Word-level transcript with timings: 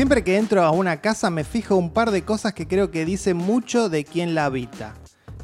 Siempre 0.00 0.24
que 0.24 0.38
entro 0.38 0.64
a 0.64 0.70
una 0.70 1.02
casa 1.02 1.28
me 1.28 1.44
fijo 1.44 1.76
un 1.76 1.90
par 1.90 2.10
de 2.10 2.24
cosas 2.24 2.54
que 2.54 2.66
creo 2.66 2.90
que 2.90 3.04
dicen 3.04 3.36
mucho 3.36 3.90
de 3.90 4.06
quién 4.06 4.34
la 4.34 4.46
habita. 4.46 4.94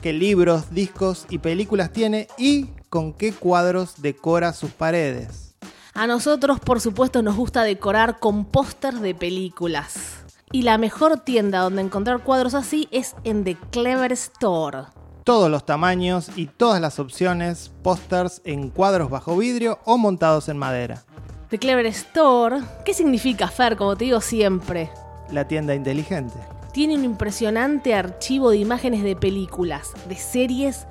Qué 0.01 0.15
libros, 0.15 0.71
discos 0.71 1.27
y 1.29 1.41
películas 1.41 1.93
tiene 1.93 2.27
y 2.39 2.71
con 2.89 3.13
qué 3.13 3.35
cuadros 3.35 4.01
decora 4.01 4.55
sus 4.55 4.71
paredes. 4.71 5.57
A 5.93 6.07
nosotros, 6.07 6.59
por 6.59 6.81
supuesto, 6.81 7.21
nos 7.21 7.37
gusta 7.37 7.65
decorar 7.65 8.19
con 8.19 8.47
pósters 8.47 9.03
de 9.03 9.15
películas. 9.15 10.25
Y 10.53 10.63
la 10.63 10.79
mejor 10.79 11.21
tienda 11.21 11.59
donde 11.59 11.83
encontrar 11.83 12.23
cuadros 12.23 12.55
así 12.55 12.89
es 12.91 13.15
en 13.25 13.45
The 13.45 13.59
Clever 13.71 14.13
Store. 14.13 14.85
Todos 15.25 15.51
los 15.51 15.67
tamaños 15.67 16.31
y 16.35 16.47
todas 16.47 16.81
las 16.81 16.99
opciones, 16.99 17.73
pósters 17.83 18.41
en 18.47 18.71
cuadros 18.71 19.11
bajo 19.11 19.37
vidrio 19.37 19.81
o 19.85 19.99
montados 19.99 20.49
en 20.49 20.57
madera. 20.57 21.05
The 21.49 21.59
Clever 21.59 21.87
Store, 21.87 22.61
¿qué 22.85 22.93
significa 22.93 23.47
Fer? 23.47 23.77
Como 23.77 23.97
te 23.97 24.07
digo 24.07 24.21
siempre. 24.21 24.91
La 25.31 25.47
tienda 25.47 25.77
inteligente. 25.77 26.35
Tiene 26.73 26.97
un 26.97 27.05
impresionante 27.05 27.95
archivo 27.95 28.51
de 28.51 28.57
imágenes 28.57 29.05
de 29.05 29.15
películas, 29.15 29.93
de 30.09 30.17
series, 30.17 30.87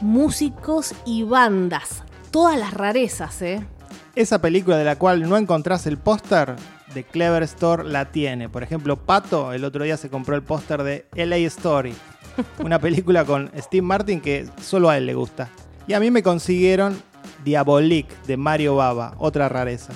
músicos 0.00 0.94
y 1.04 1.24
bandas. 1.24 2.02
Todas 2.30 2.58
las 2.58 2.72
rarezas, 2.72 3.42
¿eh? 3.42 3.66
Esa 4.14 4.40
película 4.40 4.78
de 4.78 4.84
la 4.84 4.96
cual 4.96 5.28
no 5.28 5.36
encontrás 5.36 5.86
el 5.86 5.98
póster, 5.98 6.56
de 6.94 7.04
Clever 7.04 7.42
Store 7.42 7.84
la 7.84 8.06
tiene. 8.06 8.48
Por 8.48 8.62
ejemplo, 8.62 8.96
Pato 8.96 9.52
el 9.52 9.64
otro 9.64 9.84
día 9.84 9.98
se 9.98 10.08
compró 10.08 10.34
el 10.34 10.42
póster 10.42 10.82
de 10.82 11.06
LA 11.14 11.36
Story, 11.48 11.94
una 12.60 12.78
película 12.78 13.26
con 13.26 13.50
Steve 13.58 13.82
Martin 13.82 14.22
que 14.22 14.48
solo 14.62 14.88
a 14.88 14.96
él 14.96 15.04
le 15.04 15.14
gusta. 15.14 15.50
Y 15.86 15.92
a 15.92 16.00
mí 16.00 16.10
me 16.10 16.22
consiguieron 16.22 17.00
Diabolique 17.44 18.14
de 18.26 18.36
Mario 18.36 18.76
Baba, 18.76 19.14
otra 19.18 19.48
rareza. 19.48 19.92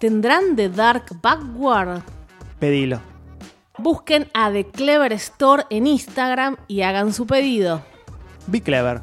¿Tendrán 0.00 0.56
The 0.56 0.68
Dark 0.68 1.06
Backward? 1.20 2.02
Pedilo. 2.58 3.00
Busquen 3.78 4.28
a 4.34 4.50
The 4.50 4.66
Clever 4.66 5.12
Store 5.12 5.64
en 5.70 5.86
Instagram 5.86 6.56
y 6.66 6.82
hagan 6.82 7.12
su 7.12 7.26
pedido. 7.26 7.82
Be 8.46 8.60
clever. 8.60 9.02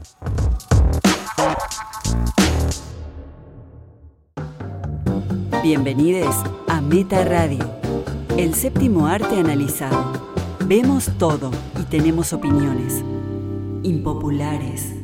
Bienvenidos 5.64 6.36
a 6.68 6.82
Meta 6.82 7.24
Radio, 7.24 7.66
el 8.38 8.54
séptimo 8.54 9.08
arte 9.08 9.40
analizado. 9.40 10.14
Vemos 10.66 11.10
todo 11.18 11.52
y 11.80 11.84
tenemos 11.84 12.34
opiniones 12.34 13.04
impopulares. 13.84 14.95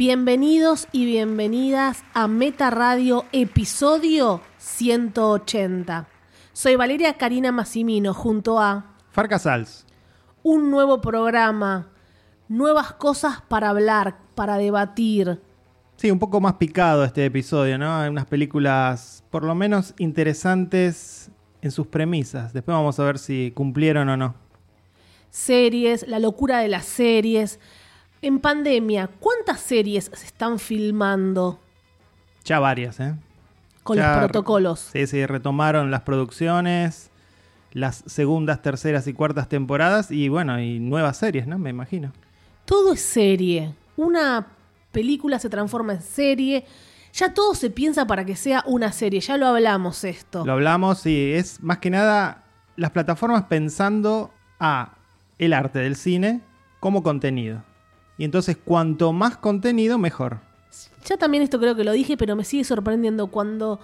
Bienvenidos 0.00 0.88
y 0.92 1.04
bienvenidas 1.04 2.04
a 2.14 2.26
Meta 2.26 2.70
Radio, 2.70 3.26
episodio 3.32 4.40
180. 4.56 6.08
Soy 6.54 6.74
Valeria 6.74 7.18
Karina 7.18 7.52
Massimino 7.52 8.14
junto 8.14 8.58
a 8.58 8.96
Farcasals. 9.10 9.84
Un 10.42 10.70
nuevo 10.70 11.02
programa, 11.02 11.90
nuevas 12.48 12.94
cosas 12.94 13.42
para 13.42 13.68
hablar, 13.68 14.16
para 14.34 14.56
debatir, 14.56 15.38
Sí, 15.96 16.10
un 16.10 16.18
poco 16.18 16.40
más 16.40 16.54
picado 16.54 17.04
este 17.04 17.26
episodio, 17.26 17.76
¿no? 17.76 17.94
Hay 17.94 18.08
unas 18.08 18.24
películas 18.24 19.22
por 19.28 19.44
lo 19.44 19.54
menos 19.54 19.92
interesantes 19.98 21.30
en 21.60 21.70
sus 21.72 21.88
premisas. 21.88 22.54
Después 22.54 22.74
vamos 22.74 22.98
a 22.98 23.04
ver 23.04 23.18
si 23.18 23.52
cumplieron 23.54 24.08
o 24.08 24.16
no. 24.16 24.34
Series, 25.28 26.08
la 26.08 26.18
locura 26.18 26.60
de 26.60 26.68
las 26.68 26.86
series. 26.86 27.60
En 28.22 28.38
pandemia, 28.38 29.08
¿cuántas 29.18 29.60
series 29.60 30.10
se 30.12 30.26
están 30.26 30.58
filmando? 30.58 31.58
Ya 32.44 32.58
varias, 32.58 33.00
¿eh? 33.00 33.14
Con 33.82 33.96
los 33.96 34.18
protocolos. 34.18 34.90
Sí, 34.92 35.06
sí, 35.06 35.24
retomaron 35.24 35.90
las 35.90 36.02
producciones, 36.02 37.10
las 37.72 38.04
segundas, 38.06 38.60
terceras 38.60 39.06
y 39.06 39.14
cuartas 39.14 39.48
temporadas 39.48 40.10
y 40.10 40.28
bueno, 40.28 40.60
y 40.60 40.78
nuevas 40.78 41.16
series, 41.16 41.46
¿no? 41.46 41.58
Me 41.58 41.70
imagino. 41.70 42.12
Todo 42.66 42.92
es 42.92 43.00
serie. 43.00 43.74
Una 43.96 44.48
película 44.92 45.38
se 45.38 45.48
transforma 45.48 45.94
en 45.94 46.02
serie. 46.02 46.66
Ya 47.14 47.32
todo 47.32 47.54
se 47.54 47.70
piensa 47.70 48.06
para 48.06 48.26
que 48.26 48.36
sea 48.36 48.62
una 48.66 48.92
serie, 48.92 49.20
ya 49.20 49.38
lo 49.38 49.46
hablamos 49.46 50.04
esto. 50.04 50.44
Lo 50.44 50.52
hablamos 50.52 51.06
y 51.06 51.32
es 51.32 51.62
más 51.62 51.78
que 51.78 51.88
nada 51.88 52.44
las 52.76 52.90
plataformas 52.90 53.44
pensando 53.44 54.30
a 54.60 54.92
el 55.38 55.54
arte 55.54 55.78
del 55.78 55.96
cine 55.96 56.42
como 56.80 57.02
contenido. 57.02 57.64
Y 58.20 58.24
entonces 58.24 58.58
cuanto 58.62 59.14
más 59.14 59.38
contenido, 59.38 59.96
mejor. 59.96 60.40
Ya 61.06 61.16
también 61.16 61.42
esto 61.42 61.58
creo 61.58 61.74
que 61.74 61.84
lo 61.84 61.92
dije, 61.92 62.18
pero 62.18 62.36
me 62.36 62.44
sigue 62.44 62.64
sorprendiendo 62.64 63.28
cuando 63.28 63.80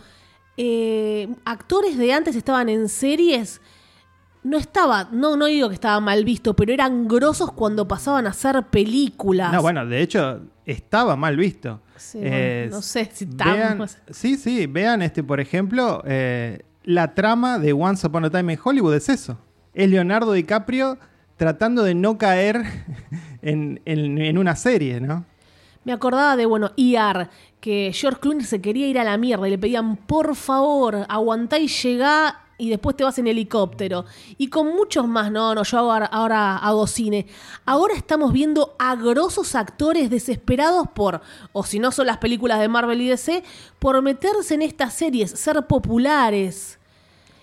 eh, 0.58 1.34
actores 1.46 1.96
de 1.96 2.12
antes 2.12 2.36
estaban 2.36 2.68
en 2.68 2.90
series 2.90 3.62
no 4.42 4.58
estaba, 4.58 5.08
no, 5.10 5.38
no 5.38 5.46
digo 5.46 5.70
que 5.70 5.74
estaba 5.74 6.00
mal 6.00 6.22
visto, 6.22 6.54
pero 6.54 6.70
eran 6.70 7.08
grosos 7.08 7.50
cuando 7.50 7.88
pasaban 7.88 8.26
a 8.26 8.30
hacer 8.30 8.62
películas. 8.64 9.54
No, 9.54 9.62
bueno, 9.62 9.86
de 9.86 10.02
hecho, 10.02 10.42
estaba 10.66 11.16
mal 11.16 11.38
visto. 11.38 11.80
no 12.14 12.82
sé 12.82 13.10
si 13.14 13.24
estamos. 13.24 13.96
Sí, 14.10 14.36
sí, 14.36 14.66
vean 14.66 15.00
este, 15.00 15.24
por 15.24 15.40
ejemplo, 15.40 16.02
eh, 16.04 16.60
la 16.84 17.14
trama 17.14 17.58
de 17.58 17.72
Once 17.72 18.06
Upon 18.06 18.26
a 18.26 18.30
Time 18.30 18.52
in 18.52 18.58
Hollywood 18.62 18.96
es 18.96 19.08
eso. 19.08 19.38
Es 19.72 19.88
Leonardo 19.88 20.32
DiCaprio 20.32 20.98
tratando 21.36 21.82
de 21.82 21.94
no 21.94 22.18
caer 22.18 22.64
en, 23.48 23.80
en 23.84 24.38
una 24.38 24.56
serie, 24.56 25.00
¿no? 25.00 25.24
Me 25.86 25.92
acordaba 25.92 26.34
de, 26.34 26.46
bueno, 26.46 26.72
ER, 26.76 27.28
que 27.60 27.92
George 27.94 28.18
Clooney 28.18 28.44
se 28.44 28.60
quería 28.60 28.88
ir 28.88 28.98
a 28.98 29.04
la 29.04 29.16
mierda 29.16 29.46
y 29.46 29.50
le 29.52 29.58
pedían, 29.58 29.96
por 29.96 30.34
favor, 30.34 31.06
aguantá 31.08 31.60
y 31.60 31.68
llegá 31.68 32.40
y 32.58 32.70
después 32.70 32.96
te 32.96 33.04
vas 33.04 33.18
en 33.18 33.28
helicóptero. 33.28 34.04
Y 34.36 34.48
con 34.48 34.74
muchos 34.74 35.06
más, 35.06 35.30
no, 35.30 35.54
no, 35.54 35.62
yo 35.62 35.78
ahora, 35.78 36.06
ahora 36.06 36.56
hago 36.56 36.88
cine. 36.88 37.26
Ahora 37.64 37.94
estamos 37.94 38.32
viendo 38.32 38.74
a 38.80 38.96
grosos 38.96 39.54
actores 39.54 40.10
desesperados 40.10 40.88
por, 40.88 41.20
o 41.52 41.62
si 41.62 41.78
no 41.78 41.92
son 41.92 42.06
las 42.06 42.18
películas 42.18 42.58
de 42.58 42.66
Marvel 42.66 43.00
y 43.00 43.08
DC, 43.08 43.44
por 43.78 44.02
meterse 44.02 44.54
en 44.54 44.62
estas 44.62 44.94
series, 44.94 45.30
ser 45.30 45.68
populares. 45.68 46.80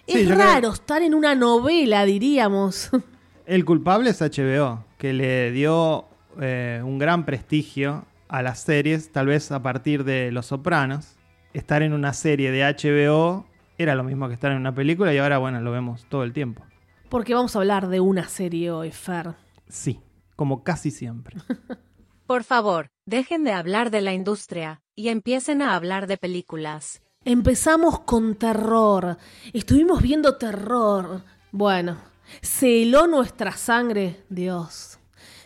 es 0.06 0.28
raro 0.28 0.74
estar 0.74 1.02
en 1.02 1.14
una 1.14 1.34
novela, 1.34 2.04
diríamos. 2.04 2.90
El 3.46 3.66
culpable 3.66 4.10
es 4.10 4.22
HBO, 4.22 4.86
que 4.98 5.12
le 5.12 5.52
dio 5.52 6.06
eh, 6.40 6.82
un 6.84 6.98
gran 6.98 7.26
prestigio 7.26 8.06
a 8.30 8.42
las 8.42 8.62
series, 8.62 9.12
tal 9.12 9.28
vez 9.28 9.52
a 9.52 9.62
partir 9.62 10.06
de 10.06 10.32
Los 10.32 10.48
Sopranos. 10.48 11.18
Estar 11.54 11.84
en 11.84 11.92
una 11.92 12.14
serie 12.14 12.52
de 12.52 12.64
HBO 12.64 13.46
era 13.78 13.96
lo 13.96 14.04
mismo 14.06 14.28
que 14.30 14.34
estar 14.34 14.52
en 14.52 14.60
una 14.60 14.74
película 14.74 15.14
y 15.14 15.18
ahora, 15.18 15.40
bueno, 15.40 15.60
lo 15.60 15.72
vemos 15.72 16.06
todo 16.08 16.24
el 16.24 16.32
tiempo. 16.32 16.64
Porque 17.10 17.34
vamos 17.34 17.56
a 17.56 17.60
hablar 17.60 17.90
de 17.90 18.00
una 18.00 18.30
serie 18.30 18.72
hoy, 18.72 18.92
Fer. 18.92 19.36
Sí, 19.68 20.00
como 20.38 20.64
casi 20.64 20.90
siempre. 20.90 21.36
Por 22.26 22.46
favor, 22.46 22.88
dejen 23.06 23.44
de 23.44 23.52
hablar 23.52 23.92
de 23.92 24.02
la 24.02 24.14
industria 24.14 24.82
y 24.96 25.10
empiecen 25.10 25.62
a 25.62 25.76
hablar 25.76 26.08
de 26.08 26.18
películas. 26.18 27.02
Empezamos 27.26 28.00
con 28.00 28.36
terror. 28.36 29.18
Estuvimos 29.52 30.02
viendo 30.02 30.38
terror. 30.38 31.24
Bueno, 31.52 31.98
se 32.42 32.84
heló 32.84 33.08
nuestra 33.08 33.54
sangre, 33.54 34.24
Dios. 34.30 35.00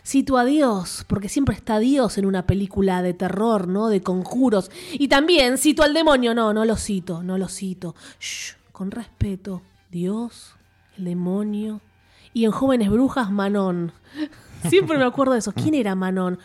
Cito 0.04 0.38
a 0.38 0.44
Dios, 0.44 1.04
porque 1.06 1.28
siempre 1.28 1.54
está 1.54 1.78
Dios 1.78 2.16
en 2.16 2.24
una 2.24 2.46
película 2.46 3.02
de 3.02 3.12
terror, 3.12 3.68
¿no? 3.68 3.88
De 3.88 4.02
conjuros. 4.02 4.70
Y 4.92 5.08
también 5.08 5.58
cito 5.58 5.82
al 5.82 5.92
demonio. 5.92 6.34
No, 6.34 6.54
no 6.54 6.64
lo 6.64 6.76
cito, 6.76 7.22
no 7.22 7.36
lo 7.36 7.48
cito. 7.48 7.94
Con 8.72 8.90
respeto. 8.90 9.60
Dios, 9.90 10.54
el 10.96 11.04
demonio. 11.04 11.82
Y 12.32 12.46
en 12.46 12.52
Jóvenes 12.52 12.90
Brujas, 12.90 13.30
Manón. 13.30 13.92
Siempre 14.68 14.96
me 14.96 15.04
acuerdo 15.04 15.34
de 15.34 15.40
eso. 15.40 15.52
¿Quién 15.52 15.74
era 15.74 15.94
Manón? 15.94 16.38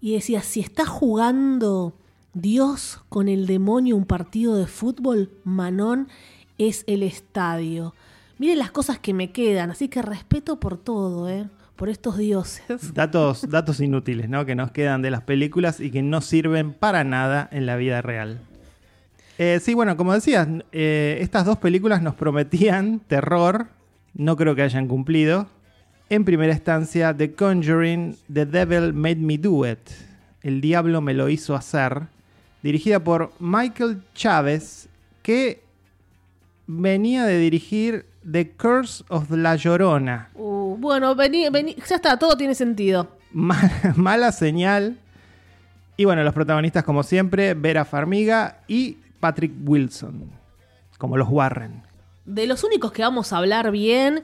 Y 0.00 0.14
decía, 0.14 0.42
si 0.42 0.60
está 0.60 0.84
jugando 0.84 1.94
Dios 2.34 3.00
con 3.08 3.28
el 3.28 3.46
demonio 3.46 3.96
un 3.96 4.06
partido 4.06 4.56
de 4.56 4.66
fútbol, 4.66 5.30
Manón 5.44 6.08
es 6.56 6.84
el 6.86 7.02
estadio. 7.02 7.94
Miren 8.38 8.58
las 8.58 8.70
cosas 8.70 8.98
que 8.98 9.12
me 9.12 9.32
quedan, 9.32 9.70
así 9.70 9.88
que 9.88 10.00
respeto 10.00 10.60
por 10.60 10.78
todo, 10.78 11.28
¿eh? 11.28 11.48
por 11.78 11.88
estos 11.88 12.18
dioses. 12.18 12.92
Datos, 12.94 13.48
datos 13.48 13.80
inútiles, 13.80 14.28
¿no? 14.28 14.44
Que 14.44 14.56
nos 14.56 14.72
quedan 14.72 15.00
de 15.00 15.12
las 15.12 15.22
películas 15.22 15.78
y 15.78 15.92
que 15.92 16.02
no 16.02 16.20
sirven 16.20 16.72
para 16.72 17.04
nada 17.04 17.48
en 17.52 17.66
la 17.66 17.76
vida 17.76 18.02
real. 18.02 18.40
Eh, 19.38 19.60
sí, 19.62 19.74
bueno, 19.74 19.96
como 19.96 20.12
decías, 20.12 20.48
eh, 20.72 21.18
estas 21.20 21.44
dos 21.44 21.58
películas 21.58 22.02
nos 22.02 22.16
prometían 22.16 22.98
terror. 23.06 23.68
No 24.14 24.36
creo 24.36 24.56
que 24.56 24.62
hayan 24.62 24.88
cumplido. 24.88 25.46
En 26.10 26.24
primera 26.24 26.52
instancia, 26.52 27.16
The 27.16 27.34
Conjuring, 27.34 28.16
The 28.32 28.46
Devil 28.46 28.92
Made 28.92 29.16
Me 29.16 29.38
Do 29.38 29.64
It. 29.64 29.78
El 30.42 30.60
diablo 30.60 31.00
me 31.00 31.14
lo 31.14 31.28
hizo 31.28 31.54
hacer. 31.54 32.08
Dirigida 32.64 32.98
por 32.98 33.32
Michael 33.38 34.02
Chávez, 34.14 34.88
que 35.22 35.62
venía 36.66 37.24
de 37.24 37.38
dirigir 37.38 38.07
The 38.30 38.50
Curse 38.52 39.04
of 39.08 39.30
La 39.30 39.56
Llorona. 39.56 40.30
Uh, 40.34 40.76
bueno, 40.78 41.14
vení, 41.14 41.48
vení, 41.50 41.76
ya 41.86 41.96
está, 41.96 42.18
todo 42.18 42.36
tiene 42.36 42.54
sentido. 42.54 43.08
mala 43.32 44.32
señal. 44.32 44.98
Y 45.96 46.04
bueno, 46.04 46.22
los 46.22 46.34
protagonistas, 46.34 46.84
como 46.84 47.02
siempre, 47.02 47.54
Vera 47.54 47.84
Farmiga 47.84 48.60
y 48.68 48.98
Patrick 49.20 49.52
Wilson, 49.64 50.30
como 50.96 51.16
los 51.16 51.28
Warren. 51.28 51.82
de 52.24 52.46
los 52.46 52.62
únicos 52.62 52.92
que 52.92 53.02
vamos 53.02 53.32
a 53.32 53.38
hablar 53.38 53.70
bien 53.70 54.22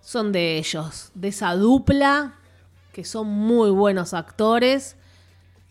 son 0.00 0.32
de 0.32 0.56
ellos, 0.58 1.10
de 1.14 1.28
esa 1.28 1.54
dupla, 1.54 2.34
que 2.92 3.04
son 3.04 3.26
muy 3.28 3.70
buenos 3.70 4.14
actores. 4.14 4.96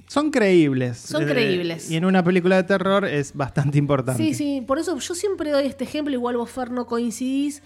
Son 0.08 0.30
creíbles. 0.32 0.98
Son 0.98 1.24
Eh, 1.24 1.26
creíbles. 1.26 1.90
Y 1.90 1.96
en 1.96 2.06
una 2.06 2.24
película 2.24 2.56
de 2.58 2.64
terror 2.64 3.06
es 3.06 3.34
bastante 3.34 3.78
importante. 3.78 4.22
Sí, 4.24 4.34
sí, 4.34 4.62
por 4.66 4.78
eso 4.80 4.98
yo 5.00 5.16
siempre 5.16 5.50
doy 5.52 5.66
este 5.66 5.84
ejemplo, 5.84 6.14
igual 6.14 6.38
vos 6.38 6.50
Fer 6.52 6.72
no 6.72 6.86
coincidís, 6.86 7.64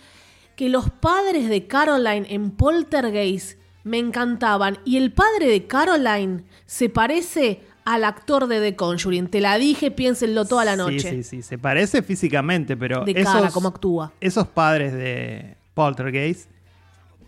que 0.55 0.69
los 0.69 0.89
padres 0.89 1.49
de 1.49 1.67
Caroline 1.67 2.25
en 2.29 2.51
Poltergeist 2.51 3.57
me 3.83 3.97
encantaban 3.97 4.77
y 4.85 4.97
el 4.97 5.11
padre 5.11 5.47
de 5.47 5.65
Caroline 5.67 6.43
se 6.65 6.89
parece 6.89 7.61
al 7.85 8.03
actor 8.03 8.47
de 8.47 8.59
The 8.59 8.75
Conjuring. 8.75 9.27
Te 9.29 9.41
la 9.41 9.57
dije, 9.57 9.89
piénsenlo 9.89 10.45
toda 10.45 10.63
la 10.65 10.75
noche. 10.75 10.99
Sí, 10.99 11.09
sí, 11.09 11.23
sí. 11.23 11.41
Se 11.41 11.57
parece 11.57 12.03
físicamente, 12.03 12.77
pero 12.77 13.03
De 13.03 13.11
esos, 13.11 13.33
cara, 13.33 13.49
cómo 13.51 13.69
actúa. 13.69 14.11
esos 14.21 14.47
padres 14.47 14.93
de 14.93 15.55
Poltergeist 15.73 16.49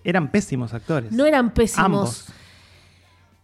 eran 0.04 0.30
pésimos 0.32 0.74
actores. 0.74 1.12
No 1.12 1.26
eran 1.26 1.54
pésimos. 1.54 1.86
Ambos. 1.86 2.26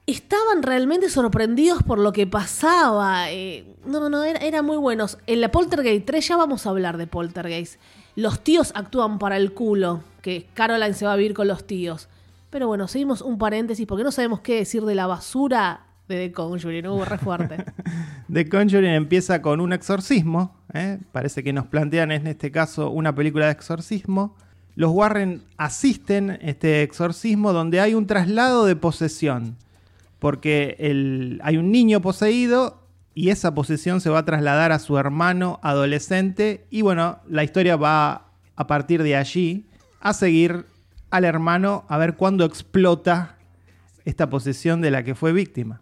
Estaban 0.07 0.63
realmente 0.63 1.09
sorprendidos 1.09 1.83
por 1.83 2.00
lo 2.00 2.13
que 2.13 2.25
pasaba. 2.25 3.30
eh, 3.30 3.75
no, 3.86 4.00
no, 4.00 4.09
no, 4.09 4.24
era, 4.24 4.39
era 4.39 4.62
muy 4.62 4.77
buenos. 4.77 5.18
En 5.27 5.42
la 5.42 5.51
Poltergeist 5.51 6.06
3 6.06 6.27
ya 6.30 6.38
vamos 6.38 6.65
a 6.65 6.69
hablar 6.69 6.95
de 6.95 7.07
Poltergeist. 7.07 7.77
Los 8.15 8.42
tíos 8.42 8.71
actúan 8.74 9.19
para 9.19 9.36
el 9.36 9.51
culo, 9.51 10.01
que 10.21 10.48
Caroline 10.54 10.94
se 10.94 11.06
va 11.06 11.12
a 11.12 11.18
vivir 11.18 11.33
con 11.33 11.50
los 11.50 11.68
tíos. 11.68 12.07
Pero 12.50 12.68
bueno, 12.68 12.88
seguimos 12.88 13.21
un 13.21 13.38
paréntesis 13.38 13.86
porque 13.86 14.06
no 14.06 14.13
sabemos 14.13 14.39
qué 14.39 14.56
decir 14.56 14.83
de 14.86 14.95
la 14.95 15.07
basura 15.07 15.81
de 16.07 16.30
The 16.30 16.31
Conjuring. 16.31 16.88
Hubo 16.88 17.03
re 17.03 17.18
fuerte. 17.18 17.65
The 18.31 18.48
Conjuring 18.48 18.92
empieza 18.92 19.42
con 19.42 19.60
un 19.60 19.74
exorcismo. 19.74 20.56
¿eh? 20.74 21.00
Parece 21.12 21.44
que 21.44 21.51
nos 21.51 21.68
plantean 21.68 22.13
en 22.13 22.27
este 22.27 22.50
caso 22.50 22.92
una 22.92 23.13
película 23.13 23.48
de 23.48 23.51
exorcismo. 23.51 24.38
Los 24.75 24.92
Warren 24.92 25.44
asisten 25.57 26.39
este 26.42 26.81
exorcismo 26.81 27.51
donde 27.51 27.81
hay 27.81 27.94
un 27.94 28.07
traslado 28.07 28.65
de 28.65 28.77
posesión. 28.77 29.57
Porque 30.19 31.40
hay 31.42 31.58
un 31.58 31.72
niño 31.72 32.02
poseído 32.02 32.88
y 33.14 33.30
esa 33.30 33.54
posesión 33.54 34.02
se 34.02 34.10
va 34.10 34.19
a 34.19 34.25
trasladar 34.25 34.72
a 34.72 34.80
su 34.80 34.98
hermano 34.98 35.60
adolescente. 35.64 36.68
Y 36.69 36.81
bueno, 36.81 37.19
la 37.28 37.44
historia 37.44 37.75
va 37.75 38.31
a 38.56 38.68
partir 38.68 39.04
de 39.04 39.16
allí 39.16 39.68
a 40.00 40.14
seguir 40.14 40.66
al 41.10 41.25
hermano 41.25 41.86
a 41.88 41.98
ver 41.98 42.16
cuándo 42.16 42.46
explota 42.46 43.38
esta 44.06 44.30
posesión 44.30 44.81
de 44.81 44.92
la 44.92 45.04
que 45.04 45.16
fue 45.16 45.34
víctima. 45.34 45.81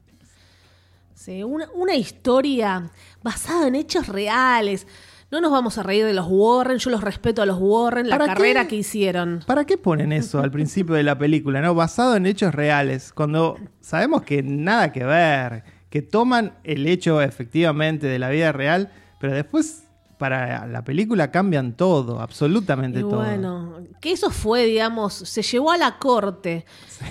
Sí, 1.13 1.43
una, 1.43 1.69
una 1.73 1.95
historia 1.95 2.91
basada 3.23 3.67
en 3.67 3.75
hechos 3.75 4.07
reales. 4.07 4.87
No 5.31 5.41
nos 5.41 5.51
vamos 5.51 5.77
a 5.77 5.83
reír 5.83 6.05
de 6.05 6.13
los 6.13 6.27
Warren, 6.29 6.77
yo 6.77 6.89
los 6.91 7.01
respeto 7.01 7.41
a 7.41 7.45
los 7.45 7.57
Warren, 7.59 8.09
la 8.09 8.17
¿Para 8.17 8.33
carrera 8.33 8.63
qué? 8.63 8.67
que 8.69 8.75
hicieron. 8.77 9.43
¿Para 9.45 9.65
qué 9.65 9.77
ponen 9.77 10.11
eso 10.13 10.39
al 10.39 10.51
principio 10.51 10.95
de 10.95 11.03
la 11.03 11.17
película, 11.17 11.61
no? 11.61 11.73
Basado 11.73 12.15
en 12.15 12.25
hechos 12.25 12.53
reales, 12.53 13.11
cuando 13.11 13.57
sabemos 13.81 14.21
que 14.21 14.43
nada 14.43 14.91
que 14.91 15.03
ver, 15.03 15.63
que 15.89 16.01
toman 16.01 16.53
el 16.63 16.85
hecho 16.87 17.21
efectivamente 17.21 18.05
de 18.07 18.19
la 18.19 18.29
vida 18.29 18.51
real, 18.51 18.91
pero 19.19 19.33
después 19.33 19.84
para 20.17 20.65
la 20.67 20.83
película 20.83 21.31
cambian 21.31 21.73
todo, 21.73 22.19
absolutamente 22.21 22.99
Y 22.99 23.01
todo. 23.01 23.17
bueno, 23.17 23.79
que 24.01 24.11
eso 24.11 24.29
fue, 24.29 24.65
digamos, 24.65 25.13
se 25.13 25.41
llevó 25.41 25.71
a 25.71 25.77
la 25.77 25.97
corte. 25.97 26.65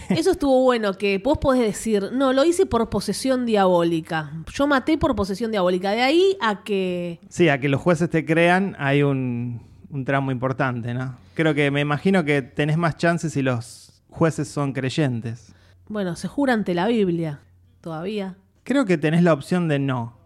Eso 0.08 0.30
estuvo 0.32 0.62
bueno, 0.62 0.94
que 0.94 1.18
vos 1.18 1.38
podés 1.38 1.62
decir, 1.62 2.10
no, 2.12 2.32
lo 2.32 2.44
hice 2.44 2.66
por 2.66 2.88
posesión 2.90 3.46
diabólica. 3.46 4.32
Yo 4.52 4.66
maté 4.66 4.98
por 4.98 5.14
posesión 5.14 5.50
diabólica. 5.50 5.90
De 5.90 6.02
ahí 6.02 6.36
a 6.40 6.62
que... 6.62 7.20
Sí, 7.28 7.48
a 7.48 7.60
que 7.60 7.68
los 7.68 7.80
jueces 7.80 8.10
te 8.10 8.24
crean 8.24 8.76
hay 8.78 9.02
un, 9.02 9.62
un 9.90 10.04
tramo 10.04 10.30
importante, 10.32 10.94
¿no? 10.94 11.16
Creo 11.34 11.54
que 11.54 11.70
me 11.70 11.80
imagino 11.80 12.24
que 12.24 12.42
tenés 12.42 12.76
más 12.76 12.96
chances 12.96 13.32
si 13.32 13.42
los 13.42 14.02
jueces 14.08 14.48
son 14.48 14.72
creyentes. 14.72 15.52
Bueno, 15.88 16.16
se 16.16 16.28
jura 16.28 16.54
ante 16.54 16.74
la 16.74 16.86
Biblia. 16.86 17.40
Todavía. 17.80 18.36
Creo 18.62 18.86
que 18.86 18.96
tenés 18.96 19.22
la 19.22 19.34
opción 19.34 19.68
de 19.68 19.78
no. 19.78 20.16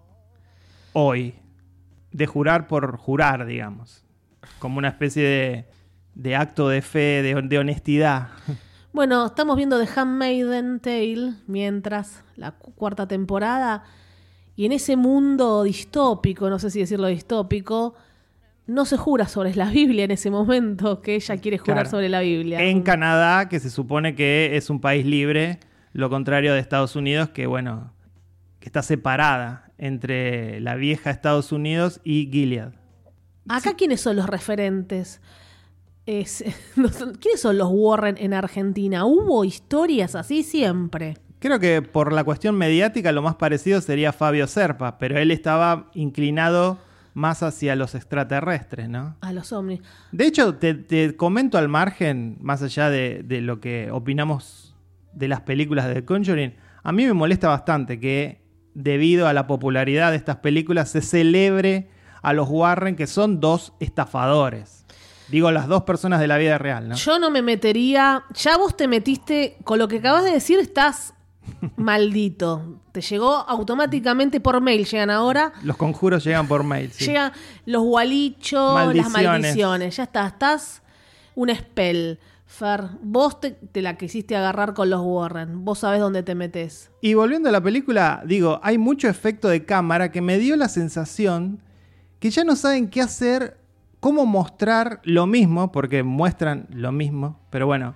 Hoy. 0.92 1.34
De 2.18 2.26
jurar 2.26 2.66
por 2.66 2.96
jurar, 2.98 3.46
digamos. 3.46 4.04
Como 4.58 4.78
una 4.78 4.88
especie 4.88 5.22
de, 5.22 5.64
de 6.14 6.36
acto 6.36 6.68
de 6.68 6.82
fe, 6.82 7.22
de, 7.22 7.40
de 7.42 7.58
honestidad. 7.58 8.28
Bueno, 8.92 9.26
estamos 9.26 9.56
viendo 9.56 9.78
The 9.78 9.88
Handmaiden 10.00 10.80
Tale 10.80 11.34
mientras 11.46 12.24
la 12.36 12.52
cu- 12.52 12.72
cuarta 12.74 13.06
temporada 13.06 13.84
y 14.56 14.66
en 14.66 14.72
ese 14.72 14.96
mundo 14.96 15.62
distópico, 15.62 16.50
no 16.50 16.58
sé 16.58 16.70
si 16.70 16.80
decirlo 16.80 17.06
distópico, 17.06 17.94
no 18.66 18.84
se 18.84 18.96
jura 18.96 19.28
sobre 19.28 19.54
la 19.54 19.70
Biblia 19.70 20.04
en 20.04 20.10
ese 20.10 20.30
momento 20.30 21.00
que 21.00 21.14
ella 21.14 21.36
quiere 21.36 21.58
jurar 21.58 21.76
Claro. 21.76 21.90
sobre 21.90 22.08
la 22.08 22.20
Biblia. 22.20 22.60
En 22.62 22.82
Canadá, 22.82 23.48
que 23.48 23.60
se 23.60 23.70
supone 23.70 24.14
que 24.16 24.56
es 24.56 24.68
un 24.70 24.80
país 24.80 25.06
libre, 25.06 25.60
lo 25.92 26.10
contrario 26.10 26.52
de 26.52 26.58
Estados 26.58 26.96
Unidos, 26.96 27.28
que 27.28 27.46
bueno, 27.46 27.92
que 28.58 28.66
está 28.68 28.82
separada 28.82 29.67
entre 29.78 30.60
la 30.60 30.74
vieja 30.74 31.10
Estados 31.10 31.52
Unidos 31.52 32.00
y 32.04 32.28
Gilead. 32.30 32.72
Acá, 33.48 33.74
¿quiénes 33.74 34.00
son 34.00 34.16
los 34.16 34.26
referentes? 34.28 35.20
Es- 36.06 36.44
¿Quiénes 37.20 37.40
son 37.40 37.58
los 37.58 37.68
Warren 37.70 38.16
en 38.18 38.34
Argentina? 38.34 39.04
¿Hubo 39.04 39.44
historias 39.44 40.14
así 40.14 40.42
siempre? 40.42 41.16
Creo 41.38 41.60
que 41.60 41.82
por 41.82 42.12
la 42.12 42.24
cuestión 42.24 42.56
mediática 42.56 43.12
lo 43.12 43.22
más 43.22 43.36
parecido 43.36 43.80
sería 43.80 44.12
Fabio 44.12 44.46
Serpa, 44.48 44.98
pero 44.98 45.18
él 45.18 45.30
estaba 45.30 45.88
inclinado 45.94 46.78
más 47.14 47.42
hacia 47.42 47.76
los 47.76 47.94
extraterrestres, 47.94 48.88
¿no? 48.88 49.16
A 49.20 49.32
los 49.32 49.52
ovnis. 49.52 49.80
De 50.12 50.26
hecho, 50.26 50.54
te, 50.56 50.74
te 50.74 51.16
comento 51.16 51.56
al 51.58 51.68
margen, 51.68 52.38
más 52.40 52.62
allá 52.62 52.90
de, 52.90 53.22
de 53.24 53.40
lo 53.40 53.60
que 53.60 53.90
opinamos 53.90 54.74
de 55.12 55.28
las 55.28 55.40
películas 55.42 55.86
de 55.88 55.94
The 55.94 56.04
Conjuring, 56.04 56.54
a 56.82 56.92
mí 56.92 57.04
me 57.06 57.12
molesta 57.12 57.48
bastante 57.48 57.98
que 58.00 58.40
debido 58.82 59.26
a 59.28 59.32
la 59.32 59.46
popularidad 59.46 60.10
de 60.12 60.16
estas 60.16 60.36
películas 60.36 60.90
se 60.90 61.02
celebre 61.02 61.88
a 62.22 62.32
los 62.32 62.48
Warren 62.48 62.94
que 62.96 63.06
son 63.06 63.40
dos 63.40 63.72
estafadores. 63.80 64.84
Digo, 65.28 65.50
las 65.50 65.66
dos 65.68 65.82
personas 65.82 66.20
de 66.20 66.26
la 66.26 66.38
vida 66.38 66.56
real, 66.58 66.88
¿no? 66.88 66.94
Yo 66.94 67.18
no 67.18 67.30
me 67.30 67.42
metería. 67.42 68.22
Ya 68.34 68.56
vos 68.56 68.76
te 68.76 68.88
metiste. 68.88 69.58
Con 69.64 69.78
lo 69.78 69.86
que 69.88 69.98
acabas 69.98 70.24
de 70.24 70.30
decir, 70.30 70.58
estás 70.58 71.12
maldito. 71.76 72.80
Te 72.92 73.00
llegó 73.02 73.34
automáticamente 73.34 74.40
por 74.40 74.60
mail. 74.60 74.86
Llegan 74.86 75.10
ahora. 75.10 75.52
Los 75.62 75.76
conjuros 75.76 76.24
llegan 76.24 76.48
por 76.48 76.64
mail. 76.64 76.90
sí. 76.92 77.06
Llegan 77.06 77.32
los 77.66 77.82
gualichos, 77.82 78.74
las 78.74 78.86
Maldiciones. 78.86 79.22
maldiciones. 79.42 79.96
Ya 79.96 80.02
está. 80.04 80.26
Estás 80.28 80.82
un 81.34 81.54
spell. 81.54 82.18
Fer, 82.48 82.80
vos 83.02 83.40
te, 83.40 83.58
la 83.74 83.98
quisiste 83.98 84.34
agarrar 84.34 84.72
con 84.72 84.88
los 84.88 85.02
Warren. 85.04 85.66
Vos 85.66 85.80
sabés 85.80 86.00
dónde 86.00 86.22
te 86.22 86.34
metes. 86.34 86.90
Y 87.02 87.12
volviendo 87.12 87.50
a 87.50 87.52
la 87.52 87.60
película, 87.60 88.22
digo, 88.24 88.58
hay 88.62 88.78
mucho 88.78 89.06
efecto 89.06 89.48
de 89.48 89.66
cámara 89.66 90.10
que 90.10 90.22
me 90.22 90.38
dio 90.38 90.56
la 90.56 90.68
sensación 90.68 91.62
que 92.18 92.30
ya 92.30 92.44
no 92.44 92.56
saben 92.56 92.88
qué 92.88 93.02
hacer, 93.02 93.58
cómo 94.00 94.24
mostrar 94.24 95.00
lo 95.04 95.26
mismo, 95.26 95.70
porque 95.70 96.02
muestran 96.02 96.66
lo 96.70 96.90
mismo, 96.90 97.38
pero 97.50 97.66
bueno, 97.66 97.94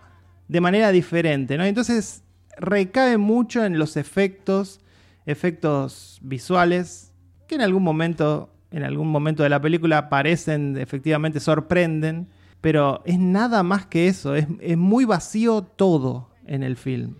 de 0.49 0.61
manera 0.61 0.93
diferente, 0.93 1.57
¿no? 1.57 1.65
Entonces 1.65 2.23
recae 2.59 3.17
mucho 3.17 3.65
en 3.65 3.79
los 3.79 3.97
efectos, 3.97 4.81
efectos 5.25 6.19
visuales, 6.23 7.11
que 7.49 7.55
en 7.55 7.63
algún 7.63 7.83
momento, 7.83 8.53
en 8.71 8.85
algún 8.85 9.09
momento 9.09 9.43
de 9.43 9.49
la 9.49 9.63
película 9.63 9.97
aparecen, 9.97 10.77
efectivamente 10.77 11.41
sorprenden, 11.41 12.29
pero 12.63 13.03
es 13.05 13.19
nada 13.19 13.63
más 13.63 13.85
que 13.85 14.09
eso, 14.09 14.35
es, 14.35 14.47
es 14.61 14.79
muy 14.79 15.05
vacío 15.05 15.63
todo 15.63 16.31
en 16.47 16.63
el 16.63 16.77
film. 16.77 17.17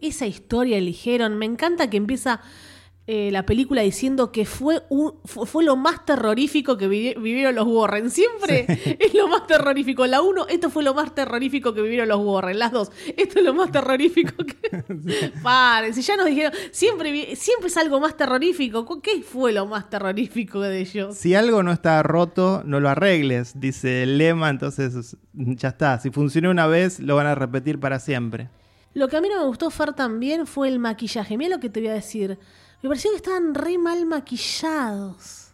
Esa 0.00 0.26
historia 0.26 0.78
eligieron. 0.78 1.38
Me 1.38 1.46
encanta 1.46 1.90
que 1.90 1.96
empieza 1.96 2.40
eh, 3.10 3.30
la 3.32 3.46
película 3.46 3.80
diciendo 3.80 4.32
que 4.32 4.44
fue, 4.44 4.82
un- 4.90 5.14
fue, 5.24 5.64
lo 5.64 5.76
más 5.76 6.04
terrorífico 6.04 6.76
que 6.76 6.88
vi- 6.88 7.14
vivieron 7.14 7.54
los 7.54 7.66
Warren. 7.66 8.10
Siempre 8.10 8.66
es 9.00 9.14
lo 9.14 9.28
más 9.28 9.46
terrorífico. 9.46 10.06
La 10.06 10.20
uno, 10.20 10.46
esto 10.46 10.68
fue 10.68 10.82
lo 10.82 10.92
más 10.92 11.14
terrorífico 11.14 11.72
que 11.72 11.80
vivieron 11.80 12.06
los 12.08 12.20
Warren. 12.20 12.58
Las 12.58 12.70
dos, 12.70 12.92
esto 13.16 13.38
es 13.38 13.44
lo 13.46 13.54
más 13.54 13.72
terrorífico 13.72 14.34
que. 14.44 15.32
Paren, 15.42 15.94
si 15.94 16.02
ya 16.02 16.16
nos 16.18 16.26
dijeron, 16.26 16.52
siempre, 16.70 17.34
siempre 17.34 17.68
es 17.68 17.76
algo 17.78 17.98
más 17.98 18.14
terrorífico. 18.14 18.84
¿Cu- 18.84 19.00
¿Qué 19.00 19.22
fue 19.22 19.52
lo 19.54 19.64
más 19.64 19.88
terrorífico 19.88 20.60
de 20.60 20.78
ellos? 20.80 21.16
Si 21.16 21.34
algo 21.34 21.62
no 21.62 21.72
está 21.72 22.02
roto, 22.02 22.62
no 22.66 22.78
lo 22.78 22.90
arregles, 22.90 23.58
dice 23.58 24.02
el 24.02 24.18
lema, 24.18 24.50
entonces 24.50 25.16
ya 25.32 25.68
está. 25.68 25.98
Si 25.98 26.10
funcionó 26.10 26.50
una 26.50 26.66
vez, 26.66 27.00
lo 27.00 27.16
van 27.16 27.26
a 27.26 27.34
repetir 27.34 27.80
para 27.80 28.00
siempre. 28.00 28.50
Lo 28.92 29.08
que 29.08 29.16
a 29.16 29.20
mí 29.22 29.28
no 29.28 29.38
me 29.40 29.46
gustó, 29.46 29.70
Fer, 29.70 29.94
también 29.94 30.46
fue 30.46 30.68
el 30.68 30.78
maquillaje. 30.78 31.38
Mira 31.38 31.56
lo 31.56 31.60
que 31.60 31.70
te 31.70 31.80
voy 31.80 31.88
a 31.88 31.94
decir. 31.94 32.38
Me 32.82 32.88
pareció 32.88 33.10
que 33.10 33.16
estaban 33.16 33.54
re 33.54 33.76
mal 33.78 34.06
maquillados. 34.06 35.48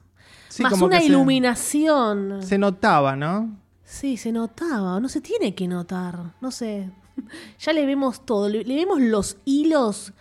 Sí, 0.49 0.63
Más 0.63 0.73
como 0.73 0.87
una 0.87 0.99
que 1.01 1.07
iluminación. 1.07 2.43
Se 2.43 2.59
notaba, 2.59 3.17
¿no? 3.17 3.57
Sí, 3.85 4.17
se 4.17 4.31
notaba. 4.33 5.01
No 5.01 5.09
se 5.09 5.21
tiene 5.21 5.55
que 5.55 5.67
notar. 5.69 6.35
No 6.41 6.51
sé. 6.51 6.91
Ya 7.61 7.73
le 7.73 7.87
vemos 7.87 8.27
todo. 8.27 8.49
Le, 8.49 8.65
le 8.65 8.75
vemos 8.75 9.01
los 9.01 9.37
hilos 9.45 10.13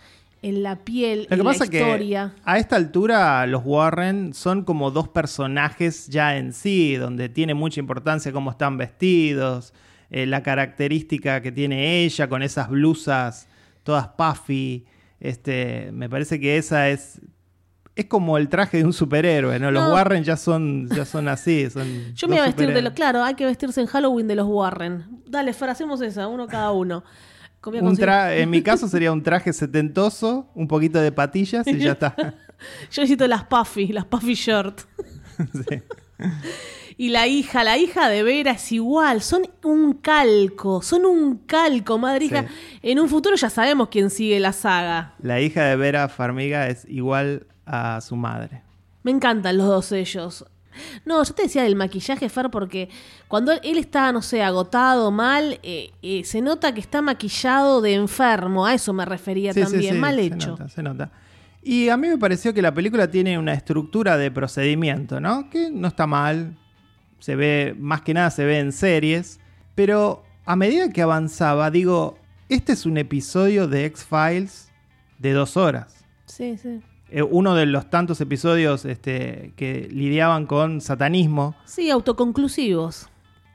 en 0.42 0.62
la 0.62 0.76
piel, 0.76 1.26
Lo 1.30 1.36
que 1.38 1.42
pasa 1.44 1.58
la 1.60 1.64
es 1.64 1.70
que 1.70 1.78
historia. 1.80 2.34
a 2.44 2.58
esta 2.58 2.76
altura 2.76 3.46
los 3.46 3.62
Warren 3.64 4.34
son 4.34 4.62
como 4.64 4.90
dos 4.90 5.08
personajes 5.08 6.06
ya 6.08 6.36
en 6.36 6.52
sí, 6.52 6.96
donde 6.96 7.30
tiene 7.30 7.54
mucha 7.54 7.80
importancia 7.80 8.30
cómo 8.30 8.50
están 8.50 8.76
vestidos, 8.76 9.72
eh, 10.10 10.26
la 10.26 10.42
característica 10.42 11.40
que 11.40 11.50
tiene 11.50 12.04
ella 12.04 12.28
con 12.28 12.42
esas 12.42 12.68
blusas 12.68 13.48
todas 13.84 14.08
puffy. 14.08 14.84
Este, 15.24 15.90
me 15.92 16.10
parece 16.10 16.38
que 16.38 16.58
esa 16.58 16.90
es 16.90 17.18
es 17.96 18.04
como 18.06 18.36
el 18.38 18.48
traje 18.48 18.78
de 18.78 18.84
un 18.84 18.92
superhéroe, 18.92 19.58
¿no? 19.58 19.70
Los 19.70 19.84
No. 19.84 19.94
Warren 19.94 20.22
ya 20.22 20.36
son 20.36 20.88
ya 20.90 21.04
son 21.06 21.28
así, 21.28 21.70
son 21.70 21.86
Yo 22.14 22.28
me 22.28 22.34
voy 22.34 22.42
a 22.42 22.46
vestir 22.46 22.74
de 22.74 22.82
los. 22.82 22.92
Claro, 22.92 23.22
hay 23.24 23.34
que 23.34 23.46
vestirse 23.46 23.80
en 23.80 23.86
Halloween 23.86 24.28
de 24.28 24.34
los 24.34 24.46
Warren. 24.46 25.22
Dale, 25.26 25.54
Fer, 25.54 25.70
hacemos 25.70 26.00
esa, 26.02 26.28
uno 26.28 26.46
cada 26.46 26.72
uno. 26.72 27.02
Un 27.64 27.96
tra- 27.96 28.36
en 28.36 28.50
mi 28.50 28.62
caso 28.70 28.86
sería 28.86 29.10
un 29.12 29.22
traje 29.22 29.52
setentoso, 29.54 30.50
un 30.54 30.68
poquito 30.68 31.00
de 31.00 31.10
patillas 31.10 31.66
y 31.66 31.78
ya 31.78 31.92
está. 31.92 32.14
Yo 32.90 33.02
necesito 33.02 33.26
las 33.26 33.44
Puffy, 33.44 33.88
las 33.88 34.04
Puffy 34.04 34.34
Shirt. 34.34 34.80
Sí. 35.52 35.82
Y 36.96 37.08
la 37.08 37.26
hija, 37.26 37.64
la 37.64 37.76
hija 37.76 38.08
de 38.08 38.22
Vera 38.22 38.52
es 38.52 38.70
igual, 38.70 39.20
son 39.20 39.42
un 39.64 39.94
calco, 39.94 40.80
son 40.82 41.04
un 41.06 41.38
calco, 41.38 41.98
madre 41.98 42.26
hija. 42.26 42.42
Sí. 42.42 42.78
En 42.82 43.00
un 43.00 43.08
futuro 43.08 43.34
ya 43.36 43.50
sabemos 43.50 43.88
quién 43.88 44.10
sigue 44.10 44.38
la 44.38 44.52
saga. 44.52 45.14
La 45.20 45.40
hija 45.40 45.64
de 45.64 45.76
Vera 45.76 46.08
Farmiga 46.08 46.68
es 46.68 46.86
igual 46.88 47.46
a 47.66 48.00
su 48.00 48.14
madre. 48.16 48.62
Me 49.02 49.10
encantan 49.10 49.56
los 49.56 49.66
dos 49.66 49.92
ellos. 49.92 50.44
No, 51.04 51.22
yo 51.22 51.34
te 51.34 51.42
decía 51.42 51.62
del 51.62 51.76
maquillaje, 51.76 52.28
Fer, 52.28 52.50
porque 52.50 52.88
cuando 53.28 53.52
él, 53.52 53.78
está, 53.78 54.10
no 54.12 54.22
sé, 54.22 54.42
agotado, 54.42 55.10
mal, 55.10 55.60
eh, 55.62 55.92
eh, 56.02 56.24
se 56.24 56.40
nota 56.40 56.74
que 56.74 56.80
está 56.80 57.00
maquillado 57.02 57.80
de 57.80 57.94
enfermo. 57.94 58.66
A 58.66 58.74
eso 58.74 58.92
me 58.92 59.04
refería 59.04 59.52
Sí, 59.52 59.62
también. 59.62 59.94
sí, 59.94 60.00
mal 60.00 60.16
se 60.16 60.24
hecho. 60.26 60.48
nota, 60.50 60.68
se 60.68 60.82
nota. 60.82 61.10
Y 61.62 61.88
a 61.88 61.96
mí 61.96 62.08
me 62.08 62.18
pareció 62.18 62.52
que 62.52 62.60
la 62.60 62.74
película 62.74 63.10
tiene 63.10 63.38
una 63.38 63.52
estructura 63.54 64.16
de 64.16 64.30
procedimiento, 64.30 65.20
¿no? 65.20 65.48
Que 65.48 65.70
no 65.70 65.88
está 65.88 66.06
mal. 66.06 66.56
Se 67.24 67.36
ve, 67.36 67.74
más 67.78 68.02
que 68.02 68.12
nada 68.12 68.30
se 68.30 68.44
ve 68.44 68.58
en 68.58 68.70
series. 68.70 69.40
Pero 69.74 70.22
a 70.44 70.56
medida 70.56 70.90
que 70.90 71.00
avanzaba, 71.00 71.70
digo, 71.70 72.18
este 72.50 72.74
es 72.74 72.84
un 72.84 72.98
episodio 72.98 73.66
de 73.66 73.86
X-Files 73.86 74.68
de 75.18 75.32
dos 75.32 75.56
horas. 75.56 76.04
Sí, 76.26 76.58
sí. 76.58 76.82
Eh, 77.08 77.22
uno 77.22 77.54
de 77.54 77.64
los 77.64 77.88
tantos 77.88 78.20
episodios 78.20 78.84
este, 78.84 79.54
que 79.56 79.88
lidiaban 79.90 80.44
con 80.44 80.82
satanismo, 80.82 81.56
Sí, 81.64 81.88
autoconclusivos. 81.90 83.08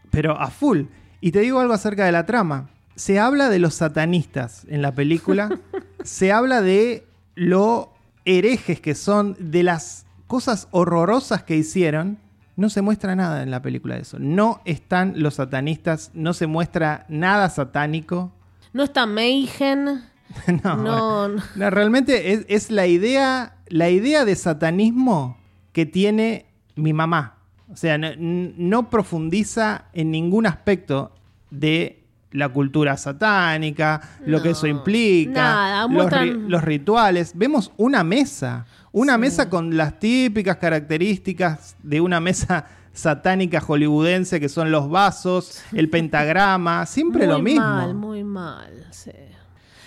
pero 0.10 0.32
a 0.42 0.50
full. 0.50 0.86
Y 1.22 1.32
te 1.32 1.42
digo 1.42 1.60
algo 1.60 1.74
acerca 1.76 2.06
de 2.06 2.12
la 2.12 2.26
trama. 2.26 2.72
Se 2.96 3.20
habla 3.20 3.50
de 3.50 3.60
los 3.60 3.76
satanistas 3.76 4.66
en 4.68 4.82
la 4.82 4.96
película. 4.96 5.60
se 6.04 6.32
habla 6.32 6.64
de 6.64 7.06
lo 7.36 7.94
herejes 8.26 8.82
que 8.82 8.96
son, 8.96 9.38
de 9.40 9.62
las 9.62 10.08
cosas 10.26 10.68
horrorosas 10.72 11.44
que 11.44 11.56
hicieron. 11.56 12.18
No 12.60 12.70
se 12.70 12.82
muestra 12.82 13.16
nada 13.16 13.42
en 13.42 13.52
la 13.52 13.62
película 13.62 13.96
de 13.96 14.02
eso. 14.02 14.20
No 14.20 14.62
están 14.66 15.14
los 15.16 15.36
satanistas, 15.36 16.12
no 16.14 16.34
se 16.34 16.46
muestra 16.46 17.06
nada 17.08 17.50
satánico. 17.50 18.34
No 18.74 18.84
está 18.84 19.06
Mayhem. 19.06 19.86
no, 20.64 20.76
No, 20.76 21.28
no. 21.30 21.44
no, 21.56 21.70
realmente 21.70 22.34
es, 22.34 22.46
es 22.50 22.70
la 22.70 22.86
idea, 22.86 23.56
la 23.70 23.90
idea 23.90 24.26
de 24.26 24.36
satanismo 24.36 25.38
que 25.72 25.86
tiene 25.86 26.48
mi 26.76 26.92
mamá. 26.92 27.38
O 27.72 27.78
sea, 27.78 27.98
no 27.98 28.90
profundiza 28.90 29.86
en 29.94 30.12
ningún 30.12 30.46
aspecto 30.46 31.16
de 31.52 31.99
la 32.32 32.50
cultura 32.50 32.96
satánica, 32.98 34.02
lo 34.26 34.42
que 34.42 34.52
eso 34.52 34.68
implica, 34.68 35.32
nada, 35.32 35.82
los, 35.84 35.92
muestran- 35.92 36.30
ri- 36.30 36.48
los 36.48 36.64
rituales. 36.64 37.32
Vemos 37.36 37.72
una 37.78 38.04
mesa, 38.04 38.66
una 38.92 39.14
Sí. 39.16 39.20
mesa 39.20 39.50
con 39.50 39.76
las 39.76 40.00
típicas 40.00 40.58
características 40.58 41.76
de 41.82 42.02
una 42.02 42.20
mesa 42.20 42.66
satánica 42.94 43.62
hollywoodense, 43.62 44.40
que 44.40 44.50
son 44.50 44.72
los 44.72 44.90
vasos, 44.90 45.62
el 45.74 45.90
pentagrama, 45.90 46.86
siempre 46.86 47.26
muy 47.26 47.34
lo 47.34 47.40
mismo. 47.40 47.62
mal, 47.66 47.94
muy 47.96 48.24
mal. 48.24 48.86
sí. 48.92 49.12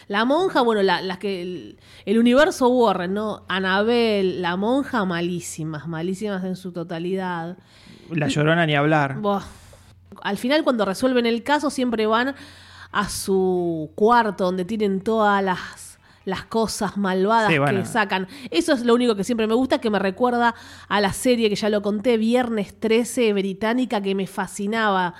La 0.09 0.25
monja, 0.27 0.61
bueno, 0.63 0.83
la- 0.83 1.01
las 1.01 1.19
que 1.19 1.41
el, 1.43 1.79
el 2.05 2.19
universo 2.19 2.69
Warren, 2.69 3.15
¿no? 3.15 3.45
Anabel, 3.49 4.43
la 4.43 4.57
monja, 4.57 5.05
malísimas, 5.07 5.87
malísimas 5.89 6.45
en 6.45 6.57
su 6.57 6.73
totalidad. 6.73 7.57
La 8.11 8.27
llorona 8.29 8.67
ni 8.67 8.75
hablar. 8.75 9.21
Buah. 9.21 9.43
Al 10.23 10.37
final, 10.37 10.63
cuando 10.65 10.85
resuelven 10.85 11.27
el 11.27 11.43
caso, 11.43 11.71
siempre 11.71 12.07
van 12.07 12.35
a 12.91 13.09
su 13.09 13.91
cuarto 13.95 14.45
donde 14.45 14.65
tienen 14.65 15.01
todas 15.01 15.43
las, 15.43 15.99
las 16.25 16.45
cosas 16.45 16.97
malvadas 16.99 17.51
Sí, 17.51 17.59
bueno. 17.59 17.81
que 17.81 17.87
sacan. 17.87 18.29
Eso 18.51 18.73
es 18.75 18.85
lo 18.85 18.95
único 18.95 19.17
que 19.17 19.25
siempre 19.25 19.47
me 19.47 19.55
gusta, 19.55 19.79
que 19.81 19.89
me 19.91 19.99
recuerda 19.99 20.55
a 20.89 21.01
la 21.01 21.13
serie 21.13 21.49
que 21.49 21.57
ya 21.57 21.69
lo 21.71 21.81
conté, 21.83 22.17
Viernes 22.19 22.79
13, 22.79 23.33
británica, 23.33 24.01
que 24.03 24.15
me 24.15 24.27
fascinaba. 24.27 25.15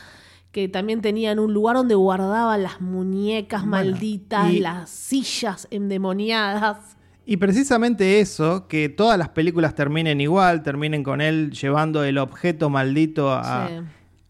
Que 0.51 0.69
también 0.69 1.01
tenían 1.01 1.39
un 1.39 1.55
lugar 1.55 1.77
donde 1.77 1.95
guardaban 1.95 2.63
las 2.63 2.83
muñecas 2.83 3.63
Bueno, 3.67 3.91
malditas, 3.93 4.53
y- 4.53 4.61
las 4.61 4.91
sillas 4.91 5.67
endemoniadas. 5.71 6.97
Y 7.25 7.37
precisamente 7.37 8.21
eso, 8.21 8.67
que 8.69 8.89
todas 8.89 9.17
las 9.17 9.29
películas 9.31 9.75
terminen 9.75 10.21
igual, 10.21 10.63
terminen 10.63 11.03
con 11.05 11.21
él 11.21 11.53
llevando 11.53 12.03
el 12.05 12.19
objeto 12.19 12.69
maldito 12.69 13.33
a... 13.33 13.69
Sí. 13.69 13.75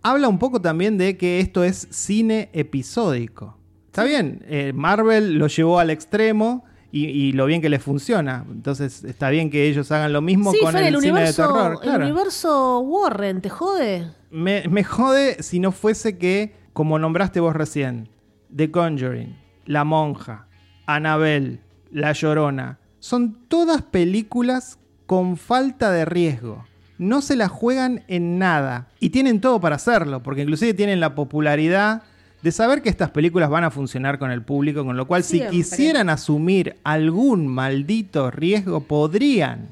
Habla 0.03 0.29
un 0.29 0.39
poco 0.39 0.61
también 0.61 0.99
de 0.99 1.17
que 1.17 1.41
esto 1.41 1.63
es 1.63 1.87
cine 1.91 2.51
episódico. 2.53 3.57
Está 3.87 4.05
bien, 4.05 4.45
eh, 4.49 4.73
Marvel 4.75 5.35
lo 5.35 5.47
llevó 5.47 5.79
al 5.79 5.91
extremo 5.91 6.65
y, 6.91 7.07
y 7.07 7.33
lo 7.33 7.47
bien 7.47 7.61
que 7.63 7.69
les 7.69 7.83
funciona. 7.83 8.45
Entonces 8.51 9.05
está 9.05 9.31
bien 9.31 9.51
que 9.51 9.69
ellos 9.69 9.93
hagan 9.93 10.13
lo 10.13 10.21
mismo 10.21 10.51
Sí, 10.53 10.59
con 10.61 10.73
Fer, 10.73 10.83
el, 10.85 10.95
el, 10.95 11.01
cine 11.01 11.13
universo, 11.13 11.43
de 11.43 11.49
terror. 11.49 11.79
el 11.83 12.03
universo 12.03 12.81
Warren, 12.81 13.41
¿te 13.41 13.49
jode? 13.51 14.09
Me, 14.31 14.65
me 14.69 14.83
jode 14.83 15.43
si 15.43 15.61
no 15.61 15.73
fuese 15.73 16.19
que, 16.19 16.55
como 16.73 16.99
nombraste 16.99 17.39
vos 17.41 17.55
recién, 17.55 18.09
The 18.55 18.71
Conjuring, 18.71 19.37
La 19.67 19.85
Monja, 19.85 20.49
Annabelle, 20.87 21.61
La 21.91 22.13
Llorona, 22.13 22.79
son 22.99 23.47
todas 23.49 23.83
películas 23.83 24.79
con 25.07 25.37
falta 25.37 25.91
de 25.91 26.05
riesgo. 26.07 26.65
No 27.03 27.21
se 27.21 27.35
la 27.35 27.49
juegan 27.49 28.05
en 28.07 28.39
nada. 28.39 28.87
Y 29.01 29.11
tienen 29.11 29.41
todo 29.41 29.61
para 29.61 29.77
hacerlo, 29.77 30.23
porque 30.23 30.43
inclusive 30.43 30.73
tienen 30.73 31.01
la 31.01 31.17
popularidad 31.17 32.03
de 32.43 32.53
saber 32.53 32.81
que 32.81 32.89
estas 32.89 33.11
películas 33.11 33.51
van 33.51 33.65
a 33.65 33.71
funcionar 33.71 34.19
con 34.21 34.31
el 34.31 34.43
público, 34.43 34.85
con 34.85 34.97
lo 34.97 35.07
cual 35.07 35.25
si 35.25 35.41
quisieran 35.47 36.09
asumir 36.09 36.77
algún 36.85 37.49
maldito 37.49 38.31
riesgo, 38.31 38.81
podrían. 38.81 39.69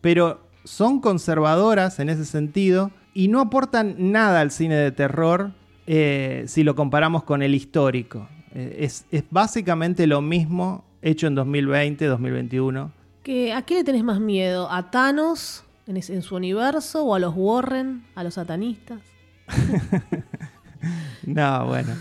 Pero 0.00 0.46
son 0.64 1.00
conservadoras 1.00 1.98
en 1.98 2.10
ese 2.10 2.24
sentido 2.24 2.92
y 3.12 3.26
no 3.26 3.40
aportan 3.40 3.96
nada 3.98 4.40
al 4.40 4.52
cine 4.52 4.76
de 4.76 4.92
terror 4.92 5.52
eh, 5.86 6.44
si 6.46 6.62
lo 6.62 6.76
comparamos 6.76 7.24
con 7.24 7.42
el 7.42 7.54
histórico. 7.54 8.28
Eh, 8.54 8.78
es, 8.80 9.04
es 9.10 9.24
básicamente 9.30 10.06
lo 10.06 10.20
mismo 10.22 10.84
hecho 11.02 11.26
en 11.26 11.34
2020, 11.34 12.04
2021. 12.06 12.92
¿Que, 13.24 13.52
¿A 13.52 13.62
qué 13.62 13.74
le 13.74 13.84
tenés 13.84 14.04
más 14.04 14.20
miedo? 14.20 14.70
¿A 14.70 14.90
Thanos 14.90 15.64
en, 15.88 16.22
su 16.22 16.36
universo 16.36 17.02
o 17.04 17.14
a 17.14 17.18
los 17.18 17.34
Warren, 17.36 18.04
a 18.14 18.22
los 18.22 18.34
satanistas? 18.34 19.00
No, 21.26 21.66
bueno. 21.66 21.94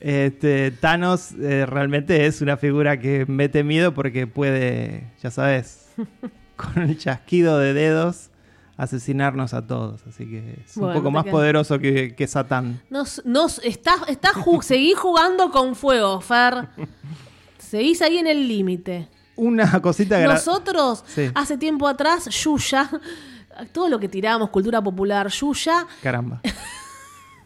Este, 0.00 0.70
Thanos 0.70 1.32
eh, 1.32 1.66
realmente 1.66 2.26
es 2.26 2.40
una 2.40 2.56
figura 2.56 2.98
que 2.98 3.26
mete 3.26 3.62
miedo 3.64 3.94
porque 3.94 4.26
puede, 4.26 5.10
ya 5.22 5.30
sabes, 5.30 5.92
con 6.56 6.82
el 6.82 6.96
chasquido 6.98 7.58
de 7.58 7.72
dedos 7.74 8.30
asesinarnos 8.76 9.54
a 9.54 9.66
todos. 9.66 10.06
Así 10.06 10.26
que 10.26 10.62
es 10.64 10.76
un 10.76 10.92
poco 10.92 11.10
más 11.10 11.24
poderoso 11.26 11.78
que, 11.78 12.14
que 12.14 12.26
Satán. 12.26 12.80
Nos, 12.90 13.22
nos, 13.24 13.58
está, 13.64 13.94
está 14.08 14.30
ju- 14.32 14.62
seguí 14.62 14.94
jugando 14.94 15.50
con 15.50 15.74
fuego, 15.74 16.20
Fer. 16.20 16.68
Seguís 17.58 18.02
ahí 18.02 18.18
en 18.18 18.26
el 18.26 18.48
límite. 18.48 19.08
Una 19.36 19.80
cosita 19.82 20.20
gra- 20.20 20.34
Nosotros, 20.34 21.04
Sí. 21.06 21.30
hace 21.34 21.56
tiempo 21.58 21.88
atrás, 21.88 22.28
Yuya, 22.28 22.88
todo 23.72 23.88
lo 23.88 23.98
que 23.98 24.08
tirábamos, 24.08 24.50
cultura 24.50 24.82
popular, 24.82 25.28
Yuya, 25.28 25.86
Caramba. 26.02 26.40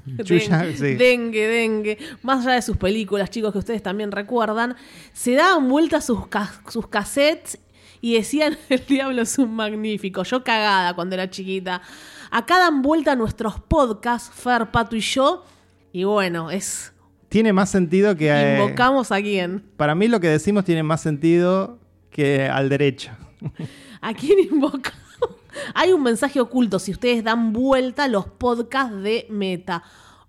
Yuya, 0.07 0.59
dengue, 0.59 0.77
sí. 0.77 0.95
dengue, 0.95 1.47
dengue, 1.49 1.99
más 2.23 2.47
allá 2.47 2.55
de 2.57 2.63
sus 2.63 2.77
películas, 2.77 3.29
chicos, 3.29 3.51
que 3.53 3.59
ustedes 3.59 3.83
también 3.83 4.13
recuerdan, 4.13 4.77
se 5.13 5.33
daban 5.35 5.69
vueltas 5.69 6.05
sus, 6.07 6.29
ca- 6.29 6.61
sus 6.69 6.87
cassettes 6.87 7.59
y 8.01 8.15
decían, 8.15 8.57
el 8.69 8.87
diablo 8.87 9.23
es 9.23 9.37
un 9.39 9.55
magnífico. 9.55 10.23
Yo 10.23 10.45
cagada 10.45 10.95
cuando 10.95 11.15
era 11.17 11.29
chiquita. 11.29 11.83
Acá 12.31 12.59
dan 12.59 12.83
vuelta 12.83 13.17
nuestros 13.17 13.59
podcasts, 13.61 14.31
Fer, 14.33 14.71
Pato 14.71 14.95
y 14.95 15.01
yo, 15.01 15.45
y 15.93 16.05
bueno, 16.05 16.51
es... 16.53 16.93
Tiene 17.29 17.53
más 17.53 17.71
sentido 17.71 18.17
que... 18.17 18.31
eh, 18.31 18.59
Invocamos 18.63 19.11
a 19.13 19.21
quién. 19.21 19.65
para 19.77 19.95
mí 19.95 20.09
lo 20.09 20.21
que 20.21 20.29
decimos 20.29 20.65
tiene 20.65 20.83
más 20.83 21.01
sentido 21.03 21.79
que 22.11 22.47
al 22.49 22.69
derecho. 22.69 23.11
¿A 24.01 24.15
quién 24.15 24.39
invocamos? 24.51 25.01
Hay 25.75 25.93
un 25.93 26.03
mensaje 26.03 26.39
oculto 26.41 26.79
si 26.79 26.93
ustedes 26.93 27.25
dan 27.25 27.53
vuelta 27.53 28.05
a 28.05 28.09
los 28.09 28.27
podcasts 28.27 29.03
de 29.03 29.27
Meta. 29.31 29.83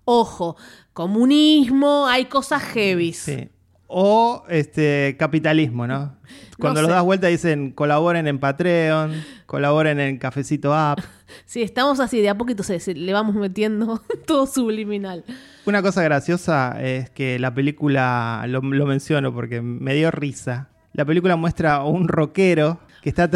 Ojo, 0.04 0.56
comunismo, 0.94 2.06
hay 2.06 2.24
cosas 2.26 2.62
heavy. 2.62 3.12
Sí. 3.12 3.48
O 3.88 4.44
este 4.48 5.16
capitalismo, 5.18 5.86
¿no? 5.86 6.14
Cuando 6.58 6.82
No 6.82 6.88
lo 6.88 6.88
sé. 6.88 6.94
das 6.94 7.04
vuelta 7.04 7.26
dicen 7.26 7.72
colaboren 7.72 8.26
en 8.28 8.38
Patreon, 8.38 9.12
colaboren 9.46 9.98
en 9.98 10.18
Cafecito 10.18 10.74
App. 10.74 11.00
Sí, 11.44 11.60
estamos 11.60 12.00
así, 12.00 12.22
de 12.22 12.30
a 12.30 12.38
poquito 12.38 12.62
se, 12.62 12.94
le 12.94 13.12
vamos 13.12 13.34
metiendo 13.34 14.02
todo 14.26 14.46
subliminal. 14.46 15.24
Una 15.66 15.82
cosa 15.82 16.02
graciosa 16.02 16.82
es 16.82 17.10
que 17.10 17.38
la 17.38 17.52
película, 17.52 18.44
lo, 18.48 18.62
lo 18.62 18.86
menciono 18.86 19.32
porque 19.34 19.60
me 19.60 19.94
dio 19.94 20.10
risa. 20.10 20.70
La 20.94 21.04
película 21.04 21.36
muestra 21.36 21.76
a 21.76 21.84
un 21.84 22.08
rockero 22.08 22.80
que 23.02 23.10
está, 23.10 23.30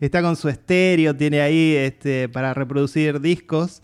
está 0.00 0.22
con 0.22 0.34
su 0.36 0.48
estéreo, 0.48 1.14
tiene 1.14 1.42
ahí 1.42 1.74
este, 1.76 2.28
para 2.30 2.54
reproducir 2.54 3.20
discos. 3.20 3.82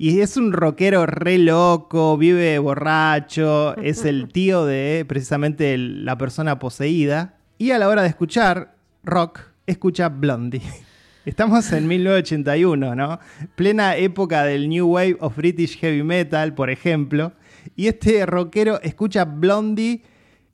Y 0.00 0.20
es 0.20 0.36
un 0.36 0.52
rockero 0.52 1.06
re 1.06 1.38
loco, 1.38 2.16
vive 2.16 2.58
borracho, 2.60 3.76
es 3.78 4.04
el 4.04 4.28
tío 4.32 4.64
de 4.64 5.04
precisamente 5.08 5.74
el- 5.74 6.04
la 6.04 6.16
persona 6.16 6.58
poseída. 6.58 7.34
Y 7.58 7.72
a 7.72 7.78
la 7.78 7.88
hora 7.88 8.02
de 8.02 8.08
escuchar 8.08 8.76
rock, 9.02 9.40
escucha 9.66 10.08
Blondie. 10.08 10.62
Estamos 11.24 11.72
en 11.72 11.86
1981, 11.88 12.94
¿no? 12.94 13.18
Plena 13.56 13.96
época 13.96 14.44
del 14.44 14.68
New 14.68 14.86
Wave 14.86 15.16
of 15.20 15.36
British 15.36 15.76
Heavy 15.78 16.02
Metal, 16.02 16.54
por 16.54 16.70
ejemplo. 16.70 17.32
Y 17.76 17.88
este 17.88 18.24
rockero 18.24 18.80
escucha 18.82 19.24
Blondie, 19.24 20.02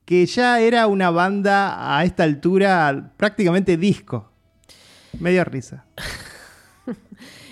que 0.05 0.27
ya 0.27 0.59
era 0.61 0.87
una 0.89 1.11
banda 1.11 1.97
a 1.97 2.05
esta 2.05 2.25
altura 2.25 3.13
prácticamente 3.17 3.77
disco. 3.77 4.33
Medio 5.21 5.45
risa. 5.45 5.85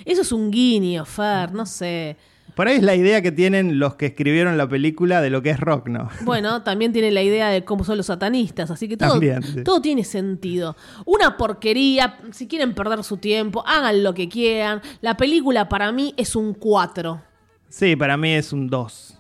Eso 0.05 0.23
es 0.23 0.33
un 0.33 0.51
guiño, 0.51 1.05
Fer, 1.05 1.53
no 1.53 1.67
sé. 1.67 2.17
Por 2.55 2.69
ahí 2.69 2.77
es 2.77 2.83
la 2.83 2.95
idea 2.95 3.23
que 3.23 3.33
tienen 3.33 3.79
los 3.79 3.95
que 3.95 4.07
escribieron 4.07 4.59
la 4.59 4.69
película 4.69 5.23
de 5.23 5.31
lo 5.31 5.41
que 5.41 5.51
es 5.51 5.59
rock, 5.59 5.89
¿no? 5.89 6.11
Bueno, 6.23 6.63
también 6.63 6.93
tiene 6.93 7.11
la 7.11 7.23
idea 7.23 7.49
de 7.49 7.65
cómo 7.65 7.83
son 7.83 7.97
los 7.97 8.07
satanistas, 8.07 8.71
así 8.71 8.89
que 8.89 8.99
todo, 8.99 9.13
También, 9.13 9.43
sí. 9.43 9.65
todo 9.65 9.81
tiene 9.81 10.05
sentido. 10.05 10.77
Una 11.07 11.39
porquería, 11.39 12.19
si 12.33 12.47
quieren 12.49 12.75
perder 12.75 13.05
su 13.05 13.17
tiempo, 13.17 13.65
hagan 13.67 14.03
lo 14.03 14.13
que 14.13 14.29
quieran. 14.29 14.83
La 15.01 15.17
película 15.17 15.69
para 15.71 15.93
mí 15.93 16.13
es 16.19 16.37
un 16.37 16.53
4. 16.53 17.23
Sí, 17.71 17.97
para 17.97 18.19
mí 18.19 18.33
es 18.35 18.53
un 18.53 18.69
2. 18.69 19.19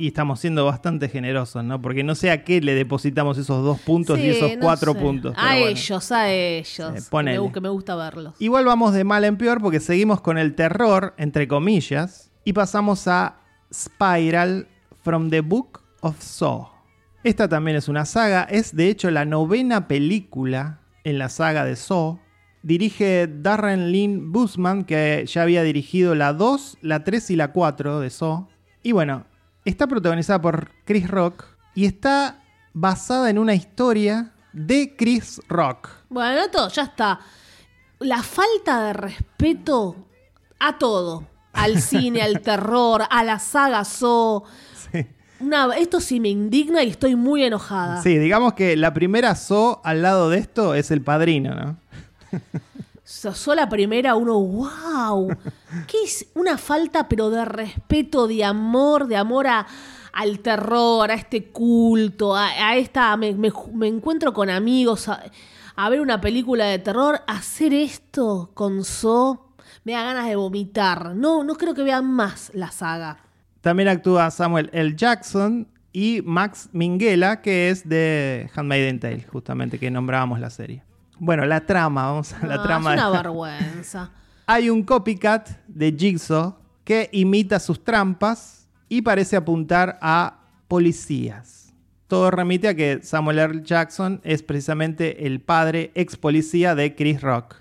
Y 0.00 0.06
estamos 0.06 0.40
siendo 0.40 0.64
bastante 0.64 1.10
generosos, 1.10 1.62
¿no? 1.62 1.82
Porque 1.82 2.02
no 2.02 2.14
sé 2.14 2.30
a 2.30 2.42
qué 2.42 2.62
le 2.62 2.74
depositamos 2.74 3.36
esos 3.36 3.62
dos 3.62 3.78
puntos 3.80 4.18
y 4.18 4.30
esos 4.30 4.52
no 4.56 4.60
cuatro 4.62 4.94
sé. 4.94 4.98
puntos. 4.98 5.34
A 5.36 5.48
bueno. 5.48 5.66
ellos, 5.66 6.10
a 6.10 6.32
ellos. 6.32 7.10
Que, 7.52 7.60
me, 7.60 7.68
gusta 7.68 7.96
verlos. 7.96 8.34
Igual 8.38 8.64
vamos 8.64 8.94
de 8.94 9.04
mal 9.04 9.24
en 9.24 9.36
peor 9.36 9.60
porque 9.60 9.78
seguimos 9.78 10.22
con 10.22 10.38
el 10.38 10.54
terror, 10.54 11.12
entre 11.18 11.46
comillas, 11.46 12.32
y 12.46 12.54
pasamos 12.54 13.06
a 13.08 13.40
Spiral 13.70 14.68
from 15.02 15.28
the 15.28 15.42
Book 15.42 15.82
of 16.00 16.18
Saw. 16.18 16.68
Esta 17.22 17.46
también 17.46 17.76
es 17.76 17.86
una 17.86 18.06
saga, 18.06 18.44
es 18.44 18.74
de 18.74 18.88
hecho 18.88 19.10
la 19.10 19.26
novena 19.26 19.86
película 19.86 20.80
en 21.04 21.18
la 21.18 21.28
saga 21.28 21.66
de 21.66 21.76
Saw. 21.76 22.18
Dirige 22.62 23.28
Darren 23.30 23.92
Lynn 23.92 24.32
Bousman, 24.32 24.84
que 24.84 25.26
ya 25.26 25.42
había 25.42 25.62
dirigido 25.62 26.14
la 26.14 26.32
2, 26.32 26.78
la 26.80 27.04
3 27.04 27.32
y 27.32 27.36
la 27.36 27.52
4 27.52 28.00
de 28.00 28.08
Saw. 28.08 28.48
Y 28.82 28.92
bueno, 28.92 29.26
está 29.64 29.86
protagonizada 29.86 30.40
por 30.40 30.70
Chris 30.84 31.08
Rock 31.08 31.44
y 31.74 31.86
está 31.86 32.40
basada 32.72 33.30
en 33.30 33.38
una 33.38 33.54
historia 33.54 34.32
de 34.52 34.94
Chris 34.96 35.40
Rock. 35.48 35.88
Bueno, 36.08 36.48
todo, 36.50 36.68
ya 36.68 36.82
está. 36.84 37.20
La 38.00 38.22
falta 38.22 38.84
de 38.86 38.92
respeto 38.94 39.96
a 40.58 40.78
todo. 40.78 41.24
Al 41.52 41.80
cine, 41.82 42.22
al 42.22 42.40
terror, 42.40 43.02
a 43.10 43.24
la 43.24 43.38
saga 43.38 43.84
So. 43.84 44.44
Una- 45.40 45.74
esto 45.76 46.00
sí 46.00 46.20
me 46.20 46.28
indigna 46.28 46.82
y 46.82 46.90
estoy 46.90 47.16
muy 47.16 47.42
enojada. 47.44 48.02
Sí, 48.02 48.18
digamos 48.18 48.52
que 48.54 48.76
la 48.76 48.92
primera 48.92 49.34
So 49.34 49.80
al 49.84 50.02
lado 50.02 50.28
de 50.30 50.38
esto 50.38 50.74
es 50.74 50.90
el 50.90 51.02
padrino, 51.02 51.54
¿no? 51.54 51.76
So- 53.10 53.34
So 53.34 53.54
la 53.56 53.68
primera, 53.68 54.14
uno, 54.14 54.38
wow. 54.38 55.28
¿Qué 55.88 55.96
es? 56.04 56.26
Una 56.34 56.56
falta, 56.56 57.08
pero 57.08 57.28
de 57.28 57.44
respeto, 57.44 58.28
de 58.28 58.44
amor, 58.44 59.08
de 59.08 59.16
amor 59.16 59.48
a, 59.48 59.66
al 60.12 60.38
terror, 60.38 61.10
a 61.10 61.14
este 61.14 61.46
culto, 61.50 62.36
a, 62.36 62.76
esta. 62.76 63.16
Me, 63.16 63.34
me 63.74 63.88
encuentro 63.88 64.32
con 64.32 64.48
amigos 64.48 65.08
a, 65.08 65.22
a 65.74 65.88
ver 65.90 66.00
una 66.00 66.20
película 66.20 66.66
de 66.66 66.78
terror. 66.78 67.20
Hacer 67.26 67.74
esto 67.74 68.52
con 68.54 68.84
So 68.84 69.48
me 69.84 69.92
da 69.92 70.04
ganas 70.04 70.26
de 70.28 70.36
vomitar. 70.36 71.14
No, 71.16 71.42
no 71.42 71.54
creo 71.56 71.74
que 71.74 71.82
vean 71.82 72.06
más 72.06 72.52
la 72.54 72.70
saga. 72.70 73.18
También 73.60 73.88
actúa 73.88 74.30
Samuel 74.30 74.70
L. 74.72 74.94
Jackson 74.94 75.66
y 75.92 76.22
Max 76.24 76.68
Minghella, 76.72 77.42
que 77.42 77.70
es 77.70 77.88
de 77.88 78.48
Handmaiden 78.54 79.00
Tale, 79.00 79.24
justamente, 79.24 79.78
que 79.80 79.90
nombrábamos 79.90 80.38
la 80.38 80.48
serie. 80.50 80.84
Bueno, 81.20 81.44
la 81.46 81.60
trama, 81.66 82.06
vamos 82.06 82.32
a 82.32 82.46
la 82.46 82.54
Ah, 82.56 82.62
trama. 82.62 82.94
Es 82.94 83.00
una 83.00 83.10
vergüenza. 83.10 84.10
Hay 84.46 84.68
un 84.70 84.82
copycat 84.82 85.48
de 85.68 85.92
Jigsaw 85.96 86.56
que 86.82 87.08
imita 87.12 87.60
sus 87.60 87.84
trampas 87.84 88.66
y 88.88 89.02
parece 89.02 89.36
apuntar 89.36 89.98
a 90.02 90.40
policías. 90.66 91.72
Todo 92.08 92.30
remite 92.32 92.66
a 92.66 92.74
que 92.74 93.00
Samuel 93.02 93.38
L. 93.38 93.62
Jackson 93.62 94.20
es 94.24 94.42
precisamente 94.42 95.26
el 95.26 95.40
padre 95.40 95.92
ex 95.94 96.16
policía 96.16 96.74
de 96.74 96.96
Chris 96.96 97.20
Rock. 97.20 97.56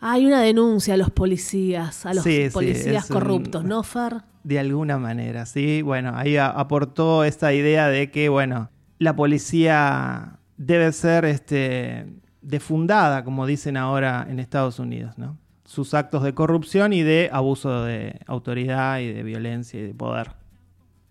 Hay 0.00 0.24
una 0.24 0.40
denuncia 0.40 0.94
a 0.94 0.96
los 0.96 1.10
policías, 1.10 2.06
a 2.06 2.14
los 2.14 2.22
Sí, 2.24 2.44
sí, 2.44 2.50
policías 2.54 3.10
un- 3.10 3.14
corruptos, 3.14 3.64
¿no, 3.64 3.82
Fer? 3.82 4.22
De 4.44 4.58
alguna 4.58 4.96
manera, 4.96 5.44
sí. 5.44 5.82
Bueno, 5.82 6.12
ahí 6.14 6.36
a- 6.38 6.46
aportó 6.48 7.24
esta 7.24 7.52
idea 7.52 7.88
de 7.88 8.10
que, 8.10 8.28
bueno, 8.30 8.70
la 8.98 9.14
policía 9.16 10.38
debe 10.56 10.92
ser 10.92 11.24
este, 11.26 12.06
defundada, 12.48 13.24
como 13.24 13.46
dicen 13.46 13.76
ahora 13.76 14.26
en 14.28 14.40
Estados 14.40 14.78
Unidos, 14.78 15.18
¿no? 15.18 15.36
Sus 15.64 15.92
actos 15.92 16.22
de 16.22 16.32
corrupción 16.32 16.92
y 16.94 17.02
de 17.02 17.28
abuso 17.30 17.84
de 17.84 18.20
autoridad 18.26 19.00
y 19.00 19.12
de 19.12 19.22
violencia 19.22 19.78
y 19.78 19.82
de 19.86 19.94
poder. 19.94 20.32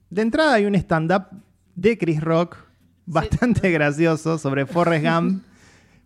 De 0.10 0.24
entrada 0.24 0.54
hay 0.56 0.66
un 0.66 0.74
stand-up 0.76 1.26
de 1.76 1.98
Chris 1.98 2.22
Rock 2.22 2.58
bastante 3.06 3.70
gracioso 3.78 4.38
sobre 4.40 4.66
Forrest 4.66 5.06
Gump, 5.06 5.44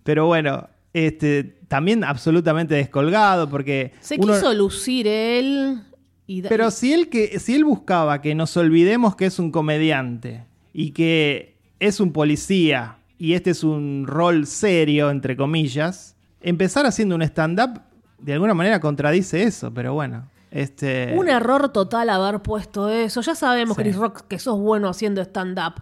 pero 0.03 0.25
bueno, 0.27 0.67
este, 0.93 1.43
también 1.69 2.03
absolutamente 2.03 2.75
descolgado 2.75 3.49
porque... 3.49 3.93
Se 4.01 4.15
uno- 4.19 4.33
quiso 4.33 4.53
lucir 4.53 5.07
él. 5.07 5.81
Y 6.27 6.41
da- 6.41 6.49
pero 6.49 6.71
si 6.71 6.91
él, 6.91 7.07
que, 7.09 7.39
si 7.39 7.55
él 7.55 7.63
buscaba 7.63 8.21
que 8.21 8.35
nos 8.35 8.57
olvidemos 8.57 9.15
que 9.15 9.27
es 9.27 9.39
un 9.39 9.51
comediante 9.51 10.43
y 10.73 10.91
que 10.91 11.55
es 11.79 12.01
un 12.01 12.11
policía 12.11 12.97
y 13.21 13.35
este 13.35 13.51
es 13.51 13.63
un 13.63 14.05
rol 14.07 14.47
serio, 14.47 15.11
entre 15.11 15.37
comillas, 15.37 16.15
empezar 16.41 16.87
haciendo 16.87 17.13
un 17.13 17.21
stand-up 17.21 17.79
de 18.17 18.33
alguna 18.33 18.55
manera 18.55 18.79
contradice 18.79 19.43
eso, 19.43 19.71
pero 19.71 19.93
bueno. 19.93 20.27
Este, 20.49 21.13
Un 21.15 21.29
error 21.29 21.69
total 21.69 22.09
haber 22.09 22.41
puesto 22.41 22.89
eso. 22.89 23.21
Ya 23.21 23.35
sabemos, 23.35 23.77
Sí. 23.77 23.83
Chris 23.83 23.95
Rock, 23.95 24.21
que 24.27 24.39
sos 24.39 24.57
bueno 24.59 24.89
haciendo 24.89 25.21
stand-up. 25.21 25.75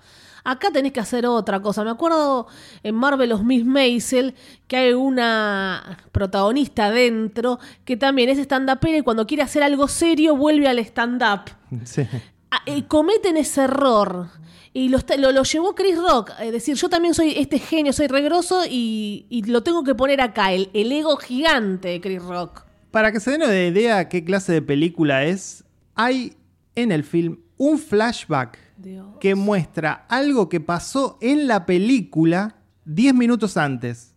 Acá 0.44 0.68
tenés 0.74 0.92
que 0.92 1.00
hacer 1.00 1.26
otra 1.28 1.62
cosa. 1.62 1.86
Me 1.86 1.92
acuerdo 1.92 2.48
en 2.84 2.94
Marvelous 2.96 3.42
Miss 3.42 3.66
Maisel 3.66 4.36
que 4.68 4.76
hay 4.76 4.94
una 4.94 5.98
protagonista 6.12 6.92
dentro 6.92 7.58
que 7.86 7.96
también 7.96 8.28
es 8.28 8.38
stand-upera 8.38 8.98
y 8.98 9.02
cuando 9.02 9.26
quiere 9.26 9.44
hacer 9.44 9.64
algo 9.64 9.88
serio 9.88 10.36
vuelve 10.36 10.68
al 10.68 10.80
stand-up. 10.80 11.52
sí. 11.86 12.06
Ah, 12.52 12.62
eh, 12.66 12.86
cometen 12.88 13.38
ese 13.38 13.62
error. 13.64 14.28
Y 14.74 14.90
lo, 14.90 15.00
lo, 15.18 15.32
lo 15.32 15.44
llevó 15.44 15.74
Chris 15.76 15.98
Rock. 15.98 16.32
Es 16.42 16.52
decir, 16.52 16.76
yo 16.76 16.90
también 16.90 17.14
soy 17.14 17.34
este 17.38 17.60
genio, 17.60 17.92
soy 17.94 18.08
regroso 18.08 18.62
y, 18.70 19.26
y 19.30 19.44
lo 19.44 19.64
tengo 19.64 19.84
que 19.84 19.96
poner 19.96 20.22
acá, 20.22 20.52
el, 20.54 20.70
el 20.74 20.92
ego 20.92 21.18
gigante 21.18 21.88
de 21.90 22.02
Chris 22.02 22.22
Rock. 22.22 22.66
Para 22.92 23.12
que 23.12 23.20
se 23.20 23.32
den 23.32 23.44
una 23.44 23.56
idea 23.66 24.10
qué 24.10 24.24
clase 24.24 24.54
de 24.54 24.62
película 24.62 25.24
es, 25.26 25.64
hay 25.96 26.34
en 26.76 26.92
el 26.92 27.04
film 27.04 27.40
un 27.58 27.78
flashback 27.78 28.58
Dios. 28.78 29.06
que 29.20 29.36
muestra 29.36 30.06
algo 30.08 30.50
que 30.50 30.60
pasó 30.60 31.18
en 31.22 31.48
la 31.48 31.66
película 31.66 32.56
10 32.86 33.14
minutos 33.16 33.58
antes. 33.58 34.16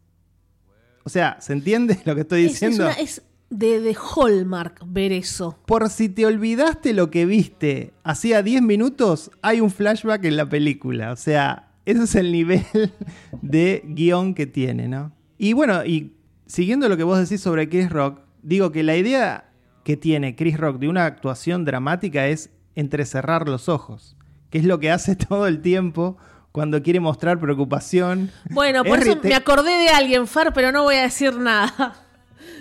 O 1.05 1.09
sea, 1.11 1.39
¿se 1.41 1.53
entiende 1.53 1.99
lo 2.05 2.15
que 2.15 2.21
estoy 2.23 2.45
Es, 2.45 2.53
es 2.55 2.61
diciendo? 2.61 2.85
una- 2.85 2.93
es 2.95 3.23
de, 3.53 3.81
de 3.81 3.95
Hallmark 3.95 4.81
ver 4.87 5.13
eso. 5.13 5.59
Por 5.67 5.89
si 5.91 6.09
te 6.09 6.27
olvidaste 6.27 6.95
lo 6.95 7.11
que 7.11 7.27
viste 7.27 7.93
hacía 8.03 8.43
10 8.43 8.63
minutos, 8.63 9.31
hay 9.43 9.61
un 9.61 9.71
flashback 9.71 10.25
en 10.25 10.37
la 10.37 10.49
película. 10.49 11.13
O 11.13 11.17
sea, 11.17 11.69
ese 11.85 12.05
es 12.05 12.15
el 12.15 12.33
nivel 12.33 12.65
de 13.43 13.83
guion 13.85 14.35
que 14.35 14.47
tiene, 14.47 14.89
¿no? 14.89 15.13
Y 15.39 15.53
bueno, 15.53 15.85
y 15.85 16.15
siguiendo 16.47 16.89
lo 16.89 16.97
que 16.97 17.05
vos 17.05 17.19
decís 17.19 17.41
sobre 17.41 17.69
Chris 17.69 17.91
Rock, 17.91 18.21
digo 18.43 18.73
que 18.73 18.83
la 18.83 18.97
idea 18.97 19.51
que 19.85 19.97
tiene 19.97 20.35
Chris 20.35 20.57
Rock 20.57 20.79
de 20.79 20.89
una 20.89 21.05
actuación 21.05 21.65
dramática 21.65 22.29
es 22.29 22.51
entrecerrar 22.75 23.49
los 23.49 23.69
ojos, 23.69 24.17
que 24.49 24.59
es 24.59 24.65
lo 24.65 24.79
que 24.81 24.91
hace 24.91 25.15
todo 25.29 25.47
el 25.47 25.61
tiempo 25.61 26.17
cuando 26.53 26.83
quiere 26.83 27.01
mostrar 27.01 27.39
preocupación. 27.39 28.31
Bueno, 28.51 28.85
por 28.85 28.99
Es 28.99 29.07
eso 29.07 29.21
me 29.23 29.35
acordé 29.35 29.73
de 29.79 29.89
alguien, 29.89 30.27
Fer, 30.27 30.53
pero 30.55 30.71
no 30.71 30.85
voy 30.85 30.97
a 30.97 31.03
decir 31.03 31.37
nada. 31.37 32.02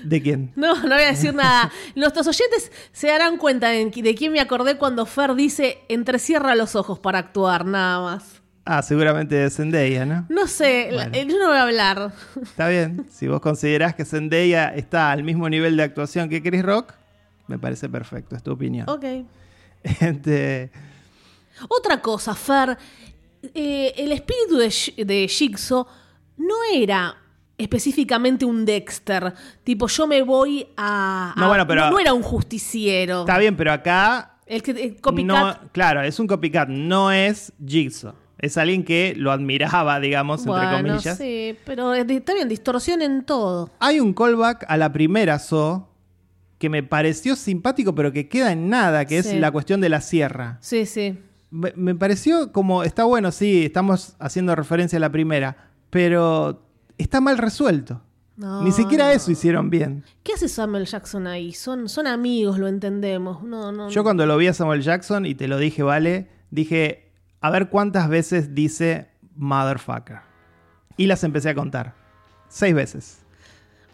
¿De 0.03 0.21
quién? 0.21 0.51
No, 0.55 0.75
no 0.75 0.89
voy 0.95 1.03
a 1.03 1.07
decir 1.07 1.33
nada. 1.33 1.71
Nuestros 1.95 2.27
oyentes 2.27 2.71
se 2.91 3.07
darán 3.07 3.37
cuenta 3.37 3.69
de, 3.69 3.85
de 3.89 4.15
quién 4.15 4.31
me 4.31 4.39
acordé 4.39 4.77
cuando 4.77 5.05
Fer 5.05 5.35
dice 5.35 5.79
entrecierra 5.89 6.55
los 6.55 6.75
ojos 6.75 6.99
para 6.99 7.19
actuar, 7.19 7.65
nada 7.65 7.99
más. 8.01 8.41
Ah, 8.65 8.81
seguramente 8.83 9.33
de 9.35 9.49
Zendaya, 9.49 10.05
¿no? 10.05 10.25
No 10.29 10.45
sé, 10.47 10.89
Bueno. 10.93 11.11
eh, 11.15 11.25
yo 11.27 11.37
no 11.39 11.47
voy 11.47 11.57
a 11.57 11.63
hablar. 11.63 12.13
Está 12.41 12.67
bien. 12.69 13.05
Si 13.11 13.27
vos 13.27 13.41
considerás 13.41 13.95
que 13.95 14.05
Zendaya 14.05 14.69
está 14.75 15.11
al 15.11 15.23
mismo 15.23 15.49
nivel 15.49 15.75
de 15.77 15.83
actuación 15.83 16.29
que 16.29 16.43
Chris 16.43 16.61
Rock, 16.63 16.93
me 17.47 17.57
parece 17.57 17.89
perfecto, 17.89 18.35
es 18.35 18.43
tu 18.43 18.51
opinión. 18.51 18.87
Ok. 18.89 19.03
Este, 19.83 20.69
Otra 21.67 22.01
cosa, 22.01 22.35
Fer. 22.35 22.77
eh, 23.55 23.93
el 23.97 24.11
espíritu 24.11 24.57
de, 24.57 25.05
de 25.05 25.27
Jigsaw 25.27 25.87
no 26.37 26.55
era 26.73 27.17
específicamente 27.61 28.45
un 28.45 28.65
Dexter. 28.65 29.33
Tipo, 29.63 29.87
yo 29.87 30.07
me 30.07 30.21
voy 30.21 30.67
a. 30.77 31.33
No, 31.37 31.45
a- 31.45 31.47
bueno, 31.47 31.67
pero- 31.67 31.89
No, 31.89 31.99
era 31.99 32.13
un 32.13 32.23
justiciero. 32.23 33.21
está 33.21 33.37
bien, 33.37 33.55
pero 33.55 33.71
acá 33.71 34.37
El 34.45 34.61
que 34.63 34.71
el 34.71 34.99
copycat. 34.99 35.27
No, 35.63 35.69
claro, 35.71 36.01
es 36.01 36.19
un 36.19 36.27
copycat, 36.27 36.67
no 36.69 37.11
es 37.11 37.53
Jigsaw. 37.65 38.13
Es 38.37 38.57
alguien 38.57 38.83
que 38.83 39.13
lo 39.15 39.31
admiraba, 39.31 39.99
digamos, 39.99 40.45
entre 40.45 40.69
comillas. 40.71 41.17
sí, 41.17 41.55
pero 41.63 41.93
está 41.93 42.33
bien, 42.33 42.49
distorsión 42.49 43.01
en 43.03 43.23
todo. 43.23 43.69
Hay 43.79 43.99
un 43.99 44.13
callback 44.13 44.65
a 44.67 44.77
la 44.77 44.91
primera 44.91 45.37
So 45.39 45.87
que 46.57 46.67
me 46.69 46.81
pareció 46.83 47.35
simpático, 47.35 47.93
pero 47.95 48.11
que 48.11 48.27
queda 48.29 48.51
en 48.51 48.67
nada, 48.69 49.05
que 49.05 49.21
Sí. 49.23 49.29
es 49.29 49.35
la 49.39 49.51
cuestión 49.51 49.79
de 49.79 49.89
la 49.89 50.01
sierra. 50.01 50.57
Sí, 50.61 50.85
sí. 50.85 51.17
Me, 51.51 51.71
me 51.75 51.93
pareció 51.95 52.51
como, 52.51 52.83
está 52.83 53.03
bueno, 53.03 53.31
sí, 53.31 53.65
estamos 53.65 54.15
haciendo 54.19 54.55
referencia 54.55 54.97
a 54.97 54.99
la 55.01 55.11
primera, 55.11 55.69
pero 55.89 56.63
está 57.01 57.21
mal 57.21 57.37
resuelto. 57.37 58.01
No, 58.37 58.63
Ni 58.63 58.71
siquiera 58.71 59.11
eso 59.13 59.29
hicieron 59.29 59.69
bien. 59.69 60.03
¿Qué 60.23 60.33
hace 60.33 60.47
Samuel 60.47 60.85
Jackson 60.85 61.27
ahí? 61.27 61.53
Son, 61.53 61.87
son 61.89 62.07
amigos, 62.07 62.57
lo 62.57 62.67
entendemos. 62.67 63.43
No, 63.43 63.71
no. 63.71 63.89
Yo 63.89 64.03
cuando 64.03 64.25
lo 64.25 64.37
vi 64.37 64.47
a 64.47 64.53
Samuel 64.53 64.81
Jackson, 64.81 65.25
y 65.25 65.35
te 65.35 65.47
lo 65.47 65.57
dije, 65.57 65.83
vale, 65.83 66.29
dije, 66.49 67.11
a 67.41 67.51
ver 67.51 67.69
cuántas 67.69 68.09
veces 68.09 68.55
dice 68.55 69.11
motherfucker. 69.35 70.21
Y 70.97 71.07
las 71.07 71.23
empecé 71.23 71.49
a 71.49 71.55
contar. 71.55 71.93
Seis 72.47 72.73
veces. 72.73 73.19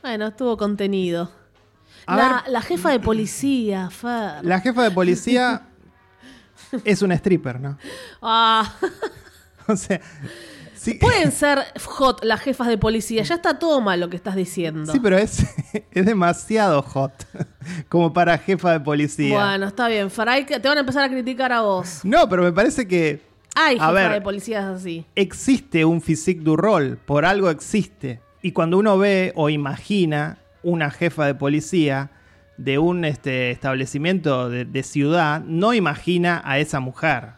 Bueno, 0.02 0.28
estuvo 0.28 0.56
contenido. 0.56 1.32
La, 2.08 2.15
ver. 2.15 2.52
la 2.52 2.62
jefa 2.62 2.91
de 2.91 3.00
policía, 3.00 3.89
Fer. 3.89 4.46
La 4.46 4.62
jefa 4.62 4.84
de 4.84 4.91
policía 4.91 5.67
es 6.86 7.02
una 7.02 7.15
stripper, 7.15 7.60
¿no? 7.60 7.78
Ah, 8.22 8.74
O 9.67 9.76
sea, 9.76 10.00
sí, 10.91 10.97
pueden 11.00 11.32
ser 11.34 11.60
hot 11.86 12.23
las 12.23 12.41
jefas 12.41 12.67
de 12.67 12.78
policía. 12.78 13.23
Ya 13.23 13.36
está 13.36 13.60
todo 13.60 13.82
mal 13.82 14.00
lo 14.00 14.10
que 14.10 14.15
estás 14.15 14.36
diciendo. 14.36 14.91
sí, 14.91 15.00
pero 15.02 15.17
es, 15.17 15.45
es 15.91 16.06
demasiado 16.06 16.82
hot 16.82 17.13
como 17.89 18.13
para 18.13 18.38
jefa 18.38 18.71
de 18.73 18.80
policía. 18.80 19.38
Bueno, 19.38 19.67
está 19.67 19.88
bien, 19.88 20.10
que- 20.45 20.60
te 20.60 20.67
van 20.67 20.78
a 20.78 20.82
empezar 20.82 21.04
a 21.04 21.10
criticar 21.10 21.52
a 21.52 21.62
vos. 21.62 22.02
No, 22.04 22.28
pero 22.30 22.43
me 22.43 22.52
parece 22.52 22.88
que 22.88 23.21
Hay 23.56 23.76
jefa 23.76 23.91
ver. 23.91 24.12
de 24.13 24.21
policías 24.21 24.65
así. 24.65 25.06
existe 25.15 25.86
un 25.86 26.02
physique 26.02 26.41
du 26.43 26.56
rol, 26.56 26.97
por 27.06 27.26
algo 27.26 27.50
existe. 27.50 28.19
Y 28.41 28.52
cuando 28.52 28.78
uno 28.78 28.97
ve 28.97 29.34
o 29.36 29.50
imagina 29.50 30.38
una 30.63 30.89
jefa 30.91 31.26
de 31.26 31.36
policía 31.36 32.12
de 32.58 32.80
un 32.80 33.06
este, 33.06 33.52
establecimiento 33.52 34.50
de, 34.50 34.65
de 34.65 34.84
ciudad, 34.84 35.41
no 35.45 35.73
imagina 35.73 36.41
a 36.45 36.58
esa 36.60 36.80
mujer, 36.80 37.34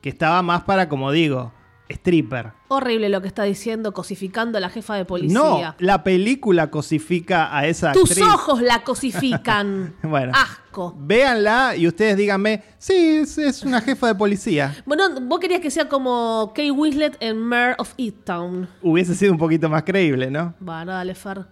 que 0.00 0.08
estaba 0.08 0.42
más 0.42 0.62
para, 0.62 0.88
como 0.88 1.10
digo, 1.12 1.52
stripper. 1.88 2.52
Horrible 2.68 3.08
lo 3.08 3.20
que 3.20 3.28
está 3.28 3.42
diciendo, 3.44 3.92
cosificando 3.92 4.58
a 4.58 4.60
la 4.60 4.70
jefa 4.70 4.94
de 4.94 5.00
No, 5.02 5.06
policía. 5.06 5.76
la 5.78 6.02
película 6.02 6.70
cosifica 6.70 7.56
a 7.56 7.66
esa 7.66 7.92
Tus 7.92 8.10
actriz. 8.12 8.26
ojos 8.26 8.62
la 8.62 8.82
cosifican. 8.84 9.94
Bueno. 10.02 10.32
Asco. 10.34 10.94
Véanla 10.98 11.76
y 11.76 11.86
ustedes 11.86 12.16
díganme, 12.16 12.62
sí, 12.78 13.18
es, 13.22 13.38
es 13.38 13.62
una 13.62 13.80
jefa 13.80 14.08
de 14.08 14.14
policía. 14.14 14.74
Bueno, 14.86 15.20
vos 15.22 15.38
querías 15.40 15.60
que 15.60 15.70
sea 15.70 15.88
como 15.88 16.52
Kay 16.54 16.70
Winslet 16.70 17.16
en 17.20 17.38
Mare 17.38 17.74
of 17.78 17.92
Easttown. 17.96 18.68
Hubiese 18.82 19.14
sido 19.14 19.32
un 19.32 19.38
poquito 19.38 19.68
más 19.68 19.82
creíble, 19.84 20.30
¿no? 20.30 20.54
Bueno, 20.60 20.92
dale, 20.92 21.14
Fer. 21.14 21.46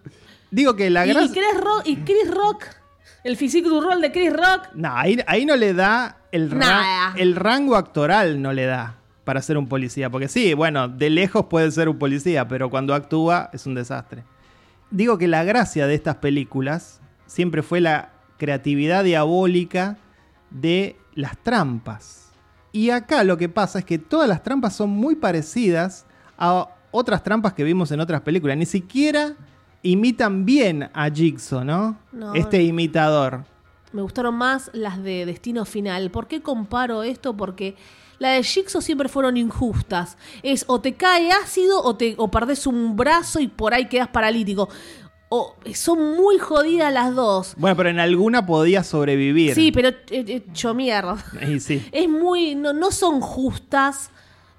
Digo 0.51 0.75
que 0.75 0.90
la 0.90 1.07
¿Y, 1.07 1.11
y. 1.11 1.14
Chris 1.14 1.61
Rock, 1.61 1.83
¿Y 1.85 1.97
Chris 1.99 2.31
Rock? 2.31 2.64
¿El 3.25 3.37
físico 3.37 3.68
du 3.68 3.81
rol 3.81 4.01
de 4.01 4.11
Chris 4.11 4.33
Rock? 4.33 4.71
No, 4.75 4.90
ahí, 4.97 5.16
ahí 5.29 5.47
no 5.47 5.55
le 5.55 5.73
da 5.75 6.16
el, 6.33 6.51
ra- 6.51 6.59
Nada. 6.59 7.14
el 7.16 7.37
rango 7.37 7.77
actoral, 7.77 8.42
no 8.42 8.53
le 8.53 8.64
da 8.66 8.97
para 9.25 9.43
ser 9.43 9.59
un 9.59 9.69
policía. 9.69 10.11
Porque 10.11 10.29
sí, 10.29 10.55
bueno, 10.55 10.89
de 10.89 11.11
lejos 11.11 11.47
puede 11.47 11.71
ser 11.71 11.89
un 11.89 11.99
policía, 11.99 12.49
pero 12.49 12.71
cuando 12.71 12.95
actúa 12.95 13.51
es 13.53 13.67
un 13.67 13.75
desastre. 13.75 14.25
Digo 14.91 15.19
que 15.19 15.29
la 15.29 15.45
gracia 15.45 15.87
de 15.87 15.95
estas 15.95 16.17
películas 16.17 17.01
siempre 17.27 17.63
fue 17.63 17.81
la 17.81 18.13
creatividad 18.37 19.05
diabólica 19.05 19.99
de 20.51 20.97
las 21.15 21.39
trampas. 21.39 22.33
Y 22.73 22.91
acá 22.91 23.23
lo 23.25 23.37
que 23.37 23.49
pasa 23.49 23.79
es 23.79 23.85
que 23.85 23.99
todas 23.99 24.29
las 24.29 24.43
trampas 24.43 24.75
son 24.75 24.91
muy 24.91 25.15
parecidas 25.15 26.07
a 26.39 26.69
otras 26.91 27.23
trampas 27.23 27.53
que 27.53 27.65
vimos 27.65 27.91
en 27.93 28.01
otras 28.01 28.23
películas. 28.23 28.57
Ni 28.57 28.67
siquiera 28.67 29.35
imitan 29.83 30.45
bien 30.45 30.91
a 30.93 31.11
Jigsaw, 31.11 31.65
¿no? 31.65 31.97
No, 32.13 32.35
este 32.35 32.59
no. 32.59 32.65
imitador. 32.65 33.45
Me 33.93 34.01
gustaron 34.01 34.35
más 34.35 34.71
las 34.73 35.03
de 35.03 35.27
Destino 35.27 35.65
Final. 35.65 36.11
¿Por 36.11 36.27
qué 36.27 36.41
comparo 36.41 37.03
esto? 37.03 37.37
Porque 37.37 37.77
las 38.23 38.37
de 38.37 38.43
Jigsaw 38.45 38.81
siempre 38.81 39.09
fueron 39.09 39.37
injustas. 39.37 40.17
Es 40.43 40.65
o 40.69 40.81
te 40.81 40.95
cae 40.95 41.31
ácido 41.33 41.83
o, 41.83 41.97
te, 41.97 42.15
o 42.17 42.31
perdés 42.31 42.67
un 42.67 42.97
brazo 42.97 43.41
y 43.41 43.49
por 43.49 43.75
ahí 43.75 43.87
quedas 43.89 44.09
paralítico. 44.09 44.69
O, 45.29 45.57
son 45.75 46.15
muy 46.17 46.39
jodidas 46.39 46.93
las 46.93 47.15
dos. 47.15 47.55
Bueno, 47.57 47.75
pero 47.77 47.89
en 47.89 47.99
alguna 47.99 48.45
podía 48.45 48.85
sobrevivir. 48.85 49.55
Sí, 49.55 49.73
pero 49.73 49.89
eh, 49.89 49.97
hecho 50.11 50.75
mierda. 50.75 51.17
Y 51.49 51.59
sí. 51.61 51.87
Es 51.91 52.09
muy. 52.09 52.55
No, 52.55 52.73
no 52.73 52.91
son 52.91 53.21
justas. 53.21 54.11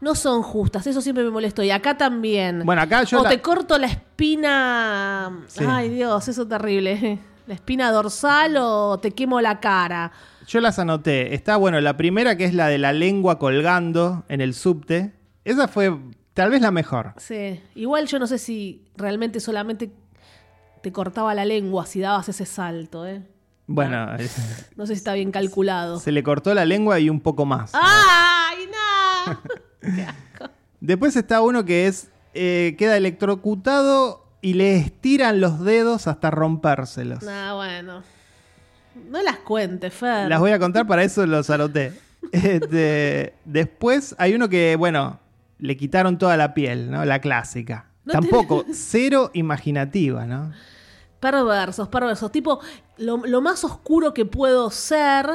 No 0.02 0.15
son 0.15 0.41
justas. 0.41 0.86
Eso 0.86 0.99
siempre 0.99 1.23
me 1.23 1.30
molestó. 1.30 1.63
Y 1.63 1.71
acá 1.71 1.95
también. 1.97 2.63
Bueno, 2.65 2.82
acá 2.82 3.04
yo 3.04 3.19
o 3.21 3.23
la- 3.23 3.30
te 3.30 3.41
corto 3.41 3.78
la 3.78 3.88
espina. 3.88 5.45
Sí. 5.47 5.63
Ay, 5.67 5.89
Dios, 5.89 6.28
eso 6.28 6.41
es 6.43 6.49
terrible. 6.49 7.19
La 7.45 7.56
espina 7.56 7.91
dorsal 7.91 8.56
o 8.58 8.97
te 8.99 9.12
quemo 9.12 9.41
la 9.41 9.60
cara. 9.60 10.13
Yo 10.47 10.60
las 10.62 10.79
anoté. 10.79 11.34
Está, 11.36 11.58
bueno, 11.58 11.79
la 11.82 11.95
primera 11.97 12.36
que 12.38 12.45
es 12.45 12.53
la 12.53 12.67
de 12.67 12.77
la 12.77 12.93
lengua 12.93 13.39
colgando 13.39 14.23
en 14.29 14.41
el 14.41 14.53
subte. 14.53 15.13
Esa 15.45 15.67
fue 15.67 15.95
tal 16.34 16.49
vez 16.51 16.62
la 16.62 16.71
mejor. 16.71 17.13
Sí. 17.17 17.62
Igual 17.75 18.08
yo 18.08 18.19
no 18.19 18.27
sé 18.27 18.38
si 18.38 18.86
realmente 18.95 19.39
solamente 19.39 19.91
te 20.82 20.91
cortaba 20.91 21.34
la 21.34 21.45
lengua 21.45 21.86
si 21.86 21.99
dabas 22.01 22.27
ese 22.29 22.45
salto, 22.45 23.06
¿eh? 23.08 23.21
Bueno, 23.65 24.08
No 24.75 24.86
sé 24.86 24.93
si 24.93 24.97
está 24.97 25.13
bien 25.13 25.32
calculado. 25.32 25.97
se 25.99 26.12
le 26.12 26.21
cortó 26.21 26.53
la 26.53 26.65
lengua 26.65 26.99
y 26.99 27.10
un 27.10 27.21
poco 27.21 27.45
más. 27.45 27.71
¡Ay, 27.73 28.65
no! 28.67 29.39
Qué 29.95 30.01
asco. 30.01 30.49
Después 30.82 31.15
está 31.15 31.41
uno 31.41 31.63
que 31.63 31.88
es. 31.88 32.10
eh, 32.34 32.75
queda 32.77 32.97
electrocutado 32.97 34.25
y 34.41 34.56
le 34.56 34.75
estiran 34.75 35.39
los 35.39 35.62
dedos 35.63 36.08
hasta 36.08 36.29
rompérselos. 36.29 37.23
No, 37.23 37.56
bueno. 37.56 38.03
No 39.10 39.21
las 39.21 39.38
cuentes, 39.38 39.93
Fer. 39.93 40.27
Las 40.29 40.39
voy 40.39 40.51
a 40.51 40.60
contar, 40.60 40.86
para 40.88 41.03
eso 41.03 41.25
los 41.25 41.49
anoté. 41.49 41.93
Este, 42.32 43.34
después 43.43 44.15
hay 44.17 44.34
uno 44.34 44.47
que, 44.47 44.75
bueno, 44.77 45.19
le 45.60 45.75
quitaron 45.75 46.17
toda 46.17 46.38
la 46.38 46.53
piel, 46.53 46.89
¿no? 46.89 47.03
La 47.06 47.19
clásica. 47.19 47.88
No 48.06 48.13
Tampoco, 48.13 48.63
cero 48.73 49.29
imaginativa, 49.34 50.25
¿no? 50.25 50.51
Perversos, 51.19 51.88
perversos. 51.89 52.32
Tipo, 52.32 52.60
lo, 52.97 53.17
lo 53.17 53.41
más 53.41 53.63
oscuro 53.65 54.13
que 54.13 54.25
puedo 54.25 54.69
ser, 54.71 55.25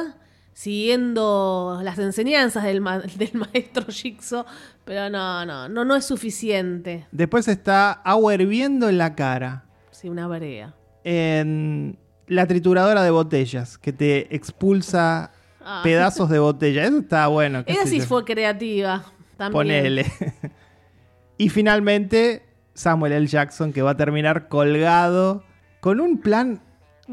siguiendo 0.53 1.79
las 1.83 1.97
enseñanzas 1.99 2.63
del, 2.63 2.81
ma- 2.81 2.99
del 3.17 3.31
maestro 3.33 3.85
Jigsaw, 3.87 4.45
pero 4.85 5.09
no, 5.09 5.45
no, 5.45 5.69
no, 5.69 5.85
no 5.85 5.95
es 5.95 6.05
suficiente. 6.05 7.07
Después 7.11 7.47
está 7.47 7.91
agua 7.91 8.33
hirviendo 8.33 8.89
en 8.89 8.97
la 8.97 9.15
cara. 9.15 9.65
Sí, 9.91 10.09
una 10.09 10.27
brea. 10.27 10.73
En 11.03 11.97
la 12.29 12.47
trituradora 12.47 13.03
de 13.03 13.11
botellas, 13.11 13.77
que 13.77 13.91
te 13.91 14.33
expulsa 14.35 15.31
Ah. 15.61 15.81
pedazos 15.83 16.29
de 16.29 16.39
botella. 16.39 16.85
Eso 16.85 16.99
está 16.99 17.27
bueno. 17.27 17.63
Esa 17.67 17.85
sí 17.85 18.01
fue 18.01 18.25
creativa. 18.25 19.03
También. 19.37 19.51
Ponele. 19.51 20.05
y 21.37 21.49
finalmente, 21.49 22.43
Samuel 22.73 23.11
L. 23.13 23.27
Jackson, 23.27 23.71
que 23.71 23.81
va 23.83 23.91
a 23.91 23.97
terminar 23.97 24.47
colgado 24.47 25.43
con 25.79 25.99
un 25.99 26.17
plan 26.17 26.61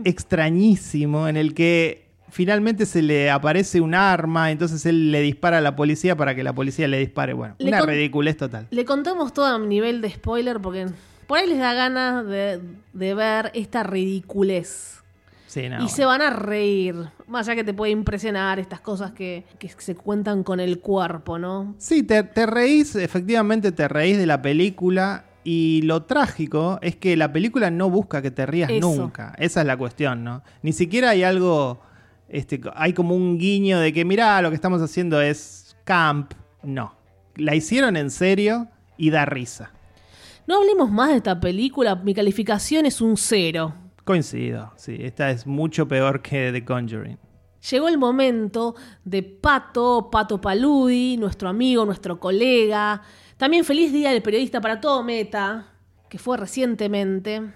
extrañísimo 0.05 1.29
en 1.29 1.37
el 1.37 1.55
que 1.55 2.07
finalmente 2.31 2.87
se 2.87 3.03
le 3.03 3.31
aparece 3.31 3.81
un 3.81 3.95
arma, 3.95 4.51
entonces 4.51 4.85
él 4.87 5.13
le 5.13 5.21
dispara 5.21 5.59
a 5.59 5.61
la 5.61 5.77
policía 5.77 6.17
para 6.17 6.35
que 6.35 6.43
la 6.43 6.53
policía 6.55 6.89
le 6.89 6.99
dispare. 6.99 7.33
Bueno, 7.33 7.57
Le 7.59 7.69
una 7.69 7.83
ridiculez 7.83 8.37
total. 8.37 8.67
Le 8.71 8.85
contamos 8.85 9.33
todo 9.33 9.47
a 9.47 9.59
nivel 9.59 10.01
de 10.01 10.11
spoiler 10.11 10.61
porque 10.61 10.87
por 11.27 11.39
ahí 11.39 11.47
les 11.49 11.59
da 11.59 11.75
ganas 11.75 12.27
de, 12.27 12.61
de 12.93 13.15
ver 13.15 13.51
esta 13.55 13.83
ridiculez. 13.83 15.03
Sí, 15.57 15.71
no, 15.71 15.77
y 15.77 15.79
bueno. 15.79 15.89
se 15.89 16.05
van 16.05 16.21
a 16.21 16.29
reír. 16.29 16.95
Más 17.27 17.49
allá 17.49 17.57
que 17.57 17.65
te 17.65 17.73
puede 17.73 17.91
impresionar 17.91 18.59
estas 18.59 18.81
cosas 18.81 19.13
que, 19.13 19.47
que 19.59 19.71
se 19.71 19.95
cuentan 19.95 20.45
con 20.45 20.61
el 20.61 20.81
cuerpo, 20.81 21.39
¿no? 21.39 21.75
Sí, 21.79 22.03
te, 22.03 22.23
te 22.25 22.45
reís, 22.45 22.95
efectivamente 22.95 23.73
te 23.73 23.89
reís 23.89 24.19
de 24.19 24.27
la 24.27 24.43
película 24.43 25.25
y 25.45 25.81
lo 25.83 26.03
trágico 26.03 26.79
es 26.83 26.97
que 26.97 27.17
la 27.17 27.33
película 27.33 27.71
no 27.71 27.89
busca 27.89 28.21
que 28.21 28.31
te 28.31 28.45
rías 28.45 28.69
Eso. 28.69 28.81
nunca. 28.81 29.33
Esa 29.39 29.63
es 29.63 29.67
la 29.67 29.79
cuestión, 29.79 30.25
¿no? 30.25 30.43
Ni 30.61 30.75
siquiera 30.75 31.11
hay 31.11 31.23
algo, 31.23 31.81
este, 32.29 32.61
hay 32.75 32.93
como 32.93 33.15
un 33.15 33.39
guiño 33.39 33.79
de 33.81 33.95
que, 33.95 34.05
mirá, 34.05 34.43
lo 34.43 34.51
que 34.51 34.57
estamos 34.57 34.83
haciendo 34.83 35.23
es 35.23 35.75
camp. 35.85 36.35
No. 36.63 36.95
la 37.37 37.55
hicieron 37.55 37.97
en 37.97 38.11
serio 38.11 38.69
y 38.99 39.09
da 39.09 39.25
risa. 39.25 39.71
No 40.47 40.59
hablemos 40.59 40.91
más 40.91 41.09
de 41.11 41.17
esta 41.17 41.41
película, 41.41 41.95
mi 41.95 42.13
calificación 42.13 42.85
es 42.85 43.01
un 43.01 43.17
cero. 43.17 43.73
Coincido, 44.07 44.73
sí, 44.77 44.97
esta 45.01 45.33
es 45.33 45.49
mucho 45.49 45.89
peor 45.89 46.23
que 46.23 46.53
The 46.53 46.65
Conjuring. 46.65 47.19
Llegó 47.71 47.89
el 47.89 47.99
momento 47.99 48.77
de 49.05 49.25
Pato, 49.25 50.11
Pato 50.13 50.41
Paludi, 50.41 51.17
nuestro 51.17 51.49
amigo, 51.49 51.85
nuestro 51.85 52.21
colega. 52.21 53.03
También 53.37 53.65
feliz 53.65 53.93
día 53.93 54.13
del 54.13 54.23
periodista 54.23 54.61
para 54.61 54.81
todo 54.81 55.03
Meta, 55.03 55.73
que 56.09 56.19
fue 56.19 56.37
recientemente. 56.37 57.53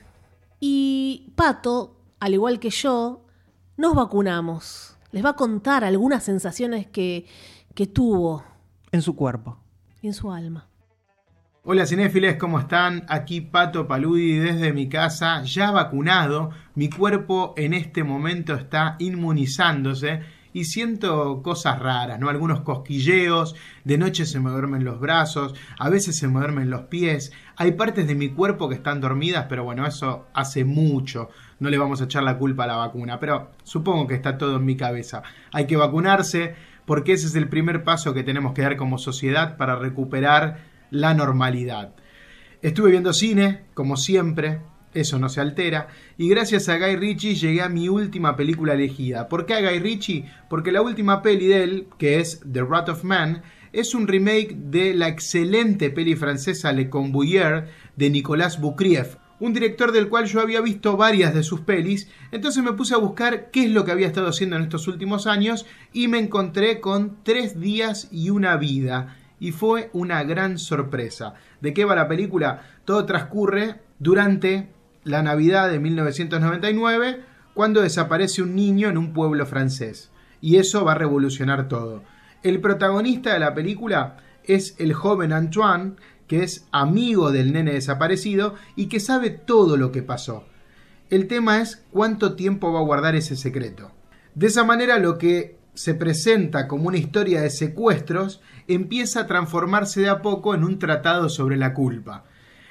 Y 0.58 1.32
Pato, 1.36 2.00
al 2.18 2.34
igual 2.34 2.58
que 2.58 2.70
yo, 2.70 3.24
nos 3.76 3.94
vacunamos. 3.94 4.96
Les 5.12 5.24
va 5.24 5.30
a 5.30 5.36
contar 5.36 5.84
algunas 5.84 6.24
sensaciones 6.24 6.88
que, 6.88 7.26
que 7.76 7.86
tuvo 7.86 8.42
En 8.90 9.02
su 9.02 9.14
cuerpo. 9.14 9.56
y 10.02 10.08
en 10.08 10.14
su 10.14 10.32
alma. 10.32 10.68
Hola 11.62 11.84
cinéfiles, 11.84 12.36
¿cómo 12.36 12.58
están? 12.58 13.04
Aquí 13.06 13.42
Pato 13.42 13.86
Paludi 13.86 14.38
desde 14.38 14.72
mi 14.72 14.88
casa, 14.88 15.42
ya 15.42 15.70
vacunado. 15.70 16.52
Mi 16.74 16.88
cuerpo 16.88 17.52
en 17.58 17.74
este 17.74 18.02
momento 18.02 18.54
está 18.54 18.96
inmunizándose 18.98 20.20
y 20.54 20.64
siento 20.64 21.42
cosas 21.42 21.78
raras, 21.78 22.18
¿no? 22.18 22.30
Algunos 22.30 22.62
cosquilleos, 22.62 23.56
de 23.84 23.98
noche 23.98 24.24
se 24.24 24.40
me 24.40 24.48
duermen 24.48 24.84
los 24.84 25.00
brazos, 25.00 25.54
a 25.78 25.90
veces 25.90 26.16
se 26.16 26.28
me 26.28 26.38
duermen 26.38 26.70
los 26.70 26.84
pies. 26.84 27.30
Hay 27.56 27.72
partes 27.72 28.06
de 28.06 28.14
mi 28.14 28.30
cuerpo 28.30 28.70
que 28.70 28.76
están 28.76 29.02
dormidas, 29.02 29.44
pero 29.50 29.62
bueno, 29.62 29.86
eso 29.86 30.28
hace 30.32 30.64
mucho. 30.64 31.28
No 31.58 31.68
le 31.68 31.76
vamos 31.76 32.00
a 32.00 32.04
echar 32.04 32.22
la 32.22 32.38
culpa 32.38 32.64
a 32.64 32.68
la 32.68 32.76
vacuna, 32.76 33.20
pero 33.20 33.50
supongo 33.64 34.06
que 34.06 34.14
está 34.14 34.38
todo 34.38 34.56
en 34.56 34.64
mi 34.64 34.78
cabeza. 34.78 35.24
Hay 35.52 35.66
que 35.66 35.76
vacunarse 35.76 36.54
porque 36.86 37.12
ese 37.12 37.26
es 37.26 37.34
el 37.34 37.50
primer 37.50 37.84
paso 37.84 38.14
que 38.14 38.24
tenemos 38.24 38.54
que 38.54 38.62
dar 38.62 38.78
como 38.78 38.96
sociedad 38.96 39.58
para 39.58 39.76
recuperar 39.76 40.69
la 40.90 41.14
normalidad. 41.14 41.94
Estuve 42.62 42.90
viendo 42.90 43.12
cine, 43.12 43.62
como 43.74 43.96
siempre, 43.96 44.60
eso 44.92 45.18
no 45.18 45.28
se 45.28 45.40
altera, 45.40 45.88
y 46.18 46.28
gracias 46.28 46.68
a 46.68 46.78
Guy 46.78 46.96
Ritchie 46.96 47.34
llegué 47.34 47.62
a 47.62 47.68
mi 47.68 47.88
última 47.88 48.36
película 48.36 48.74
elegida. 48.74 49.28
¿Por 49.28 49.46
qué 49.46 49.54
a 49.54 49.60
Guy 49.60 49.78
Ritchie? 49.78 50.24
Porque 50.48 50.72
la 50.72 50.82
última 50.82 51.22
peli 51.22 51.46
de 51.46 51.62
él, 51.62 51.86
que 51.98 52.18
es 52.18 52.40
The 52.50 52.62
Wrath 52.62 52.88
of 52.88 53.04
Man, 53.04 53.42
es 53.72 53.94
un 53.94 54.08
remake 54.08 54.56
de 54.56 54.94
la 54.94 55.08
excelente 55.08 55.90
peli 55.90 56.16
francesa 56.16 56.72
Le 56.72 56.90
Convoyeur 56.90 57.68
de 57.96 58.10
Nicolas 58.10 58.60
Boukrieff, 58.60 59.16
un 59.38 59.54
director 59.54 59.92
del 59.92 60.08
cual 60.08 60.26
yo 60.26 60.40
había 60.40 60.60
visto 60.60 60.96
varias 60.96 61.34
de 61.34 61.42
sus 61.42 61.60
pelis, 61.60 62.08
entonces 62.30 62.62
me 62.62 62.74
puse 62.74 62.94
a 62.94 62.98
buscar 62.98 63.50
qué 63.50 63.64
es 63.64 63.70
lo 63.70 63.84
que 63.84 63.92
había 63.92 64.06
estado 64.06 64.28
haciendo 64.28 64.56
en 64.56 64.62
estos 64.62 64.86
últimos 64.86 65.26
años 65.26 65.66
y 65.92 66.08
me 66.08 66.18
encontré 66.18 66.80
con 66.80 67.18
Tres 67.22 67.58
días 67.58 68.08
y 68.12 68.30
una 68.30 68.56
vida, 68.56 69.16
y 69.40 69.52
fue 69.52 69.90
una 69.94 70.22
gran 70.22 70.58
sorpresa. 70.58 71.34
¿De 71.60 71.74
qué 71.74 71.84
va 71.84 71.96
la 71.96 72.06
película? 72.06 72.62
Todo 72.84 73.06
transcurre 73.06 73.80
durante 73.98 74.68
la 75.02 75.22
Navidad 75.22 75.70
de 75.70 75.80
1999, 75.80 77.24
cuando 77.54 77.80
desaparece 77.80 78.42
un 78.42 78.54
niño 78.54 78.88
en 78.88 78.98
un 78.98 79.12
pueblo 79.12 79.46
francés. 79.46 80.10
Y 80.40 80.56
eso 80.56 80.84
va 80.84 80.92
a 80.92 80.96
revolucionar 80.96 81.68
todo. 81.68 82.02
El 82.42 82.60
protagonista 82.60 83.32
de 83.32 83.40
la 83.40 83.54
película 83.54 84.18
es 84.44 84.76
el 84.78 84.92
joven 84.92 85.32
Antoine, 85.32 85.94
que 86.26 86.42
es 86.42 86.68
amigo 86.70 87.32
del 87.32 87.52
nene 87.52 87.72
desaparecido 87.72 88.54
y 88.76 88.86
que 88.86 89.00
sabe 89.00 89.30
todo 89.30 89.76
lo 89.76 89.90
que 89.90 90.02
pasó. 90.02 90.44
El 91.08 91.26
tema 91.26 91.60
es 91.60 91.84
cuánto 91.90 92.36
tiempo 92.36 92.72
va 92.72 92.78
a 92.78 92.84
guardar 92.84 93.16
ese 93.16 93.36
secreto. 93.36 93.90
De 94.34 94.46
esa 94.46 94.64
manera 94.64 94.98
lo 94.98 95.18
que 95.18 95.58
se 95.74 95.94
presenta 95.94 96.68
como 96.68 96.88
una 96.88 96.98
historia 96.98 97.40
de 97.40 97.50
secuestros 97.50 98.40
empieza 98.68 99.20
a 99.20 99.26
transformarse 99.26 100.00
de 100.00 100.08
a 100.08 100.22
poco 100.22 100.54
en 100.54 100.64
un 100.64 100.78
tratado 100.78 101.28
sobre 101.28 101.56
la 101.56 101.74
culpa. 101.74 102.24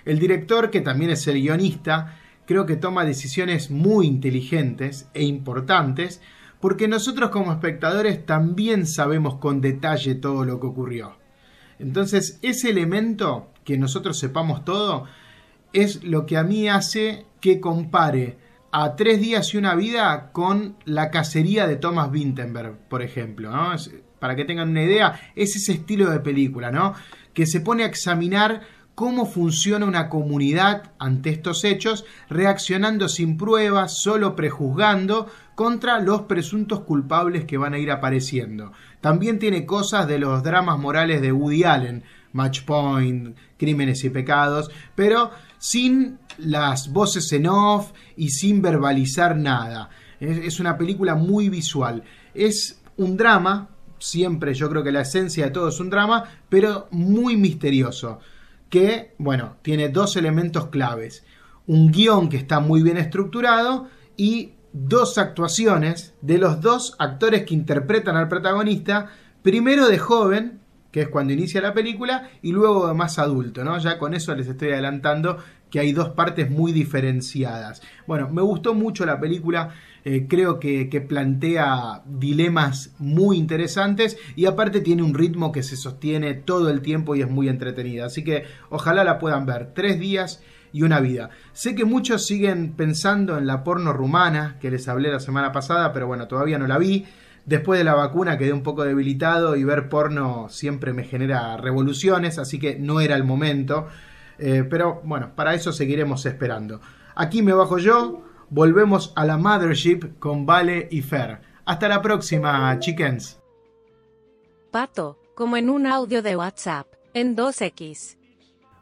El 0.05 0.19
director, 0.19 0.69
que 0.69 0.81
también 0.81 1.11
es 1.11 1.27
el 1.27 1.41
guionista, 1.41 2.17
creo 2.45 2.65
que 2.65 2.75
toma 2.75 3.05
decisiones 3.05 3.69
muy 3.69 4.07
inteligentes 4.07 5.07
e 5.13 5.23
importantes 5.23 6.21
porque 6.59 6.87
nosotros 6.87 7.29
como 7.29 7.51
espectadores 7.51 8.25
también 8.25 8.85
sabemos 8.85 9.35
con 9.35 9.61
detalle 9.61 10.15
todo 10.15 10.45
lo 10.45 10.59
que 10.59 10.67
ocurrió. 10.67 11.15
Entonces, 11.79 12.39
ese 12.41 12.69
elemento, 12.69 13.49
que 13.63 13.77
nosotros 13.77 14.19
sepamos 14.19 14.65
todo, 14.65 15.05
es 15.71 16.03
lo 16.03 16.25
que 16.25 16.37
a 16.37 16.43
mí 16.43 16.67
hace 16.67 17.25
que 17.39 17.61
compare 17.61 18.37
a 18.71 18.95
Tres 18.95 19.19
días 19.19 19.53
y 19.53 19.57
una 19.57 19.75
vida 19.75 20.31
con 20.31 20.75
la 20.85 21.09
cacería 21.09 21.67
de 21.67 21.75
Thomas 21.75 22.11
Vinterberg, 22.11 22.77
por 22.89 23.01
ejemplo. 23.01 23.51
para 24.19 24.35
que 24.35 24.45
tengan 24.45 24.69
una 24.69 24.83
idea, 24.83 25.19
es 25.35 25.55
ese 25.55 25.73
estilo 25.73 26.09
de 26.09 26.19
película, 26.19 26.71
¿no? 26.71 26.93
Que 27.33 27.45
se 27.45 27.61
pone 27.61 27.83
a 27.83 27.87
examinar 27.87 28.61
cómo 28.95 29.25
funciona 29.25 29.85
una 29.85 30.09
comunidad 30.09 30.91
ante 30.99 31.29
estos 31.29 31.63
hechos, 31.63 32.03
reaccionando 32.29 33.07
sin 33.07 33.37
pruebas, 33.37 34.01
solo 34.01 34.35
prejuzgando 34.35 35.27
contra 35.55 35.99
los 35.99 36.23
presuntos 36.23 36.81
culpables 36.81 37.45
que 37.45 37.57
van 37.57 37.73
a 37.73 37.79
ir 37.79 37.91
apareciendo. 37.91 38.73
También 38.99 39.39
tiene 39.39 39.65
cosas 39.65 40.05
de 40.07 40.19
los 40.19 40.43
dramas 40.43 40.77
morales 40.79 41.21
de 41.21 41.31
Woody 41.31 41.63
Allen, 41.63 42.03
Match 42.33 42.63
Point, 42.63 43.37
Crímenes 43.57 44.03
y 44.03 44.09
Pecados, 44.09 44.69
pero 44.95 45.31
sin 45.59 46.17
las 46.37 46.91
voces 46.91 47.31
en 47.33 47.45
off 47.45 47.91
y 48.15 48.29
sin 48.29 48.61
verbalizar 48.61 49.37
nada. 49.37 49.89
Es, 50.19 50.59
una 50.59 50.77
película 50.77 51.15
muy 51.15 51.49
visual. 51.49 52.03
Es 52.33 52.81
un 52.97 53.15
drama, 53.15 53.69
siempre 53.99 54.53
yo 54.53 54.69
creo 54.69 54.83
que 54.83 54.91
la 54.91 55.01
esencia 55.01 55.45
de 55.45 55.51
todo 55.51 55.69
es 55.69 55.79
un 55.79 55.89
drama, 55.89 56.23
pero 56.49 56.87
muy 56.91 57.37
misterioso. 57.37 58.19
Que, 58.69 59.13
bueno, 59.17 59.57
tiene 59.61 59.89
dos 59.89 60.15
elementos 60.15 60.67
claves. 60.67 61.23
Un 61.67 61.91
guion 61.91 62.29
que 62.29 62.37
está 62.37 62.59
muy 62.59 62.81
bien 62.81 62.97
estructurado 62.97 63.87
y 64.17 64.53
dos 64.73 65.17
actuaciones 65.17 66.13
de 66.21 66.37
los 66.37 66.61
dos 66.61 66.95
actores 66.99 67.45
que 67.45 67.53
interpretan 67.53 68.15
al 68.15 68.27
protagonista, 68.27 69.07
primero 69.41 69.87
de 69.87 69.97
joven, 69.97 70.58
que 70.91 71.01
es 71.01 71.09
cuando 71.09 71.33
inicia 71.33 71.61
la 71.61 71.73
película, 71.73 72.29
y 72.41 72.51
luego 72.51 72.93
más 72.93 73.19
adulto, 73.19 73.63
¿no? 73.63 73.77
Ya 73.77 73.97
con 73.97 74.13
eso 74.13 74.35
les 74.35 74.47
estoy 74.47 74.71
adelantando 74.71 75.37
que 75.69 75.79
hay 75.79 75.91
dos 75.91 76.09
partes 76.09 76.49
muy 76.49 76.71
diferenciadas. 76.71 77.81
Bueno, 78.07 78.29
me 78.29 78.41
gustó 78.41 78.73
mucho 78.73 79.05
la 79.05 79.19
película, 79.19 79.75
eh, 80.03 80.25
creo 80.27 80.59
que, 80.59 80.89
que 80.89 81.01
plantea 81.01 82.01
dilemas 82.05 82.95
muy 82.97 83.37
interesantes 83.37 84.17
y 84.35 84.45
aparte 84.45 84.81
tiene 84.81 85.03
un 85.03 85.13
ritmo 85.13 85.51
que 85.51 85.63
se 85.63 85.77
sostiene 85.77 86.33
todo 86.33 86.69
el 86.69 86.81
tiempo 86.81 87.15
y 87.15 87.21
es 87.21 87.29
muy 87.29 87.49
entretenida. 87.49 88.05
Así 88.05 88.23
que 88.23 88.45
ojalá 88.69 89.03
la 89.03 89.19
puedan 89.19 89.45
ver. 89.45 89.73
Tres 89.75 89.99
días 89.99 90.41
y 90.71 90.83
una 90.83 90.99
vida. 90.99 91.29
Sé 91.53 91.75
que 91.75 91.85
muchos 91.85 92.25
siguen 92.25 92.73
pensando 92.73 93.37
en 93.37 93.47
la 93.47 93.63
porno 93.63 93.93
rumana 93.93 94.57
que 94.59 94.71
les 94.71 94.87
hablé 94.87 95.11
la 95.11 95.19
semana 95.19 95.51
pasada, 95.51 95.93
pero 95.93 96.07
bueno, 96.07 96.27
todavía 96.27 96.57
no 96.57 96.67
la 96.67 96.77
vi. 96.77 97.05
Después 97.45 97.79
de 97.79 97.83
la 97.83 97.95
vacuna 97.95 98.37
quedé 98.37 98.53
un 98.53 98.63
poco 98.63 98.83
debilitado 98.83 99.55
y 99.55 99.63
ver 99.63 99.89
porno 99.89 100.47
siempre 100.49 100.93
me 100.93 101.03
genera 101.03 101.57
revoluciones, 101.57 102.37
así 102.37 102.59
que 102.59 102.77
no 102.77 103.01
era 103.01 103.15
el 103.15 103.23
momento. 103.23 103.87
Eh, 104.37 104.65
pero 104.69 105.01
bueno, 105.03 105.35
para 105.35 105.53
eso 105.53 105.71
seguiremos 105.71 106.25
esperando. 106.25 106.79
Aquí 107.15 107.41
me 107.41 107.53
bajo 107.53 107.77
yo, 107.77 108.23
volvemos 108.49 109.13
a 109.15 109.25
la 109.25 109.37
Mothership 109.37 110.19
con 110.19 110.45
Vale 110.45 110.87
y 110.91 111.01
Fer. 111.01 111.41
Hasta 111.65 111.87
la 111.87 112.01
próxima, 112.01 112.77
chickens. 112.79 113.39
Pato, 114.71 115.19
como 115.35 115.57
en 115.57 115.69
un 115.69 115.87
audio 115.87 116.21
de 116.21 116.35
WhatsApp, 116.35 116.87
en 117.13 117.35
2X. 117.35 118.17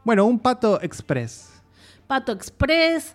Bueno, 0.04 0.24
un 0.26 0.38
pato 0.38 0.80
express. 0.82 1.58
Pato 2.08 2.32
Express. 2.32 3.14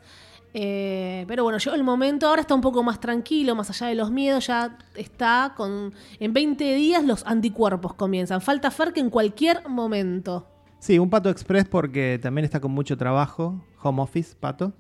Eh, 0.54 1.26
pero 1.28 1.44
bueno, 1.44 1.58
llegó 1.58 1.76
el 1.76 1.84
momento, 1.84 2.28
ahora 2.28 2.42
está 2.42 2.54
un 2.54 2.62
poco 2.62 2.84
más 2.84 3.00
tranquilo, 3.00 3.56
más 3.56 3.70
allá 3.72 3.88
de 3.88 3.96
los 3.96 4.12
miedos, 4.12 4.48
ya 4.48 4.78
está 4.96 5.54
con... 5.58 5.94
En 6.20 6.34
20 6.34 6.76
días 6.76 7.04
los 7.04 7.26
anticuerpos 7.26 7.96
comienzan. 7.96 8.40
Falta 8.40 8.70
Fer 8.70 8.94
que 8.94 9.00
en 9.00 9.10
cualquier 9.10 9.68
momento. 9.68 10.48
Sí, 10.78 11.00
un 11.00 11.10
pato 11.10 11.30
express 11.30 11.66
porque 11.66 12.20
también 12.22 12.46
está 12.46 12.60
con 12.60 12.72
mucho 12.72 12.98
trabajo, 12.98 13.64
home 13.82 14.02
office, 14.02 14.36
pato, 14.40 14.74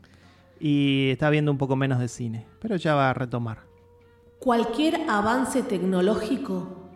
y 0.59 1.09
está 1.11 1.29
viendo 1.29 1.51
un 1.51 1.57
poco 1.57 1.75
menos 1.75 1.99
de 1.99 2.07
cine, 2.07 2.45
pero 2.61 2.75
ya 2.75 2.93
va 2.93 3.09
a 3.09 3.13
retomar. 3.13 3.59
Cualquier 4.37 5.09
avance 5.09 5.63
tecnológico, 5.63 6.89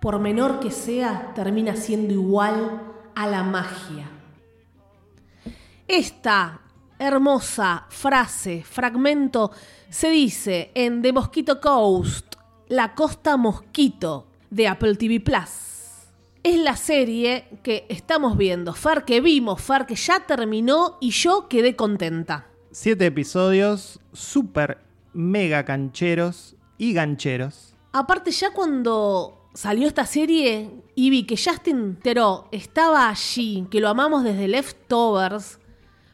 por 0.00 0.18
menor 0.18 0.60
que 0.60 0.70
sea, 0.70 1.32
termina 1.34 1.76
siendo 1.76 2.12
igual 2.12 2.82
a 3.14 3.26
la 3.26 3.44
magia. 3.44 4.10
Esta 5.86 6.59
hermosa 7.00 7.86
frase, 7.88 8.62
fragmento, 8.62 9.50
se 9.88 10.10
dice 10.10 10.70
en 10.74 11.00
The 11.00 11.12
Mosquito 11.14 11.60
Coast, 11.60 12.36
la 12.68 12.94
costa 12.94 13.38
mosquito 13.38 14.26
de 14.50 14.68
Apple 14.68 14.94
TV 14.96 15.18
Plus. 15.18 15.70
Es 16.42 16.58
la 16.58 16.76
serie 16.76 17.46
que 17.62 17.86
estamos 17.88 18.36
viendo, 18.36 18.74
Far 18.74 19.04
que 19.06 19.20
vimos, 19.20 19.62
Far 19.62 19.86
que 19.86 19.94
ya 19.94 20.20
terminó 20.20 20.98
y 21.00 21.10
yo 21.10 21.48
quedé 21.48 21.74
contenta. 21.74 22.46
Siete 22.70 23.06
episodios 23.06 23.98
súper 24.12 24.78
mega 25.14 25.64
cancheros 25.64 26.54
y 26.76 26.92
gancheros. 26.92 27.74
Aparte 27.92 28.30
ya 28.30 28.52
cuando 28.52 29.48
salió 29.54 29.88
esta 29.88 30.04
serie 30.04 30.70
y 30.94 31.10
vi 31.10 31.24
que 31.24 31.36
Justin 31.36 31.96
Theroux 31.96 32.44
estaba 32.52 33.08
allí, 33.08 33.66
que 33.70 33.80
lo 33.80 33.88
amamos 33.88 34.22
desde 34.22 34.48
Leftovers. 34.48 35.59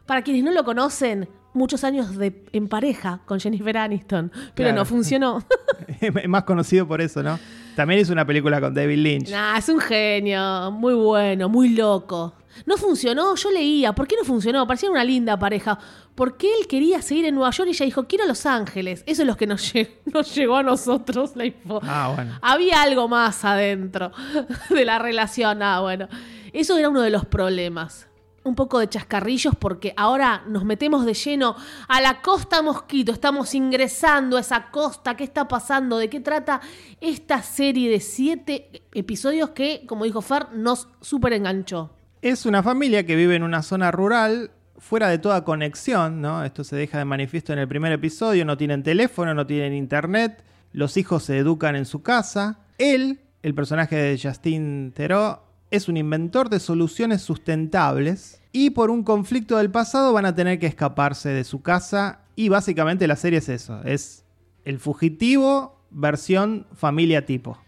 Para 0.06 0.22
quienes 0.22 0.42
no 0.44 0.52
lo 0.52 0.64
conocen, 0.64 1.28
muchos 1.52 1.84
años 1.84 2.16
de, 2.16 2.44
en 2.52 2.68
pareja 2.68 3.20
con 3.24 3.40
Jennifer 3.40 3.76
Aniston, 3.78 4.30
pero 4.54 4.68
Claro. 4.68 4.74
no 4.76 4.84
funcionó. 4.84 5.44
es 6.00 6.28
más 6.28 6.44
conocido 6.44 6.86
por 6.86 7.00
eso, 7.00 7.22
¿no? 7.22 7.38
También 7.74 8.00
hizo 8.00 8.12
una 8.12 8.24
película 8.26 8.60
con 8.60 8.72
David 8.74 8.98
Lynch. 8.98 9.30
nah, 9.30 9.56
es 9.58 9.68
un 9.68 9.80
genio, 9.80 10.70
muy 10.70 10.94
bueno, 10.94 11.48
muy 11.48 11.70
loco. 11.70 12.34
No 12.64 12.78
funcionó, 12.78 13.34
yo 13.34 13.50
leía, 13.50 13.94
¿por 13.94 14.06
qué 14.08 14.16
no 14.18 14.24
funcionó? 14.24 14.66
Parecía 14.66 14.90
una 14.90 15.04
linda 15.04 15.38
pareja. 15.38 15.78
Porque 16.14 16.46
él 16.58 16.66
quería 16.66 17.02
seguir 17.02 17.26
en 17.26 17.34
Nueva 17.34 17.50
York 17.50 17.68
y 17.68 17.72
ella 17.72 17.84
dijo, 17.84 18.04
quiero 18.06 18.24
Los 18.24 18.46
Ángeles. 18.46 19.02
Eso 19.06 19.20
es 19.22 19.28
lo 19.28 19.36
que 19.36 19.46
nos, 19.46 19.74
lle- 19.74 19.90
nos 20.06 20.34
llegó 20.34 20.56
a 20.56 20.62
nosotros 20.62 21.36
la 21.36 21.44
info. 21.44 21.80
Ah, 21.82 22.12
bueno. 22.14 22.38
Había 22.40 22.80
algo 22.80 23.08
más 23.08 23.44
adentro 23.44 24.10
de 24.70 24.84
la 24.86 24.98
relación. 24.98 25.62
Ah, 25.62 25.80
bueno. 25.80 26.08
Eso 26.54 26.78
era 26.78 26.88
uno 26.88 27.02
de 27.02 27.10
los 27.10 27.26
problemas. 27.26 28.05
Un 28.46 28.54
poco 28.54 28.78
de 28.78 28.88
chascarrillos 28.88 29.56
porque 29.56 29.92
ahora 29.96 30.44
nos 30.46 30.64
metemos 30.64 31.04
de 31.04 31.14
lleno 31.14 31.56
a 31.88 32.00
la 32.00 32.22
costa 32.22 32.62
Mosquito. 32.62 33.10
Estamos 33.10 33.52
ingresando 33.56 34.36
a 34.36 34.40
esa 34.40 34.70
costa. 34.70 35.16
¿Qué 35.16 35.24
está 35.24 35.48
pasando? 35.48 35.98
¿De 35.98 36.08
qué 36.08 36.20
trata 36.20 36.60
esta 37.00 37.42
serie 37.42 37.90
de 37.90 37.98
siete 37.98 38.84
episodios 38.94 39.50
que, 39.50 39.84
como 39.88 40.04
dijo 40.04 40.22
Fer, 40.22 40.46
nos 40.52 40.86
súper 41.00 41.32
enganchó? 41.32 41.90
Es 42.22 42.46
una 42.46 42.62
familia 42.62 43.04
que 43.04 43.16
vive 43.16 43.34
en 43.34 43.42
una 43.42 43.64
zona 43.64 43.90
rural 43.90 44.52
fuera 44.78 45.08
de 45.08 45.18
toda 45.18 45.42
conexión, 45.42 46.20
¿no? 46.20 46.44
Esto 46.44 46.62
se 46.62 46.76
deja 46.76 46.98
de 46.98 47.04
manifiesto 47.04 47.52
en 47.52 47.58
el 47.58 47.66
primer 47.66 47.90
episodio, 47.90 48.44
no 48.44 48.56
tienen 48.56 48.84
teléfono, 48.84 49.34
no 49.34 49.44
tienen 49.48 49.74
internet, 49.74 50.44
los 50.70 50.96
hijos 50.96 51.24
se 51.24 51.36
educan 51.38 51.74
en 51.74 51.84
su 51.84 52.02
casa. 52.02 52.60
Él, 52.78 53.22
el 53.42 53.56
personaje 53.56 53.96
de 53.96 54.20
Justin 54.22 54.92
Theroux, 54.92 55.45
es 55.70 55.88
un 55.88 55.96
inventor 55.96 56.48
de 56.48 56.60
soluciones 56.60 57.22
sustentables 57.22 58.40
y 58.52 58.70
por 58.70 58.90
un 58.90 59.02
conflicto 59.02 59.56
del 59.56 59.70
pasado 59.70 60.12
van 60.12 60.26
a 60.26 60.34
tener 60.34 60.58
que 60.58 60.66
escaparse 60.66 61.30
de 61.30 61.44
su 61.44 61.62
casa 61.62 62.20
y 62.36 62.48
básicamente 62.48 63.06
la 63.06 63.16
serie 63.16 63.38
es 63.38 63.48
eso, 63.48 63.82
es 63.84 64.24
el 64.64 64.78
fugitivo 64.78 65.80
versión 65.90 66.66
familia 66.74 67.24
tipo. 67.24 67.58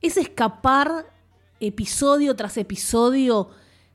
es 0.00 0.16
escapar 0.16 1.06
episodio 1.60 2.36
tras 2.36 2.56
episodio 2.56 3.50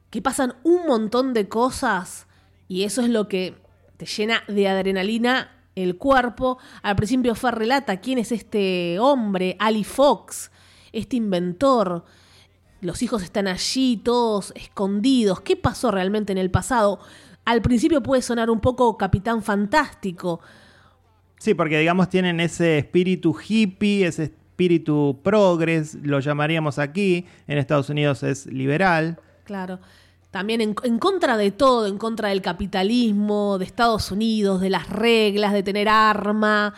que 0.09 0.21
pasan 0.21 0.55
un 0.63 0.85
montón 0.85 1.33
de 1.33 1.47
cosas 1.47 2.27
y 2.67 2.83
eso 2.83 3.01
es 3.01 3.09
lo 3.09 3.27
que 3.27 3.55
te 3.97 4.05
llena 4.05 4.43
de 4.47 4.67
adrenalina 4.67 5.49
el 5.75 5.97
cuerpo. 5.97 6.57
Al 6.81 6.95
principio 6.95 7.35
Fer 7.35 7.55
relata 7.55 7.99
quién 7.99 8.19
es 8.19 8.31
este 8.31 8.99
hombre, 8.99 9.55
Ali 9.59 9.83
Fox, 9.83 10.51
este 10.91 11.15
inventor. 11.15 12.05
Los 12.83 13.01
hijos 13.01 13.23
están 13.23 13.47
allí, 13.47 13.97
todos 13.97 14.53
escondidos. 14.55 15.41
¿Qué 15.41 15.55
pasó 15.55 15.89
realmente 15.89 16.31
en 16.31 16.37
el 16.37 16.51
pasado? 16.51 16.99
Al 17.45 17.61
principio 17.61 18.03
puede 18.03 18.21
sonar 18.21 18.49
un 18.49 18.59
poco 18.59 18.97
capitán 18.97 19.41
fantástico, 19.41 20.39
Sí, 21.43 21.53
porque 21.55 21.77
digamos 21.77 22.07
tienen 22.07 22.39
ese 22.39 22.77
espíritu 22.77 23.35
hippie, 23.37 24.07
ese 24.07 24.23
espíritu 24.23 25.19
progres, 25.23 25.95
lo 25.95 26.21
llamaríamos 26.21 26.79
aquí, 26.79 27.25
en 27.47 27.57
Estados 27.57 27.89
Unidos 27.89 28.23
es 28.23 28.45
liberal. 28.45 29.19
Claro. 29.43 29.81
También 30.31 30.61
en, 30.61 30.73
en 30.83 30.99
contra 30.99 31.35
de 31.35 31.51
todo, 31.51 31.87
en 31.87 31.97
contra 31.97 32.29
del 32.29 32.41
capitalismo, 32.41 33.57
de 33.57 33.65
Estados 33.65 34.09
Unidos, 34.09 34.61
de 34.61 34.69
las 34.69 34.87
reglas, 34.87 35.51
de 35.51 35.63
tener 35.63 35.89
arma, 35.89 36.75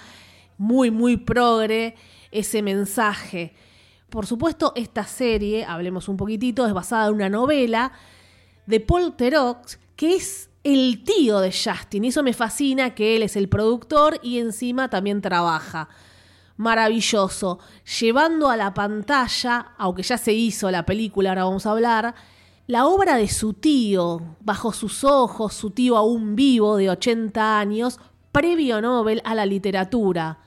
muy, 0.58 0.90
muy 0.90 1.18
progre 1.18 1.94
ese 2.32 2.64
mensaje. 2.64 3.54
Por 4.10 4.26
supuesto, 4.26 4.74
esta 4.76 5.04
serie, 5.06 5.66
hablemos 5.66 6.08
un 6.08 6.18
poquitito, 6.18 6.66
es 6.66 6.74
basada 6.74 7.08
en 7.08 7.16
una 7.16 7.30
novela 7.30 7.92
de 8.66 8.80
Paul 8.80 9.16
Theroux, 9.16 9.78
que 9.96 10.16
es 10.16 10.50
el 10.64 11.04
tío 11.04 11.40
de 11.40 11.52
Justin. 11.52 12.06
Y 12.06 12.08
eso 12.10 12.24
me 12.24 12.34
fascina, 12.34 12.96
que 12.96 13.16
él 13.16 13.24
es 13.24 13.36
el 13.36 13.50
productor 13.50 14.20
y 14.24 14.40
encima 14.40 14.90
también 14.90 15.22
trabaja. 15.22 15.90
Maravilloso. 16.58 17.60
Llevando 18.00 18.50
a 18.50 18.58
la 18.58 18.74
pantalla, 18.74 19.74
aunque 19.78 20.04
ya 20.04 20.18
se 20.18 20.34
hizo 20.34 20.72
la 20.72 20.86
película, 20.86 21.30
ahora 21.30 21.44
vamos 21.44 21.66
a 21.66 21.72
hablar, 21.72 22.16
la 22.68 22.88
obra 22.88 23.18
de 23.18 23.28
su 23.28 23.54
tío, 23.54 24.38
bajo 24.40 24.74
sus 24.74 25.04
ojos, 25.04 25.54
su 25.54 25.70
tío 25.70 25.98
aún 25.98 26.36
vivo 26.36 26.78
de 26.78 26.90
80 26.90 27.60
años, 27.60 28.00
previo 28.32 28.82
Nobel 28.82 29.22
a 29.24 29.36
la 29.36 29.46
literatura. 29.46 30.40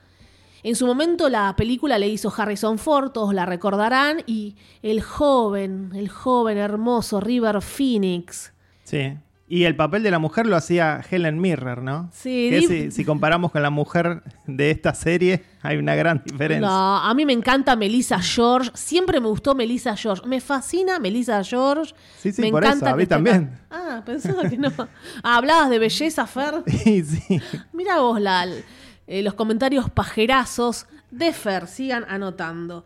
En 0.63 0.75
su 0.75 0.85
momento 0.85 1.29
la 1.29 1.55
película 1.55 1.97
le 1.97 2.07
hizo 2.07 2.33
Harrison 2.35 2.77
Ford, 2.77 3.11
todos 3.11 3.33
la 3.33 3.45
recordarán, 3.45 4.23
y 4.25 4.55
el 4.81 5.01
joven, 5.01 5.91
el 5.95 6.09
joven 6.09 6.57
hermoso 6.57 7.19
River 7.19 7.61
Phoenix. 7.61 8.53
Sí. 8.83 9.13
Y 9.51 9.63
el 9.63 9.75
papel 9.75 10.03
de 10.03 10.11
la 10.11 10.19
mujer 10.19 10.45
lo 10.45 10.55
hacía 10.55 11.03
Helen 11.09 11.41
Mirren, 11.41 11.83
¿no? 11.83 12.07
Sí, 12.13 12.49
Que 12.51 12.61
si, 12.67 12.91
si 12.91 13.03
comparamos 13.03 13.51
con 13.51 13.63
la 13.63 13.71
mujer 13.71 14.21
de 14.45 14.69
esta 14.69 14.93
serie, 14.93 15.43
hay 15.63 15.77
una 15.77 15.95
gran 15.95 16.21
diferencia. 16.23 16.67
No, 16.67 16.97
a 16.97 17.11
mí 17.15 17.25
me 17.25 17.33
encanta 17.33 17.75
Melissa 17.75 18.19
George. 18.21 18.69
Siempre 18.75 19.19
me 19.19 19.27
gustó 19.27 19.55
Melissa 19.55 19.95
George. 19.95 20.21
Me 20.27 20.39
fascina 20.39 20.99
Melissa 20.99 21.43
George. 21.43 21.95
Sí, 22.19 22.31
sí, 22.31 22.43
me 22.43 22.51
por 22.51 22.63
encanta 22.63 22.85
eso, 22.85 22.93
a 22.93 22.97
mí 22.97 23.07
también. 23.07 23.57
Ah, 23.71 24.03
pensaba 24.05 24.47
que 24.47 24.55
no. 24.55 24.71
Ah, 25.23 25.37
hablabas 25.37 25.71
de 25.71 25.79
belleza, 25.79 26.27
Fer. 26.27 26.63
Y 26.85 27.01
sí. 27.03 27.41
Mira 27.73 27.97
vos 28.01 28.21
la, 28.21 28.45
eh, 29.09 29.21
los 29.23 29.33
comentarios 29.33 29.89
pajerazos 29.89 30.85
de 31.11 31.33
Fer. 31.33 31.67
Sigan 31.67 32.05
anotando. 32.07 32.85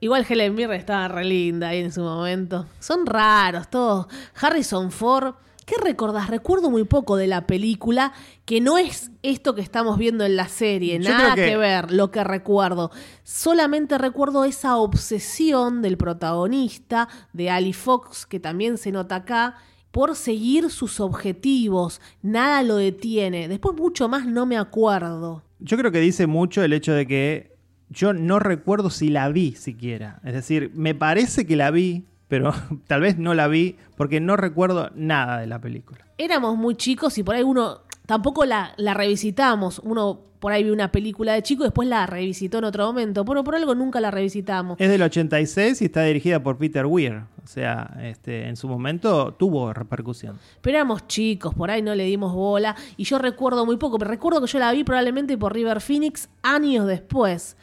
Igual 0.00 0.26
Helen 0.28 0.54
Mirren 0.54 0.80
estaba 0.80 1.06
re 1.08 1.24
linda 1.24 1.68
ahí 1.68 1.80
en 1.80 1.92
su 1.92 2.00
momento. 2.02 2.66
Son 2.80 3.06
raros 3.06 3.68
todos. 3.70 4.06
Harrison 4.40 4.90
Ford. 4.90 5.34
¿Qué 5.66 5.76
recordás? 5.82 6.28
Recuerdo 6.28 6.70
muy 6.70 6.84
poco 6.84 7.16
de 7.16 7.26
la 7.26 7.46
película, 7.46 8.12
que 8.44 8.60
no 8.60 8.76
es 8.76 9.10
esto 9.22 9.54
que 9.54 9.62
estamos 9.62 9.96
viendo 9.96 10.24
en 10.26 10.36
la 10.36 10.46
serie, 10.48 10.98
Yo 11.00 11.08
nada 11.10 11.34
que- 11.34 11.46
que 11.46 11.56
ver 11.56 11.90
lo 11.90 12.10
que 12.10 12.22
recuerdo. 12.22 12.90
Solamente 13.22 13.96
recuerdo 13.96 14.44
esa 14.44 14.76
obsesión 14.76 15.80
del 15.80 15.96
protagonista, 15.96 17.08
de 17.32 17.48
Ali 17.48 17.72
Fox, 17.72 18.26
que 18.26 18.40
también 18.40 18.76
se 18.76 18.92
nota 18.92 19.16
acá, 19.16 19.54
por 19.94 20.16
seguir 20.16 20.70
sus 20.70 20.98
objetivos. 20.98 22.00
Nada 22.20 22.64
lo 22.64 22.74
detiene. 22.74 23.46
Después 23.46 23.76
mucho 23.76 24.08
más 24.08 24.26
no 24.26 24.44
me 24.44 24.58
acuerdo. 24.58 25.44
Yo 25.60 25.76
creo 25.76 25.92
que 25.92 26.00
dice 26.00 26.26
mucho 26.26 26.64
el 26.64 26.72
hecho 26.72 26.92
de 26.92 27.06
que 27.06 27.56
yo 27.90 28.12
no 28.12 28.40
recuerdo 28.40 28.90
si 28.90 29.08
la 29.08 29.28
vi 29.28 29.52
siquiera. 29.52 30.20
Es 30.24 30.34
decir, 30.34 30.72
me 30.74 30.96
parece 30.96 31.46
que 31.46 31.54
la 31.54 31.70
vi, 31.70 32.06
pero 32.26 32.52
tal 32.88 33.02
vez 33.02 33.18
no 33.18 33.34
la 33.34 33.46
vi 33.46 33.76
porque 33.96 34.18
no 34.18 34.36
recuerdo 34.36 34.90
nada 34.96 35.38
de 35.38 35.46
la 35.46 35.60
película. 35.60 36.04
Éramos 36.18 36.56
muy 36.56 36.74
chicos 36.74 37.16
y 37.18 37.22
por 37.22 37.36
ahí 37.36 37.44
uno 37.44 37.82
tampoco 38.06 38.44
la, 38.44 38.74
la 38.76 38.94
revisitamos. 38.94 39.80
Uno 39.84 40.20
por 40.44 40.52
ahí 40.52 40.62
vio 40.62 40.74
una 40.74 40.92
película 40.92 41.32
de 41.32 41.42
chico 41.42 41.62
y 41.62 41.68
después 41.68 41.88
la 41.88 42.04
revisitó 42.06 42.58
en 42.58 42.64
otro 42.64 42.84
momento. 42.84 43.24
Pero 43.24 43.42
por 43.42 43.54
algo 43.54 43.74
nunca 43.74 43.98
la 43.98 44.10
revisitamos. 44.10 44.78
Es 44.78 44.90
del 44.90 45.00
86 45.00 45.80
y 45.80 45.84
está 45.86 46.02
dirigida 46.02 46.42
por 46.42 46.58
Peter 46.58 46.84
Weir. 46.84 47.22
O 47.42 47.46
sea, 47.46 47.96
este, 48.02 48.46
en 48.48 48.56
su 48.56 48.68
momento 48.68 49.32
tuvo 49.32 49.72
repercusión. 49.72 50.38
Pero 50.60 50.76
éramos 50.76 51.06
chicos, 51.06 51.54
por 51.54 51.70
ahí 51.70 51.80
no 51.80 51.94
le 51.94 52.04
dimos 52.04 52.34
bola. 52.34 52.76
Y 52.98 53.04
yo 53.04 53.18
recuerdo 53.18 53.64
muy 53.64 53.78
poco, 53.78 53.98
pero 53.98 54.10
recuerdo 54.10 54.42
que 54.42 54.46
yo 54.46 54.58
la 54.58 54.70
vi 54.72 54.84
probablemente 54.84 55.38
por 55.38 55.54
River 55.54 55.80
Phoenix 55.80 56.28
años 56.42 56.86
después. 56.86 57.56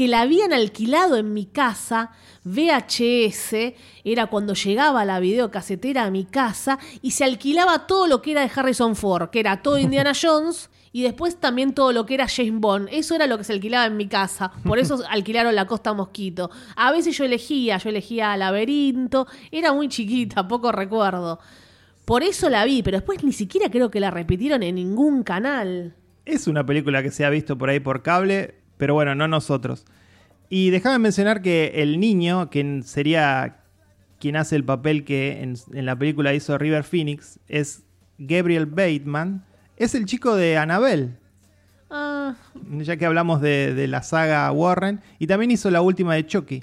Que 0.00 0.08
la 0.08 0.22
habían 0.22 0.54
alquilado 0.54 1.18
en 1.18 1.34
mi 1.34 1.44
casa, 1.44 2.12
VHS, 2.44 3.74
era 4.02 4.28
cuando 4.28 4.54
llegaba 4.54 5.04
la 5.04 5.20
videocasetera 5.20 6.04
a 6.04 6.10
mi 6.10 6.24
casa 6.24 6.78
y 7.02 7.10
se 7.10 7.24
alquilaba 7.24 7.86
todo 7.86 8.06
lo 8.06 8.22
que 8.22 8.30
era 8.30 8.40
de 8.40 8.50
Harrison 8.56 8.96
Ford, 8.96 9.28
que 9.28 9.40
era 9.40 9.60
todo 9.60 9.76
Indiana 9.76 10.12
Jones 10.18 10.70
y 10.90 11.02
después 11.02 11.36
también 11.36 11.74
todo 11.74 11.92
lo 11.92 12.06
que 12.06 12.14
era 12.14 12.28
James 12.34 12.60
Bond. 12.60 12.88
Eso 12.90 13.14
era 13.14 13.26
lo 13.26 13.36
que 13.36 13.44
se 13.44 13.52
alquilaba 13.52 13.84
en 13.84 13.98
mi 13.98 14.08
casa. 14.08 14.50
Por 14.64 14.78
eso 14.78 15.02
alquilaron 15.10 15.54
la 15.54 15.66
Costa 15.66 15.92
Mosquito. 15.92 16.50
A 16.76 16.92
veces 16.92 17.14
yo 17.18 17.26
elegía, 17.26 17.76
yo 17.76 17.90
elegía 17.90 18.34
Laberinto. 18.38 19.26
Era 19.52 19.74
muy 19.74 19.88
chiquita, 19.88 20.48
poco 20.48 20.72
recuerdo. 20.72 21.40
Por 22.06 22.22
eso 22.22 22.48
la 22.48 22.64
vi, 22.64 22.82
pero 22.82 22.96
después 22.96 23.22
ni 23.22 23.32
siquiera 23.32 23.70
creo 23.70 23.90
que 23.90 24.00
la 24.00 24.10
repitieron 24.10 24.62
en 24.62 24.76
ningún 24.76 25.24
canal. 25.24 25.94
Es 26.24 26.46
una 26.46 26.64
película 26.64 27.02
que 27.02 27.10
se 27.10 27.26
ha 27.26 27.28
visto 27.28 27.58
por 27.58 27.68
ahí 27.68 27.80
por 27.80 28.02
cable, 28.02 28.59
pero 28.80 28.94
bueno, 28.94 29.14
no 29.14 29.28
nosotros. 29.28 29.84
Y 30.48 30.70
déjame 30.70 30.98
mencionar 30.98 31.42
que 31.42 31.70
el 31.76 32.00
niño, 32.00 32.50
quien 32.50 32.82
sería 32.82 33.58
quien 34.18 34.34
hace 34.36 34.56
el 34.56 34.64
papel 34.64 35.04
que 35.04 35.42
en, 35.42 35.54
en 35.72 35.86
la 35.86 35.96
película 35.96 36.34
hizo 36.34 36.58
River 36.58 36.82
Phoenix, 36.82 37.38
es 37.46 37.84
Gabriel 38.18 38.66
Bateman. 38.66 39.44
Es 39.76 39.94
el 39.94 40.04
chico 40.06 40.34
de 40.34 40.58
Annabelle, 40.58 41.16
Ah, 41.92 42.34
ya 42.78 42.96
que 42.96 43.06
hablamos 43.06 43.40
de, 43.40 43.74
de 43.74 43.86
la 43.88 44.02
saga 44.02 44.50
Warren. 44.52 45.00
Y 45.18 45.26
también 45.26 45.50
hizo 45.50 45.70
la 45.70 45.80
última 45.82 46.14
de 46.14 46.26
Chucky. 46.26 46.62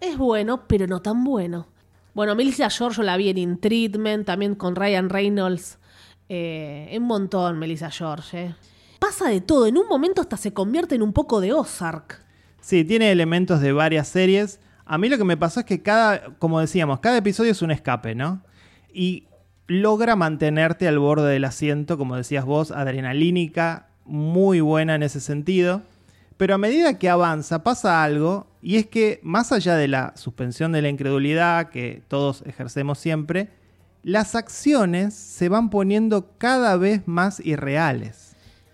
es 0.00 0.16
bueno, 0.18 0.66
pero 0.66 0.86
no 0.86 1.00
tan 1.00 1.22
bueno. 1.24 1.68
Bueno, 2.14 2.34
Melissa 2.34 2.68
George 2.68 3.02
la 3.02 3.16
vi 3.16 3.28
en 3.30 3.38
In 3.38 3.58
Treatment, 3.60 4.26
también 4.26 4.54
con 4.56 4.74
Ryan 4.76 5.08
Reynolds. 5.08 5.78
Eh, 6.28 6.92
un 6.98 7.04
montón, 7.04 7.58
Melissa 7.58 7.90
George. 7.90 8.44
eh. 8.46 8.54
Pasa 8.98 9.28
de 9.28 9.40
todo, 9.40 9.66
en 9.66 9.78
un 9.78 9.86
momento 9.88 10.20
hasta 10.20 10.36
se 10.36 10.52
convierte 10.52 10.94
en 10.94 11.02
un 11.02 11.12
poco 11.12 11.40
de 11.40 11.52
Ozark. 11.52 12.24
Sí, 12.60 12.84
tiene 12.84 13.12
elementos 13.12 13.60
de 13.60 13.72
varias 13.72 14.08
series. 14.08 14.60
A 14.84 14.98
mí 14.98 15.08
lo 15.08 15.18
que 15.18 15.24
me 15.24 15.36
pasó 15.36 15.60
es 15.60 15.66
que 15.66 15.82
cada, 15.82 16.34
como 16.38 16.60
decíamos, 16.60 17.00
cada 17.00 17.18
episodio 17.18 17.52
es 17.52 17.62
un 17.62 17.70
escape, 17.70 18.14
¿no? 18.14 18.42
Y 18.92 19.26
logra 19.66 20.16
mantenerte 20.16 20.88
al 20.88 20.98
borde 20.98 21.30
del 21.30 21.44
asiento, 21.44 21.96
como 21.96 22.16
decías 22.16 22.44
vos, 22.44 22.70
adrenalínica, 22.70 23.88
muy 24.04 24.60
buena 24.60 24.94
en 24.94 25.02
ese 25.02 25.20
sentido. 25.20 25.82
Pero 26.36 26.54
a 26.54 26.58
medida 26.58 26.98
que 26.98 27.08
avanza 27.08 27.62
pasa 27.62 28.02
algo, 28.02 28.46
y 28.62 28.76
es 28.76 28.86
que 28.86 29.20
más 29.22 29.52
allá 29.52 29.76
de 29.76 29.88
la 29.88 30.12
suspensión 30.16 30.72
de 30.72 30.82
la 30.82 30.88
incredulidad 30.88 31.68
que 31.70 32.02
todos 32.08 32.42
ejercemos 32.46 32.98
siempre, 32.98 33.50
las 34.02 34.34
acciones 34.34 35.14
se 35.14 35.48
van 35.48 35.68
poniendo 35.68 36.32
cada 36.38 36.76
vez 36.76 37.06
más 37.06 37.40
irreales. 37.40 38.27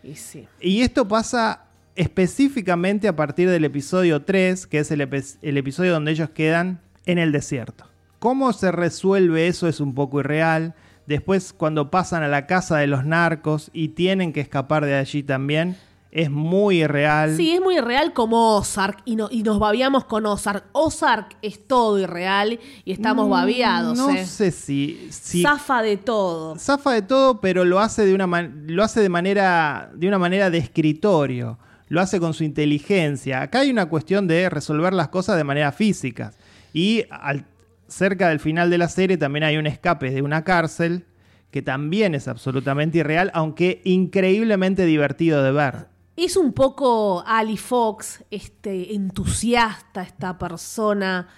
Y 0.04 0.14
sí. 0.16 0.46
Y 0.60 0.82
esto 0.82 1.08
pasa 1.08 1.62
específicamente 1.96 3.08
a 3.08 3.16
partir 3.16 3.48
del 3.50 3.64
episodio 3.64 4.22
3, 4.22 4.66
que 4.66 4.78
es 4.78 4.90
el, 4.90 5.00
epi- 5.00 5.36
el 5.42 5.56
episodio 5.56 5.92
donde 5.92 6.12
ellos 6.12 6.30
quedan 6.30 6.80
en 7.06 7.18
el 7.18 7.32
desierto. 7.32 7.86
¿Cómo 8.18 8.52
se 8.52 8.70
resuelve 8.72 9.48
eso 9.48 9.68
es 9.68 9.80
un 9.80 9.94
poco 9.94 10.20
irreal? 10.20 10.74
Después 11.06 11.52
cuando 11.52 11.90
pasan 11.90 12.22
a 12.22 12.28
la 12.28 12.46
casa 12.46 12.78
de 12.78 12.86
los 12.86 13.04
narcos 13.04 13.70
y 13.72 13.88
tienen 13.88 14.32
que 14.32 14.40
escapar 14.40 14.84
de 14.86 14.94
allí 14.94 15.22
también, 15.22 15.76
es 16.14 16.30
muy 16.30 16.82
irreal. 16.84 17.36
Sí, 17.36 17.50
es 17.52 17.60
muy 17.60 17.76
irreal 17.76 18.12
como 18.12 18.56
Ozark 18.56 18.98
y, 19.04 19.16
no, 19.16 19.28
y 19.30 19.42
nos 19.42 19.58
babiamos 19.58 20.04
con 20.04 20.24
Ozark. 20.24 20.64
Ozark 20.72 21.36
es 21.42 21.66
todo 21.66 21.98
irreal 21.98 22.58
y 22.84 22.92
estamos 22.92 23.28
babiados. 23.28 23.98
Mm, 23.98 24.00
No 24.00 24.10
eh. 24.10 24.24
sé 24.24 24.50
si... 24.52 25.08
si 25.10 25.42
Zafa 25.42 25.82
de 25.82 25.96
todo. 25.96 26.56
zafa 26.56 26.92
de 26.92 27.02
todo, 27.02 27.40
pero 27.40 27.64
lo 27.64 27.80
hace 27.80 28.06
de 28.06 28.14
una 28.14 28.26
man- 28.28 28.62
lo 28.68 28.82
hace 28.84 29.00
de 29.00 29.08
manera 29.08 29.90
de 29.94 30.06
una 30.08 30.18
manera 30.18 30.50
de 30.50 30.58
escritorio, 30.58 31.58
lo 31.88 32.00
hace 32.00 32.20
con 32.20 32.32
su 32.32 32.44
inteligencia. 32.44 33.42
Acá 33.42 33.60
hay 33.60 33.70
una 33.70 33.86
cuestión 33.86 34.26
de 34.28 34.48
resolver 34.48 34.92
las 34.94 35.08
cosas 35.08 35.36
de 35.36 35.44
manera 35.44 35.72
física. 35.72 36.32
Y 36.72 37.04
al- 37.10 37.44
cerca 37.88 38.28
del 38.28 38.40
final 38.40 38.70
de 38.70 38.78
la 38.78 38.88
serie 38.88 39.16
también 39.18 39.42
hay 39.44 39.56
un 39.56 39.66
escape 39.66 40.10
de 40.10 40.22
una 40.22 40.42
cárcel 40.44 41.04
que 41.50 41.60
también 41.60 42.14
es 42.14 42.26
absolutamente 42.28 42.98
irreal, 42.98 43.30
aunque 43.34 43.80
increíblemente 43.84 44.84
divertido 44.86 45.42
de 45.42 45.52
ver. 45.52 45.86
Es 46.16 46.36
un 46.36 46.52
poco 46.52 47.24
Ali 47.26 47.56
Fox, 47.56 48.24
este 48.30 48.94
entusiasta, 48.94 50.02
esta 50.02 50.38
persona 50.38 51.28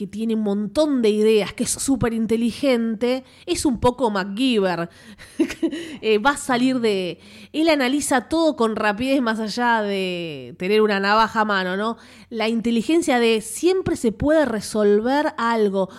que 0.00 0.06
tiene 0.06 0.34
un 0.34 0.40
montón 0.40 1.02
de 1.02 1.10
ideas, 1.10 1.52
que 1.52 1.64
es 1.64 1.70
súper 1.72 2.14
inteligente, 2.14 3.22
es 3.44 3.66
un 3.66 3.80
poco 3.80 4.10
MacGyver. 4.10 4.88
Eh, 6.02 6.16
va 6.16 6.30
a 6.30 6.36
salir 6.38 6.80
de... 6.80 7.18
Él 7.52 7.68
analiza 7.68 8.22
todo 8.22 8.56
con 8.56 8.76
rapidez 8.76 9.20
más 9.20 9.38
allá 9.38 9.82
de 9.82 10.54
tener 10.58 10.80
una 10.80 10.98
navaja 10.98 11.42
a 11.42 11.44
mano, 11.44 11.76
¿no? 11.76 11.98
La 12.30 12.48
inteligencia 12.48 13.18
de 13.18 13.42
siempre 13.42 13.96
se 13.96 14.12
puede 14.12 14.46
resolver 14.46 15.34
algo. 15.36 15.90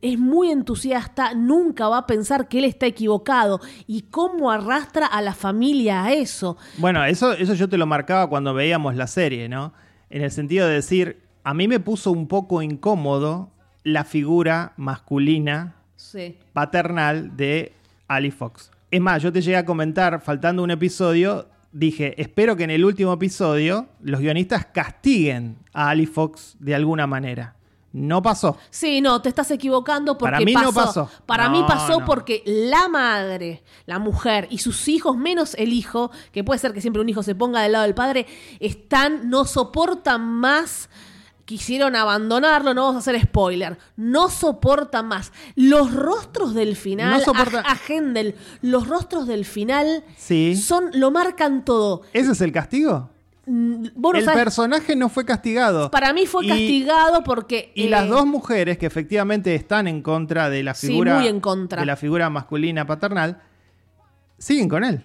Es 0.00 0.18
muy 0.18 0.52
entusiasta, 0.52 1.34
nunca 1.34 1.88
va 1.88 1.98
a 1.98 2.06
pensar 2.06 2.46
que 2.46 2.58
él 2.58 2.64
está 2.64 2.86
equivocado. 2.86 3.60
¿Y 3.88 4.02
cómo 4.02 4.52
arrastra 4.52 5.06
a 5.06 5.20
la 5.20 5.34
familia 5.34 6.04
a 6.04 6.12
eso? 6.12 6.56
Bueno, 6.78 7.04
eso, 7.04 7.32
eso 7.32 7.54
yo 7.54 7.68
te 7.68 7.78
lo 7.78 7.86
marcaba 7.86 8.28
cuando 8.28 8.54
veíamos 8.54 8.94
la 8.94 9.08
serie, 9.08 9.48
¿no? 9.48 9.72
En 10.10 10.22
el 10.22 10.30
sentido 10.30 10.68
de 10.68 10.74
decir, 10.74 11.31
a 11.44 11.54
mí 11.54 11.68
me 11.68 11.80
puso 11.80 12.10
un 12.12 12.28
poco 12.28 12.62
incómodo 12.62 13.50
la 13.84 14.04
figura 14.04 14.72
masculina 14.76 15.74
Sí. 15.96 16.36
paternal 16.52 17.36
de 17.36 17.72
Ali 18.08 18.30
Fox. 18.30 18.70
Es 18.90 19.00
más, 19.00 19.22
yo 19.22 19.32
te 19.32 19.40
llegué 19.40 19.56
a 19.56 19.64
comentar, 19.64 20.20
faltando 20.20 20.62
un 20.62 20.70
episodio, 20.70 21.48
dije, 21.72 22.20
espero 22.20 22.56
que 22.56 22.64
en 22.64 22.70
el 22.70 22.84
último 22.84 23.12
episodio 23.12 23.86
los 24.02 24.20
guionistas 24.20 24.66
castiguen 24.66 25.56
a 25.72 25.90
Ali 25.90 26.06
Fox 26.06 26.56
de 26.58 26.74
alguna 26.74 27.06
manera. 27.06 27.56
No 27.94 28.22
pasó. 28.22 28.56
Sí, 28.70 29.00
no, 29.02 29.20
te 29.20 29.28
estás 29.28 29.50
equivocando 29.50 30.16
porque 30.16 30.32
Para 30.32 30.44
mí 30.44 30.54
pasó. 30.54 30.66
no 30.66 30.72
pasó. 30.72 31.10
Para 31.26 31.48
No, 31.48 31.58
mí 31.60 31.64
pasó 31.68 32.00
no. 32.00 32.06
porque 32.06 32.42
la 32.46 32.88
madre, 32.88 33.62
la 33.84 33.98
mujer 33.98 34.48
y 34.50 34.58
sus 34.58 34.88
hijos, 34.88 35.16
menos 35.16 35.54
el 35.54 35.72
hijo, 35.74 36.10
que 36.32 36.42
puede 36.42 36.58
ser 36.58 36.72
que 36.72 36.80
siempre 36.80 37.02
un 37.02 37.08
hijo 37.10 37.22
se 37.22 37.34
ponga 37.34 37.60
del 37.60 37.72
lado 37.72 37.84
del 37.84 37.94
padre, 37.94 38.26
están, 38.60 39.28
no 39.28 39.44
soportan 39.44 40.22
más. 40.26 40.88
Quisieron 41.44 41.96
abandonarlo, 41.96 42.72
no 42.72 42.82
vamos 42.82 42.96
a 42.96 42.98
hacer 43.10 43.20
spoiler. 43.20 43.76
No 43.96 44.30
soportan 44.30 45.06
más. 45.08 45.32
Los 45.56 45.92
rostros 45.92 46.54
del 46.54 46.76
final, 46.76 47.10
No 47.10 47.20
soporta- 47.20 47.60
a, 47.66 47.72
a 47.72 47.78
Hendel, 47.88 48.36
los 48.62 48.86
rostros 48.88 49.26
del 49.26 49.44
final 49.44 50.04
Sí. 50.16 50.54
son, 50.56 50.90
lo 50.94 51.10
marcan 51.10 51.64
todo. 51.64 52.02
¿Ese 52.12 52.32
es 52.32 52.40
el 52.40 52.52
castigo? 52.52 53.10
Mm, 53.44 53.86
vos 53.96 54.12
no 54.14 54.18
el 54.20 54.24
personaje 54.26 54.94
no 54.94 55.08
fue 55.08 55.24
castigado. 55.24 55.90
para 55.90 56.12
mí 56.12 56.26
fue 56.26 56.44
Y- 56.46 56.48
castigado 56.48 57.24
porque. 57.24 57.72
Y 57.74 57.86
eh, 57.86 57.90
las 57.90 58.08
dos 58.08 58.24
mujeres 58.24 58.78
que 58.78 58.86
efectivamente 58.86 59.54
están 59.56 59.88
en 59.88 60.00
contra 60.00 60.48
de 60.48 60.62
la 60.62 60.74
Sí, 60.74 60.86
figura 60.86 61.18
muy 61.18 61.26
en 61.26 61.40
contra. 61.40 61.80
de 61.80 61.86
la 61.86 61.96
figura 61.96 62.30
masculina 62.30 62.86
paternal 62.86 63.42
siguen 64.38 64.68
con 64.68 64.84
él. 64.84 65.02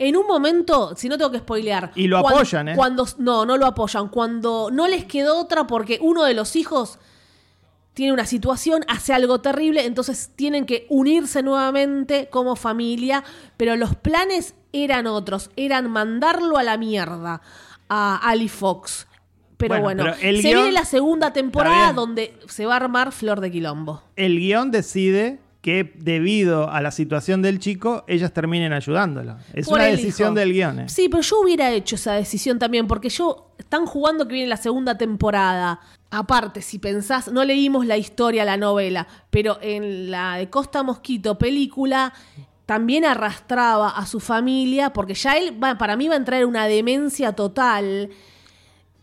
En 0.00 0.16
un 0.16 0.26
momento, 0.26 0.94
si 0.96 1.08
no 1.08 1.18
tengo 1.18 1.30
que 1.30 1.38
spoilear. 1.38 1.92
Y 1.94 2.08
lo 2.08 2.20
cuan- 2.22 2.34
apoyan, 2.34 2.68
¿eh? 2.70 2.72
Cuando, 2.74 3.06
no, 3.18 3.44
no 3.44 3.56
lo 3.58 3.66
apoyan. 3.66 4.08
Cuando 4.08 4.70
no 4.72 4.88
les 4.88 5.04
quedó 5.04 5.38
otra 5.38 5.66
porque 5.66 5.98
uno 6.00 6.24
de 6.24 6.32
los 6.34 6.56
hijos 6.56 6.98
tiene 7.92 8.12
una 8.12 8.24
situación, 8.24 8.82
hace 8.88 9.12
algo 9.12 9.40
terrible, 9.40 9.84
entonces 9.84 10.30
tienen 10.34 10.64
que 10.64 10.86
unirse 10.88 11.42
nuevamente 11.42 12.28
como 12.30 12.56
familia, 12.56 13.22
pero 13.56 13.76
los 13.76 13.94
planes 13.94 14.54
eran 14.72 15.06
otros, 15.06 15.50
eran 15.56 15.90
mandarlo 15.90 16.56
a 16.56 16.62
la 16.62 16.78
mierda 16.78 17.42
a 17.88 18.16
Ali 18.16 18.48
Fox. 18.48 19.06
Pero 19.58 19.74
Bueno, 19.80 20.02
bueno, 20.04 20.14
pero 20.18 20.28
el 20.30 20.40
se 20.40 20.48
guión- 20.48 20.54
viene 20.62 20.72
la 20.72 20.84
segunda 20.86 21.32
temporada 21.34 21.92
donde 21.92 22.38
se 22.48 22.64
va 22.64 22.74
a 22.74 22.76
armar 22.76 23.12
Flor 23.12 23.40
de 23.42 23.50
Quilombo. 23.50 24.02
El 24.16 24.38
guion 24.38 24.70
decide 24.70 25.40
que 25.60 25.92
debido 25.98 26.70
a 26.70 26.80
la 26.80 26.90
situación 26.90 27.42
del 27.42 27.58
chico, 27.58 28.04
ellas 28.06 28.32
terminen 28.32 28.72
ayudándolo. 28.72 29.36
Es 29.52 29.66
Por 29.66 29.78
una 29.78 29.84
decisión 29.88 30.28
hijo. 30.28 30.40
del 30.40 30.52
guion. 30.52 30.80
¿eh? 30.80 30.88
Sí, 30.88 31.08
pero 31.10 31.22
yo 31.22 31.40
hubiera 31.40 31.70
hecho 31.70 31.96
esa 31.96 32.14
decisión 32.14 32.58
también, 32.58 32.86
porque 32.86 33.10
yo 33.10 33.52
están 33.58 33.84
jugando 33.84 34.26
que 34.26 34.34
viene 34.34 34.48
la 34.48 34.56
segunda 34.56 34.96
temporada. 34.96 35.80
Aparte, 36.10 36.62
si 36.62 36.78
pensás, 36.78 37.30
no 37.30 37.44
leímos 37.44 37.84
la 37.86 37.98
historia, 37.98 38.44
la 38.44 38.56
novela, 38.56 39.06
pero 39.28 39.58
en 39.60 40.10
la 40.10 40.36
de 40.36 40.48
Costa 40.48 40.82
Mosquito 40.82 41.38
película 41.38 42.14
también 42.64 43.04
arrastraba 43.04 43.90
a 43.90 44.06
su 44.06 44.18
familia, 44.18 44.92
porque 44.92 45.14
ya 45.14 45.36
él 45.36 45.62
va, 45.62 45.76
para 45.76 45.96
mí 45.96 46.08
va 46.08 46.14
a 46.14 46.18
entrar 46.18 46.40
en 46.40 46.48
una 46.48 46.66
demencia 46.66 47.32
total. 47.32 48.10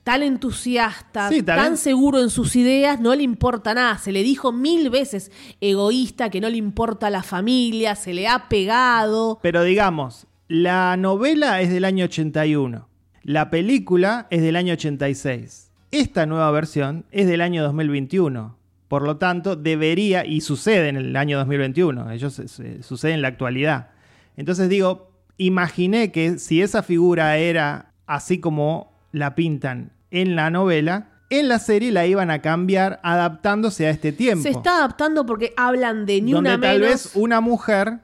Tan 0.08 0.24
entusiasta, 0.24 1.28
Sí, 1.30 1.43
tan 1.43 1.76
seguro 1.76 2.22
en 2.22 2.30
sus 2.30 2.55
ideas, 2.55 2.99
no 3.01 3.14
le 3.14 3.24
importa 3.24 3.74
nada. 3.74 3.97
Se 3.97 4.12
le 4.14 4.24
dijo 4.24 4.53
mil 4.53 4.89
veces 4.89 5.32
egoísta, 5.60 6.30
que 6.30 6.39
no 6.39 6.49
le 6.49 6.55
importa 6.58 7.10
la 7.10 7.24
familia, 7.24 7.93
se 7.95 8.14
le 8.14 8.28
ha 8.28 8.47
pegado. 8.47 9.38
Pero 9.41 9.64
digamos, 9.64 10.26
la 10.47 10.95
novela 10.95 11.60
es 11.62 11.70
del 11.70 11.84
año 11.84 12.05
81. 12.05 12.88
La 13.24 13.49
película 13.49 14.28
es 14.30 14.41
del 14.41 14.55
año 14.55 14.74
86. 14.74 15.72
Esta 15.91 16.26
nueva 16.26 16.51
versión 16.51 17.05
es 17.12 17.28
del 17.28 17.41
año 17.41 17.62
2021. 17.64 18.55
Por 18.88 19.01
lo 19.03 19.18
tanto, 19.18 19.58
debería, 19.58 20.26
y 20.26 20.39
sucede 20.39 20.88
en 20.88 20.95
el 20.95 21.16
año 21.18 21.38
2021, 21.38 22.12
ellos 22.12 22.34
se- 22.34 22.82
sucede 22.82 23.12
en 23.12 23.22
la 23.22 23.28
actualidad. 23.28 23.89
Entonces 24.38 24.70
digo, 24.70 25.12
imaginé 25.38 26.14
que 26.14 26.39
si 26.39 26.62
esa 26.62 26.82
figura 26.84 27.38
era 27.38 27.91
así 28.05 28.39
como 28.39 28.93
la 29.12 29.36
pintan 29.36 29.91
en 30.12 30.36
la 30.36 30.49
novela, 30.49 31.10
en 31.30 31.47
la 31.47 31.60
serie 31.60 31.91
la 31.91 32.05
iban 32.05 32.32
a 32.32 32.41
cambiar 32.41 32.99
adaptándose 33.03 33.88
a 33.88 33.89
este 33.89 34.12
tiempo. 34.12 34.43
Se 34.43 34.49
está 34.49 34.78
adaptando 34.78 35.26
porque 35.26 35.53
hablan 35.58 36.05
de 36.05 36.22
ni 36.22 36.32
donde 36.32 36.55
una 36.55 36.62
tal 36.62 36.80
menos. 36.80 36.93
vez 36.93 37.12
una 37.16 37.41
mujer 37.41 37.99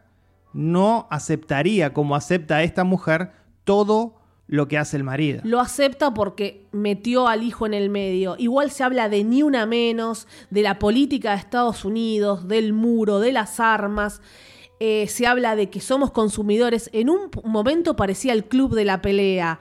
no 0.51 1.07
aceptaría 1.09 1.93
como 1.93 2.15
acepta 2.15 2.63
esta 2.63 2.83
mujer 2.83 3.31
todo 3.63 4.19
lo 4.47 4.67
que 4.67 4.77
hace 4.77 4.97
el 4.97 5.03
marido. 5.03 5.41
Lo 5.45 5.59
acepta 5.59 6.13
porque 6.13 6.67
metió 6.71 7.27
al 7.27 7.43
hijo 7.43 7.65
en 7.65 7.73
el 7.73 7.89
medio. 7.89 8.35
Igual 8.37 8.71
se 8.71 8.83
habla 8.83 9.09
de 9.09 9.23
ni 9.23 9.41
una 9.41 9.65
menos, 9.65 10.27
de 10.49 10.61
la 10.61 10.79
política 10.79 11.31
de 11.31 11.37
Estados 11.37 11.85
Unidos, 11.85 12.47
del 12.47 12.73
muro, 12.73 13.19
de 13.19 13.31
las 13.31 13.59
armas. 13.59 14.21
Eh, 14.79 15.07
se 15.07 15.25
habla 15.25 15.55
de 15.55 15.69
que 15.69 15.79
somos 15.79 16.11
consumidores. 16.11 16.89
En 16.93 17.09
un 17.09 17.31
momento 17.45 17.95
parecía 17.95 18.33
el 18.33 18.45
club 18.45 18.75
de 18.75 18.85
la 18.85 19.01
pelea. 19.01 19.59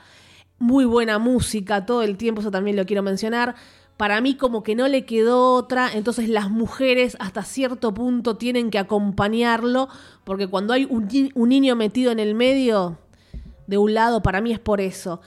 Muy 0.62 0.84
buena 0.84 1.18
música 1.18 1.84
todo 1.86 2.02
el 2.02 2.16
tiempo, 2.16 2.40
eso 2.40 2.50
también 2.52 2.76
lo 2.76 2.86
quiero 2.86 3.02
mencionar. 3.02 3.54
Para 3.96 4.20
mí 4.20 4.36
como 4.36 4.62
que 4.62 4.74
no 4.74 4.86
le 4.88 5.04
quedó 5.04 5.54
otra, 5.54 5.90
entonces 5.92 6.28
las 6.28 6.50
mujeres 6.50 7.16
hasta 7.20 7.42
cierto 7.42 7.92
punto 7.92 8.36
tienen 8.36 8.70
que 8.70 8.78
acompañarlo, 8.78 9.88
porque 10.24 10.46
cuando 10.46 10.72
hay 10.72 10.86
un, 10.88 11.08
ni- 11.08 11.30
un 11.34 11.48
niño 11.48 11.74
metido 11.76 12.12
en 12.12 12.18
el 12.20 12.34
medio, 12.34 12.96
de 13.66 13.78
un 13.78 13.92
lado, 13.94 14.22
para 14.22 14.40
mí 14.40 14.52
es 14.52 14.58
por 14.58 14.80
eso. 14.80 15.20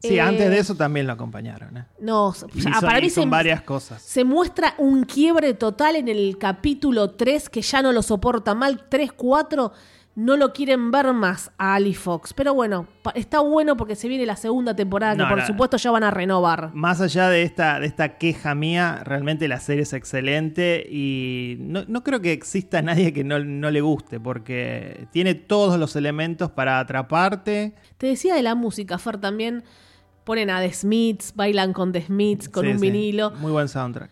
Sí, 0.00 0.14
Eh, 0.16 0.20
antes 0.20 0.48
de 0.50 0.58
eso 0.58 0.74
también 0.74 1.06
lo 1.06 1.12
acompañaron. 1.14 1.76
¿eh? 1.76 1.84
No, 2.00 2.32
Y 2.54 2.60
son, 2.62 2.72
para 2.80 3.00
mí 3.00 3.10
son 3.10 3.24
se, 3.24 3.30
varias 3.30 3.62
cosas. 3.62 4.00
se 4.00 4.24
muestra 4.24 4.74
un 4.78 5.04
quiebre 5.04 5.54
total 5.54 5.96
en 5.96 6.08
el 6.08 6.38
capítulo 6.38 7.10
3 7.10 7.48
que 7.48 7.62
ya 7.62 7.82
no 7.82 7.92
lo 7.92 8.02
soporta 8.02 8.54
mal. 8.54 8.84
3, 8.88 9.12
4, 9.12 9.72
no 10.18 10.36
lo 10.36 10.52
quieren 10.52 10.90
ver 10.90 11.12
más 11.12 11.52
a 11.58 11.76
Ali 11.76 11.94
Fox. 11.94 12.34
Pero 12.34 12.52
bueno, 12.52 12.88
está 13.14 13.38
bueno 13.38 13.76
porque 13.76 13.94
se 13.94 14.08
viene 14.08 14.26
la 14.26 14.34
segunda 14.34 14.74
temporada 14.74 15.12
que 15.14 15.22
No, 15.22 15.28
por 15.28 15.38
no. 15.38 15.46
supuesto 15.46 15.76
ya 15.76 15.92
van 15.92 16.02
a 16.02 16.10
renovar. 16.10 16.72
Más 16.74 17.00
allá 17.00 17.28
de 17.28 17.44
esta, 17.44 17.78
de 17.78 17.86
esta 17.86 18.18
queja 18.18 18.56
mía, 18.56 19.02
realmente 19.04 19.46
la 19.46 19.60
serie 19.60 19.84
es 19.84 19.92
excelente 19.92 20.84
y 20.90 21.58
no, 21.60 21.84
no 21.86 22.02
creo 22.02 22.20
que 22.20 22.32
exista 22.32 22.82
nadie 22.82 23.12
que 23.12 23.22
no, 23.22 23.38
no 23.38 23.70
le 23.70 23.80
guste 23.80 24.18
porque 24.18 25.06
tiene 25.12 25.36
todos 25.36 25.78
los 25.78 25.94
elementos 25.94 26.50
para 26.50 26.80
atraparte. 26.80 27.76
Te 27.96 28.08
decía 28.08 28.34
de 28.34 28.42
la 28.42 28.56
música, 28.56 28.98
Fer, 28.98 29.18
también 29.18 29.62
ponen 30.24 30.50
a 30.50 30.60
The 30.60 30.72
Smiths, 30.72 31.32
bailan 31.36 31.72
con 31.72 31.92
The 31.92 32.02
Smiths, 32.02 32.48
con 32.48 32.64
Sí, 32.64 32.72
un 32.72 32.80
sí, 32.80 32.90
vinilo. 32.90 33.30
Muy 33.38 33.52
buen 33.52 33.68
soundtrack. 33.68 34.10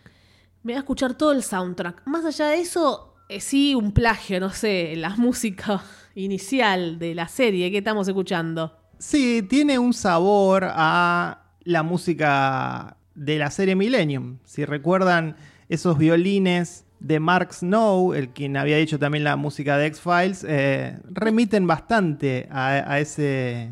Me 0.63 0.71
voy 0.71 0.77
a 0.77 0.79
escuchar 0.79 1.15
todo 1.15 1.33
el 1.33 1.43
soundtrack. 1.43 2.03
Más 2.07 2.23
allá 2.23 2.45
de 2.47 2.61
eso, 2.61 3.13
eh, 3.29 3.39
sí, 3.39 3.75
un 3.75 3.91
plagio, 3.91 4.39
no 4.39 4.49
sé, 4.51 4.93
la 4.95 5.09
música 5.17 5.83
inicial 6.15 6.99
de 6.99 7.15
la 7.15 7.27
serie 7.27 7.71
que 7.71 7.77
estamos 7.79 8.07
escuchando. 8.07 8.75
Sí, 8.99 9.43
tiene 9.47 9.77
un 9.77 9.93
sabor 9.93 10.65
a 10.69 11.43
la 11.63 11.83
música 11.83 12.97
de 13.13 13.37
la 13.37 13.51
serie 13.51 13.75
Millennium. 13.75 14.39
Si 14.43 14.65
recuerdan 14.65 15.35
esos 15.69 15.97
violines 15.97 16.85
de 16.99 17.19
Mark 17.19 17.53
Snow, 17.53 18.13
el 18.15 18.29
quien 18.29 18.57
había 18.57 18.77
hecho 18.77 18.97
también 18.97 19.23
la 19.23 19.35
música 19.35 19.77
de 19.77 19.85
X-Files, 19.87 20.43
eh, 20.47 20.97
remiten 21.11 21.67
bastante 21.67 22.47
a, 22.49 22.91
a 22.91 22.99
ese, 22.99 23.69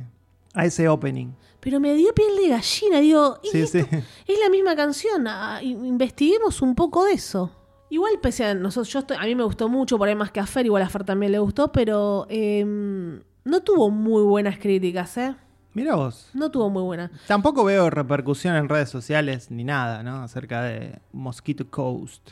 a 0.54 0.66
ese 0.66 0.88
opening. 0.88 1.30
Pero 1.60 1.80
me 1.80 1.96
dio 1.96 2.14
piel 2.14 2.36
de 2.40 2.50
gallina, 2.50 3.00
digo, 3.00 3.40
¿y 3.44 3.48
Sí, 3.48 3.66
sí. 3.66 3.80
es 3.80 4.40
la 4.40 4.50
misma 4.52 4.76
canción, 4.76 5.26
ah, 5.28 5.60
investiguemos 5.64 6.62
un 6.62 6.76
poco 6.76 7.06
de 7.06 7.14
eso. 7.14 7.52
Igual 7.90 8.14
pese 8.22 8.46
a 8.46 8.54
nosotros, 8.56 8.92
yo 8.92 9.00
estoy- 9.00 9.18
a 9.20 9.24
mí 9.24 9.36
me 9.36 9.44
gustó 9.44 9.70
mucho, 9.70 9.98
por 9.98 10.08
ahí 10.08 10.16
más 10.16 10.32
que 10.32 10.40
a 10.40 10.46
Fer, 10.48 10.66
igual 10.66 10.82
a 10.84 10.90
Fer 10.90 11.04
también 11.04 11.32
le 11.32 11.40
gustó, 11.40 11.72
pero 11.72 12.26
em, 12.30 13.22
no 13.44 13.62
tuvo 13.62 13.90
muy 13.92 14.24
buenas 14.24 14.58
críticas, 14.58 15.16
¿eh? 15.18 15.36
Mira 15.74 15.96
vos. 15.96 16.30
No 16.34 16.50
tuvo 16.50 16.70
muy 16.70 16.82
buenas. 16.84 17.12
Tampoco 17.28 17.64
veo 17.66 17.90
repercusión 17.90 18.56
en 18.56 18.70
redes 18.70 18.90
sociales 18.90 19.52
ni 19.52 19.64
nada, 19.66 20.04
¿no? 20.04 20.24
Acerca 20.24 20.64
de 20.64 21.00
Mosquito 21.12 21.70
Coast. 21.70 22.32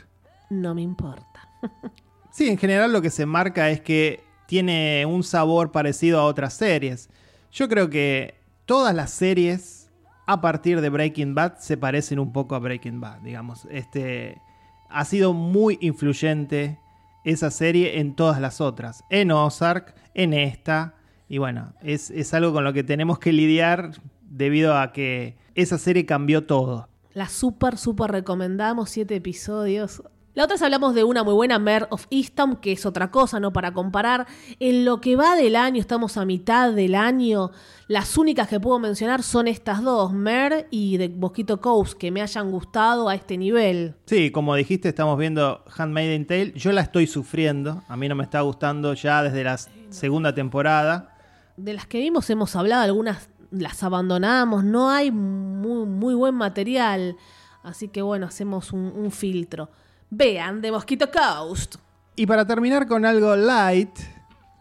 No 0.50 0.74
me 0.74 0.82
importa. 0.82 1.48
Sí, 2.32 2.48
en 2.48 2.58
general 2.58 2.92
lo 2.92 3.00
que 3.00 3.10
se 3.10 3.26
marca 3.26 3.70
es 3.70 3.80
que 3.80 4.24
tiene 4.48 5.06
un 5.06 5.22
sabor 5.22 5.70
parecido 5.70 6.18
a 6.18 6.24
otras 6.24 6.54
series. 6.54 7.08
Yo 7.52 7.68
creo 7.68 7.88
que 7.88 8.34
todas 8.64 8.92
las 8.92 9.12
series 9.12 9.88
a 10.26 10.40
partir 10.40 10.80
de 10.80 10.88
Breaking 10.88 11.36
Bad 11.36 11.58
se 11.58 11.76
parecen 11.76 12.18
un 12.18 12.32
poco 12.32 12.56
a 12.56 12.58
Breaking 12.58 13.00
Bad, 13.00 13.20
digamos. 13.20 13.68
Este 13.70 14.40
ha 14.88 15.04
sido 15.04 15.32
muy 15.32 15.78
influyente 15.80 16.78
esa 17.24 17.50
serie 17.50 18.00
en 18.00 18.14
todas 18.14 18.40
las 18.40 18.60
otras, 18.60 19.02
en 19.10 19.30
Ozark, 19.30 19.94
en 20.14 20.34
esta 20.34 20.94
y 21.28 21.38
bueno, 21.38 21.72
es, 21.82 22.10
es 22.10 22.34
algo 22.34 22.52
con 22.52 22.64
lo 22.64 22.72
que 22.72 22.84
tenemos 22.84 23.18
que 23.18 23.32
lidiar 23.32 23.92
debido 24.22 24.76
a 24.76 24.92
que 24.92 25.36
esa 25.54 25.78
serie 25.78 26.06
cambió 26.06 26.46
todo. 26.46 26.88
La 27.12 27.28
súper, 27.28 27.78
súper 27.78 28.10
recomendamos, 28.10 28.90
siete 28.90 29.16
episodios. 29.16 30.02
La 30.34 30.42
otra 30.42 30.54
vez 30.54 30.62
hablamos 30.62 30.96
de 30.96 31.04
una 31.04 31.22
muy 31.22 31.32
buena, 31.32 31.60
Mare 31.60 31.86
of 31.90 32.08
Eastham, 32.10 32.56
que 32.56 32.72
es 32.72 32.84
otra 32.86 33.12
cosa, 33.12 33.38
¿no? 33.38 33.52
Para 33.52 33.72
comparar. 33.72 34.26
En 34.58 34.84
lo 34.84 35.00
que 35.00 35.14
va 35.14 35.36
del 35.36 35.54
año, 35.54 35.78
estamos 35.80 36.16
a 36.16 36.24
mitad 36.24 36.72
del 36.72 36.96
año. 36.96 37.52
Las 37.86 38.18
únicas 38.18 38.48
que 38.48 38.58
puedo 38.58 38.80
mencionar 38.80 39.22
son 39.22 39.46
estas 39.46 39.80
dos, 39.80 40.12
Mare 40.12 40.66
y 40.72 40.98
The 40.98 41.10
Mosquito 41.10 41.60
Coast, 41.60 41.96
que 41.96 42.10
me 42.10 42.20
hayan 42.20 42.50
gustado 42.50 43.08
a 43.08 43.14
este 43.14 43.38
nivel. 43.38 43.94
Sí, 44.06 44.32
como 44.32 44.56
dijiste, 44.56 44.88
estamos 44.88 45.16
viendo 45.16 45.62
Handmaiden 45.76 46.26
Tale. 46.26 46.52
Yo 46.56 46.72
la 46.72 46.80
estoy 46.80 47.06
sufriendo. 47.06 47.84
A 47.86 47.96
mí 47.96 48.08
no 48.08 48.16
me 48.16 48.24
está 48.24 48.40
gustando 48.40 48.92
ya 48.94 49.22
desde 49.22 49.44
la 49.44 49.56
segunda 49.90 50.34
temporada. 50.34 51.16
De 51.56 51.74
las 51.74 51.86
que 51.86 52.00
vimos 52.00 52.28
hemos 52.28 52.56
hablado, 52.56 52.82
algunas 52.82 53.28
las 53.52 53.84
abandonamos, 53.84 54.64
no 54.64 54.90
hay 54.90 55.12
muy, 55.12 55.86
muy 55.86 56.14
buen 56.14 56.34
material. 56.34 57.16
Así 57.62 57.86
que 57.86 58.02
bueno, 58.02 58.26
hacemos 58.26 58.72
un, 58.72 58.92
un 58.96 59.12
filtro. 59.12 59.70
Vean 60.16 60.60
The 60.60 60.70
Mosquito 60.70 61.10
Coast. 61.10 61.74
Y 62.14 62.24
para 62.26 62.46
terminar 62.46 62.86
con 62.86 63.04
algo 63.04 63.34
light, 63.34 63.98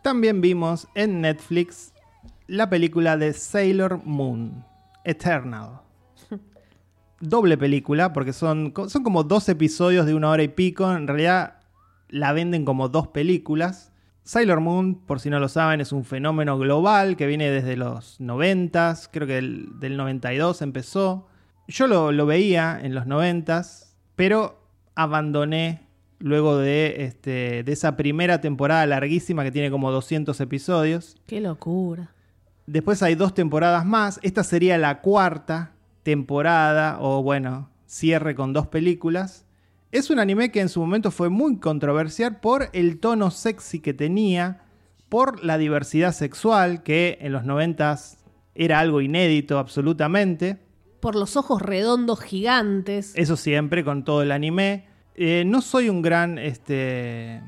también 0.02 0.42
vimos 0.42 0.88
en 0.96 1.22
Netflix 1.22 1.94
la 2.48 2.72
película 2.72 3.18
de 3.18 3.34
Sailor 3.34 4.02
Moon, 4.04 4.66
Eternal. 5.04 5.82
Doble 7.20 7.56
película, 7.56 8.14
porque 8.14 8.34
son, 8.34 8.74
son 8.88 9.04
como 9.04 9.24
dos 9.24 9.48
episodios 9.48 10.08
de 10.08 10.16
una 10.16 10.32
hora 10.32 10.42
y 10.42 10.48
pico. 10.48 10.92
En 10.92 11.08
realidad 11.08 11.60
la 12.10 12.34
venden 12.34 12.66
como 12.66 12.90
dos 12.90 13.10
películas. 13.10 13.92
Sailor 14.24 14.60
Moon, 14.60 14.96
por 15.06 15.20
si 15.20 15.30
no 15.30 15.40
lo 15.40 15.50
saben, 15.50 15.82
es 15.82 15.92
un 15.92 16.04
fenómeno 16.04 16.58
global 16.58 17.16
que 17.16 17.28
viene 17.28 17.52
desde 17.52 17.78
los 17.78 18.20
90, 18.20 18.96
creo 19.12 19.28
que 19.28 19.34
del, 19.34 19.80
del 19.80 19.98
92 19.98 20.64
empezó. 20.64 21.28
Yo 21.68 21.86
lo, 21.86 22.12
lo 22.12 22.26
veía 22.26 22.80
en 22.82 22.96
los 22.96 23.06
90, 23.06 23.62
pero 24.16 24.63
abandoné 24.96 25.88
luego 26.20 26.58
de, 26.58 27.04
este, 27.04 27.64
de 27.64 27.72
esa 27.72 27.98
primera 27.98 28.40
temporada 28.40 28.86
larguísima 28.86 29.44
que 29.44 29.52
tiene 29.52 29.70
como 29.70 29.92
200 29.92 30.40
episodios. 30.40 31.18
Qué 31.28 31.42
locura. 31.42 32.14
Después 32.66 33.04
hay 33.04 33.16
dos 33.16 33.34
temporadas 33.34 33.86
más. 33.86 34.20
Esta 34.24 34.44
sería 34.44 34.78
la 34.78 35.02
cuarta 35.02 35.74
temporada, 36.04 36.98
o 37.02 37.22
bueno, 37.22 37.70
cierre 37.86 38.36
con 38.36 38.54
dos 38.54 38.68
películas. 38.68 39.46
Es 39.92 40.10
un 40.10 40.20
anime 40.20 40.52
que 40.52 40.62
en 40.62 40.70
su 40.70 40.80
momento 40.80 41.12
fue 41.12 41.30
muy 41.30 41.58
controversial 41.58 42.40
por 42.40 42.70
el 42.74 43.00
tono 43.00 43.30
sexy 43.32 43.80
que 43.80 43.94
tenía, 43.94 44.64
por 45.10 45.44
la 45.44 45.58
diversidad 45.58 46.14
sexual, 46.14 46.84
que 46.84 47.18
en 47.22 47.32
los 47.32 47.44
90 47.44 48.00
era 48.56 48.80
algo 48.80 49.02
inédito 49.02 49.60
absolutamente. 49.60 50.58
Por 51.04 51.16
los 51.16 51.36
ojos 51.36 51.62
redondos 51.62 52.22
gigantes. 52.22 53.12
Eso 53.18 53.36
siempre 53.36 53.84
con 53.84 54.06
todo 54.06 54.22
el 54.22 54.32
anime. 54.32 54.86
Eh, 55.16 55.44
no 55.46 55.62
soy 55.62 55.90
un 55.90 56.02
gran 56.02 56.38
este, 56.38 57.44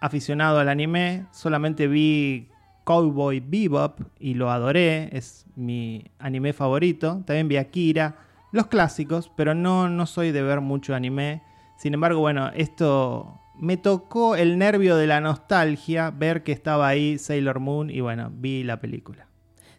aficionado 0.00 0.58
al 0.58 0.68
anime, 0.68 1.24
solamente 1.30 1.88
vi 1.88 2.50
Cowboy 2.84 3.40
Bebop 3.40 4.02
y 4.18 4.34
lo 4.34 4.50
adoré, 4.50 5.08
es 5.16 5.46
mi 5.56 6.10
anime 6.18 6.52
favorito. 6.52 7.22
También 7.24 7.48
vi 7.48 7.56
Akira, 7.56 8.18
los 8.52 8.66
clásicos, 8.66 9.32
pero 9.34 9.54
no, 9.54 9.88
no 9.88 10.04
soy 10.04 10.30
de 10.30 10.42
ver 10.42 10.60
mucho 10.60 10.94
anime. 10.94 11.42
Sin 11.78 11.94
embargo, 11.94 12.20
bueno, 12.20 12.50
esto 12.54 13.40
me 13.58 13.78
tocó 13.78 14.36
el 14.36 14.58
nervio 14.58 14.96
de 14.96 15.06
la 15.06 15.22
nostalgia 15.22 16.10
ver 16.10 16.42
que 16.42 16.52
estaba 16.52 16.88
ahí 16.88 17.16
Sailor 17.16 17.60
Moon 17.60 17.88
y 17.88 18.02
bueno, 18.02 18.30
vi 18.30 18.62
la 18.62 18.78
película. 18.78 19.29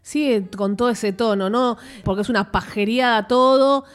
Sigue 0.02 0.48
con 0.56 0.76
todo 0.78 0.90
ese 0.90 1.14
tono, 1.14 1.50
¿no? 1.50 1.78
Porque 2.04 2.22
es 2.22 2.30
una 2.30 2.52
pajereada 2.52 3.28
todo. 3.28 3.86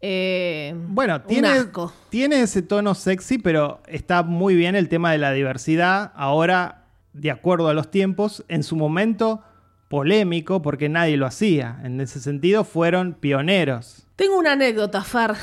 Eh, 0.00 0.74
Bueno, 0.88 1.16
un 1.16 1.22
tiene, 1.22 1.48
asco. 1.48 1.92
tiene 2.08 2.40
ese 2.40 2.62
tono 2.62 2.94
sexy, 2.94 3.38
pero 3.38 3.82
está 3.86 4.22
muy 4.22 4.54
bien 4.54 4.74
el 4.74 4.88
tema 4.88 5.12
de 5.12 5.18
la 5.18 5.32
diversidad. 5.32 6.12
Ahora, 6.14 6.84
de 7.12 7.30
acuerdo 7.30 7.68
a 7.68 7.74
los 7.74 7.90
tiempos, 7.90 8.44
en 8.48 8.62
su 8.62 8.76
momento 8.76 9.42
polémico, 9.88 10.62
porque 10.62 10.88
nadie 10.88 11.16
lo 11.16 11.26
hacía. 11.26 11.78
En 11.84 12.00
ese 12.00 12.20
sentido, 12.20 12.64
fueron 12.64 13.14
pioneros. 13.14 14.06
Tengo 14.16 14.38
una 14.38 14.52
anécdota, 14.52 15.02
Far. 15.02 15.36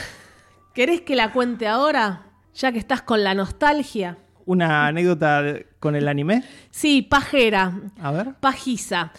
¿Querés 0.73 1.01
que 1.01 1.15
la 1.15 1.33
cuente 1.33 1.67
ahora? 1.67 2.23
Ya 2.55 2.71
que 2.71 2.79
estás 2.79 3.01
con 3.01 3.23
la 3.23 3.33
nostalgia. 3.33 4.17
Una 4.45 4.87
anécdota 4.87 5.43
con 5.79 5.95
el 5.95 6.07
anime. 6.07 6.43
Sí, 6.71 7.01
pajera. 7.01 7.73
A 8.01 8.11
ver. 8.11 8.33
Pajiza. 8.39 9.11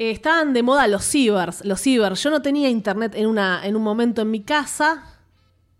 Eh, 0.00 0.12
estaban 0.12 0.54
de 0.54 0.62
moda 0.62 0.88
los 0.88 1.04
cibers, 1.04 1.62
los 1.62 1.82
cibers. 1.82 2.22
Yo 2.22 2.30
no 2.30 2.40
tenía 2.40 2.70
internet 2.70 3.12
en, 3.14 3.26
una, 3.26 3.60
en 3.66 3.76
un 3.76 3.82
momento 3.82 4.22
en 4.22 4.30
mi 4.30 4.40
casa. 4.40 5.20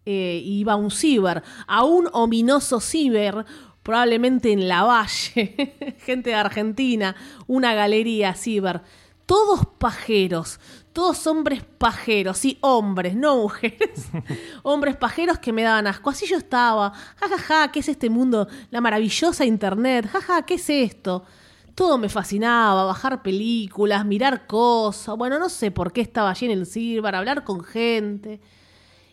eh, 0.05 0.43
iba 0.45 0.75
a 0.75 0.77
un 0.77 0.91
ciber, 0.91 1.43
a 1.67 1.85
un 1.85 2.07
ominoso 2.13 2.81
ciber, 2.81 3.47
probablemente 3.83 4.53
en 4.53 4.69
la 4.69 4.83
Valle, 4.83 5.97
gente 6.05 6.31
de 6.31 6.37
Argentina, 6.37 7.17
una 7.47 7.73
galería 7.73 8.35
ciber. 8.35 8.83
Todos 9.25 9.61
pajeros, 9.79 10.61
todos 10.93 11.27
hombres 11.27 11.63
pajeros, 11.79 12.37
sí, 12.37 12.59
hombres, 12.61 13.15
no 13.15 13.39
mujeres. 13.39 14.09
hombres 14.63 14.97
pajeros 14.97 15.39
que 15.39 15.53
me 15.55 15.63
daban 15.63 15.87
asco. 15.87 16.11
Así 16.11 16.27
yo 16.27 16.37
estaba, 16.37 16.93
jajaja, 17.17 17.39
ja, 17.39 17.61
ja, 17.63 17.73
¿qué 17.73 17.81
es 17.81 17.89
este 17.89 18.11
mundo? 18.11 18.49
La 18.71 18.83
maravillosa 18.83 19.47
internet, 19.47 20.11
jaja, 20.13 20.35
ja, 20.35 20.43
¿qué 20.43 20.55
es 20.55 20.69
esto? 20.69 21.25
Todo 21.75 21.99
me 21.99 22.09
fascinaba, 22.09 22.85
bajar 22.85 23.23
películas, 23.23 24.05
mirar 24.05 24.47
cosas. 24.47 25.17
Bueno, 25.17 25.39
no 25.39 25.49
sé 25.49 25.71
por 25.71 25.93
qué 25.93 26.01
estaba 26.01 26.31
allí 26.31 26.47
en 26.47 26.53
el 26.53 26.67
Silver, 26.67 27.15
hablar 27.15 27.45
con 27.45 27.63
gente. 27.63 28.41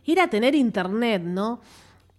Era 0.06 0.30
tener 0.30 0.56
internet, 0.56 1.22
¿no? 1.24 1.62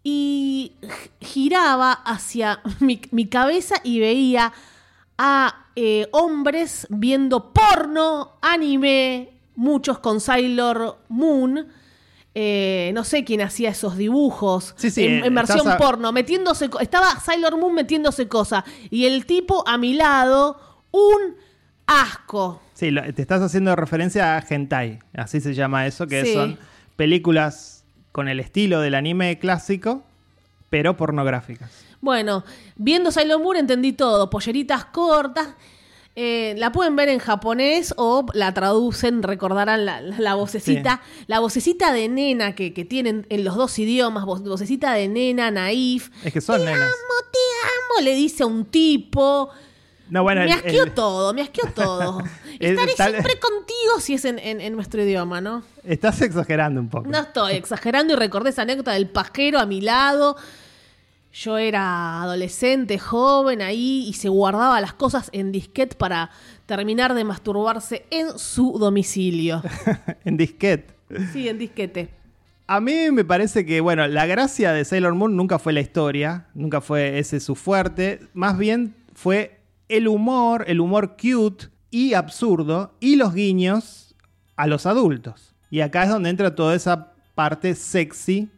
Y 0.03 0.73
giraba 1.21 1.93
hacia 1.93 2.61
mi, 2.81 3.01
mi 3.11 3.27
cabeza 3.27 3.77
y 3.83 4.01
veía 4.01 4.53
a 5.19 5.67
eh, 5.75 6.09
hombres 6.13 6.87
viendo 6.91 7.53
porno, 7.53 8.33
anime, 8.41 9.31
muchos 9.57 9.99
con 9.99 10.21
Sailor 10.21 10.99
Moon. 11.09 11.69
Eh, 12.41 12.93
no 12.95 13.03
sé 13.03 13.25
quién 13.25 13.41
hacía 13.43 13.71
esos 13.71 13.97
dibujos 13.97 14.73
Sí, 14.77 14.93
sí, 14.93 15.05
en, 15.05 15.25
en 15.25 15.35
versión 15.35 15.67
a- 15.69 15.77
porno, 15.77 16.13
metiéndose, 16.13 16.71
estaba 16.81 17.19
Sailor 17.19 17.57
Moon 17.59 17.75
metiéndose 17.75 18.29
cosas 18.29 18.63
y 18.91 19.07
el 19.07 19.27
tipo 19.27 19.67
a 19.67 19.77
mi 19.77 19.95
lado 19.95 20.61
un 20.93 21.35
asco. 21.87 22.63
Sí, 22.75 22.93
lo- 22.93 23.03
te 23.13 23.23
estás 23.23 23.43
haciendo 23.43 23.75
referencia 23.75 24.37
a 24.37 24.45
hentai, 24.49 25.01
así 25.15 25.41
se 25.41 25.53
llama 25.53 25.87
eso, 25.89 26.07
que 26.07 26.25
Sí. 26.25 26.33
son 26.35 26.59
películas 26.95 27.83
con 28.13 28.29
el 28.29 28.39
estilo 28.39 28.81
del 28.83 28.95
anime 28.95 29.41
clásico, 29.41 30.05
pero 30.71 30.97
pornográficas. 30.97 31.73
Bueno, 32.01 32.45
viendo 32.77 33.11
Sailor 33.11 33.43
Moon 33.43 33.57
entendí 33.57 33.93
todo. 33.95 34.31
Polleritas 34.31 34.85
cortas. 34.85 35.49
Eh, 36.21 36.55
la 36.59 36.73
pueden 36.73 36.97
ver 36.97 37.09
en 37.11 37.21
japonés 37.21 37.95
o 37.97 38.27
la 38.35 38.53
traducen, 38.53 39.23
recordarán 39.23 39.85
la, 39.87 40.01
la- 40.01 40.19
la 40.19 40.35
vocecita, 40.35 41.01
la 41.29 41.39
vocecita 41.39 41.93
de 41.93 42.09
nena 42.09 42.57
que, 42.57 42.75
que 42.75 42.85
tienen 42.85 43.25
en 43.29 43.45
los 43.45 43.55
dos 43.55 43.79
idiomas, 43.79 44.25
vo- 44.25 44.43
vocecita 44.43 44.95
de 44.95 45.07
nena, 45.07 45.53
naif. 45.53 46.11
Es 46.25 46.33
que 46.33 46.41
son 46.41 46.59
nenas. 46.65 46.81
Amo, 46.81 47.31
te 47.31 47.39
amo, 47.69 48.05
le 48.05 48.17
dice 48.17 48.43
a 48.43 48.47
un 48.47 48.65
tipo. 48.65 49.49
No, 50.11 50.25
bueno, 50.25 50.41
me 50.43 50.53
asqueó 50.53 50.83
el- 50.85 50.93
todo, 50.93 51.33
me 51.35 51.43
asqueó 51.43 51.67
todo. 51.73 52.21
Estaré 52.59 52.95
tal- 52.97 53.11
siempre 53.13 53.39
contigo 53.39 54.01
si 54.01 54.15
es 54.15 54.25
en, 54.25 54.41
en- 54.41 54.61
en 54.61 54.73
nuestro 54.75 55.01
idioma, 55.05 55.41
¿no? 55.41 55.63
estás 55.85 56.21
exagerando 56.23 56.81
un 56.81 56.89
poco. 56.89 57.09
No 57.09 57.19
estoy 57.21 57.53
exagerando 57.55 58.15
y 58.15 58.17
recordé 58.17 58.51
esa 58.51 58.63
anécdota 58.63 58.91
del 58.93 59.09
pajero 59.09 59.61
a 59.61 59.67
mi 59.67 59.81
lado. 59.83 60.37
Yo 61.41 61.57
era 61.57 62.21
adolescente, 62.23 62.99
joven 62.99 63.63
ahí 63.63 64.09
y 64.09 64.15
se 64.15 64.29
guardaba 64.29 64.81
las 64.81 64.93
cosas 64.93 65.31
en 65.33 65.53
disquete 65.53 65.95
para 65.95 66.31
terminar 66.67 67.15
de 67.15 67.23
masturbarse 67.23 68.07
en 68.11 68.37
su 68.41 68.77
domicilio. 68.77 69.63
en 70.25 70.37
disquete. 70.37 70.95
Sí, 71.33 71.49
en 71.49 71.59
disquete. 71.61 72.09
A 72.67 72.81
mí 72.81 73.13
me 73.13 73.25
parece 73.25 73.65
que, 73.65 73.81
bueno, 73.81 74.09
la 74.09 74.27
gracia 74.27 74.73
de 74.73 74.85
Sailor 74.85 75.15
Moon 75.15 75.37
nunca 75.37 75.61
fue 75.61 75.73
la 75.73 75.81
historia, 75.81 76.49
nunca 76.55 76.81
fue 76.81 77.21
ese 77.21 77.39
su 77.39 77.55
fuerte, 77.55 78.19
más 78.35 78.59
bien 78.59 78.97
fue 79.15 79.61
el 79.89 80.09
humor, 80.09 80.65
el 80.67 80.81
humor 80.81 81.17
cute 81.17 81.69
y 81.93 82.15
absurdo 82.15 82.95
y 82.99 83.15
los 83.15 83.33
guiños 83.33 84.17
a 84.57 84.67
los 84.67 84.87
adultos. 84.87 85.55
Y 85.71 85.83
acá 85.83 86.03
es 86.03 86.09
donde 86.09 86.31
entra 86.31 86.57
toda 86.57 86.75
esa 86.75 87.13
parte 87.37 87.77
sexy. 87.77 88.51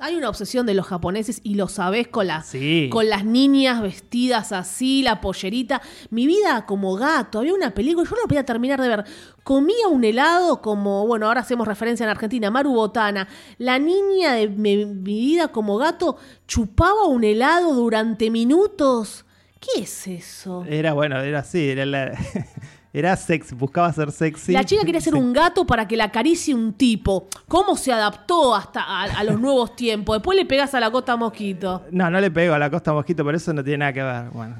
Hay 0.00 0.16
una 0.16 0.28
obsesión 0.28 0.66
de 0.66 0.74
los 0.74 0.86
japoneses 0.86 1.40
y 1.44 1.54
lo 1.54 1.68
sabés 1.68 2.08
con 2.08 2.26
las, 2.26 2.46
Sí. 2.46 2.88
con 2.90 3.08
las 3.08 3.24
niñas 3.24 3.80
vestidas 3.80 4.50
así, 4.50 5.02
la 5.02 5.20
pollerita. 5.20 5.80
Mi 6.10 6.26
vida 6.26 6.66
como 6.66 6.96
gato. 6.96 7.38
Había 7.38 7.54
una 7.54 7.72
película, 7.72 8.08
yo 8.08 8.16
no 8.16 8.26
podía 8.28 8.44
terminar 8.44 8.80
de 8.80 8.88
ver. 8.88 9.04
Comía 9.44 9.86
un 9.88 10.02
helado 10.02 10.60
como, 10.60 11.06
bueno, 11.06 11.26
ahora 11.28 11.42
hacemos 11.42 11.68
referencia 11.68 12.02
en 12.04 12.10
Argentina, 12.10 12.50
Maru 12.50 12.72
Botana. 12.72 13.28
La 13.58 13.78
niña 13.78 14.32
de 14.32 14.48
mi, 14.48 14.84
mi 14.84 15.20
vida 15.20 15.48
como 15.48 15.76
gato 15.78 16.16
chupaba 16.48 17.04
un 17.06 17.22
helado 17.22 17.72
durante 17.74 18.30
minutos. 18.30 19.24
¿Qué 19.60 19.82
es 19.82 20.06
eso? 20.08 20.64
Era 20.68 20.92
bueno, 20.92 21.20
era 21.20 21.38
así, 21.38 21.70
era, 21.70 21.86
la- 21.86 22.12
era 22.94 23.16
sexy, 23.16 23.54
buscaba 23.56 23.92
ser 23.92 24.10
sexy. 24.12 24.52
La 24.52 24.62
chica 24.64 24.84
quería 24.84 25.00
ser 25.00 25.12
Sí. 25.14 25.18
un 25.18 25.32
gato 25.32 25.66
para 25.66 25.86
que 25.88 25.96
la 25.96 26.04
acaricie 26.04 26.54
un 26.54 26.72
tipo. 26.74 27.26
¿Cómo 27.48 27.76
se 27.76 27.92
adaptó 27.92 28.54
hasta 28.54 28.82
a, 28.84 29.02
a 29.02 29.24
los 29.24 29.40
nuevos 29.40 29.74
tiempos? 29.74 30.16
Después 30.16 30.38
le 30.38 30.46
pegas 30.46 30.74
a 30.74 30.80
la 30.80 30.90
cota 30.92 31.16
mosquito. 31.16 31.82
No, 31.90 32.08
no 32.08 32.20
le 32.20 32.30
pego 32.30 32.54
a 32.54 32.58
la 32.58 32.70
costa 32.70 32.92
mosquito, 32.92 33.24
pero 33.24 33.36
eso 33.36 33.52
no 33.52 33.64
tiene 33.64 33.78
nada 33.78 33.92
que 33.92 34.02
ver. 34.02 34.30
Bueno, 34.30 34.56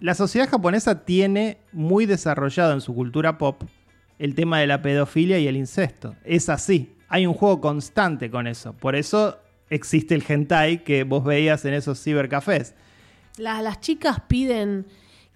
la 0.00 0.14
sociedad 0.14 0.48
japonesa 0.48 1.04
tiene 1.04 1.58
muy 1.70 2.06
desarrollado 2.06 2.72
en 2.72 2.80
su 2.80 2.94
cultura 2.94 3.36
pop 3.38 3.62
el 4.18 4.34
tema 4.34 4.58
de 4.58 4.66
la 4.66 4.80
pedofilia 4.80 5.38
y 5.38 5.46
el 5.46 5.56
incesto. 5.56 6.14
Es 6.24 6.48
así. 6.48 6.94
Hay 7.08 7.26
un 7.26 7.34
juego 7.34 7.60
constante 7.60 8.30
con 8.30 8.46
eso. 8.46 8.72
Por 8.72 8.96
eso 8.96 9.36
existe 9.68 10.14
el 10.14 10.24
hentai 10.26 10.82
que 10.82 11.04
vos 11.04 11.22
veías 11.24 11.62
en 11.66 11.74
esos 11.74 12.02
cibercafés. 12.02 12.74
La- 13.36 13.60
las 13.60 13.80
chicas 13.80 14.20
piden, 14.26 14.86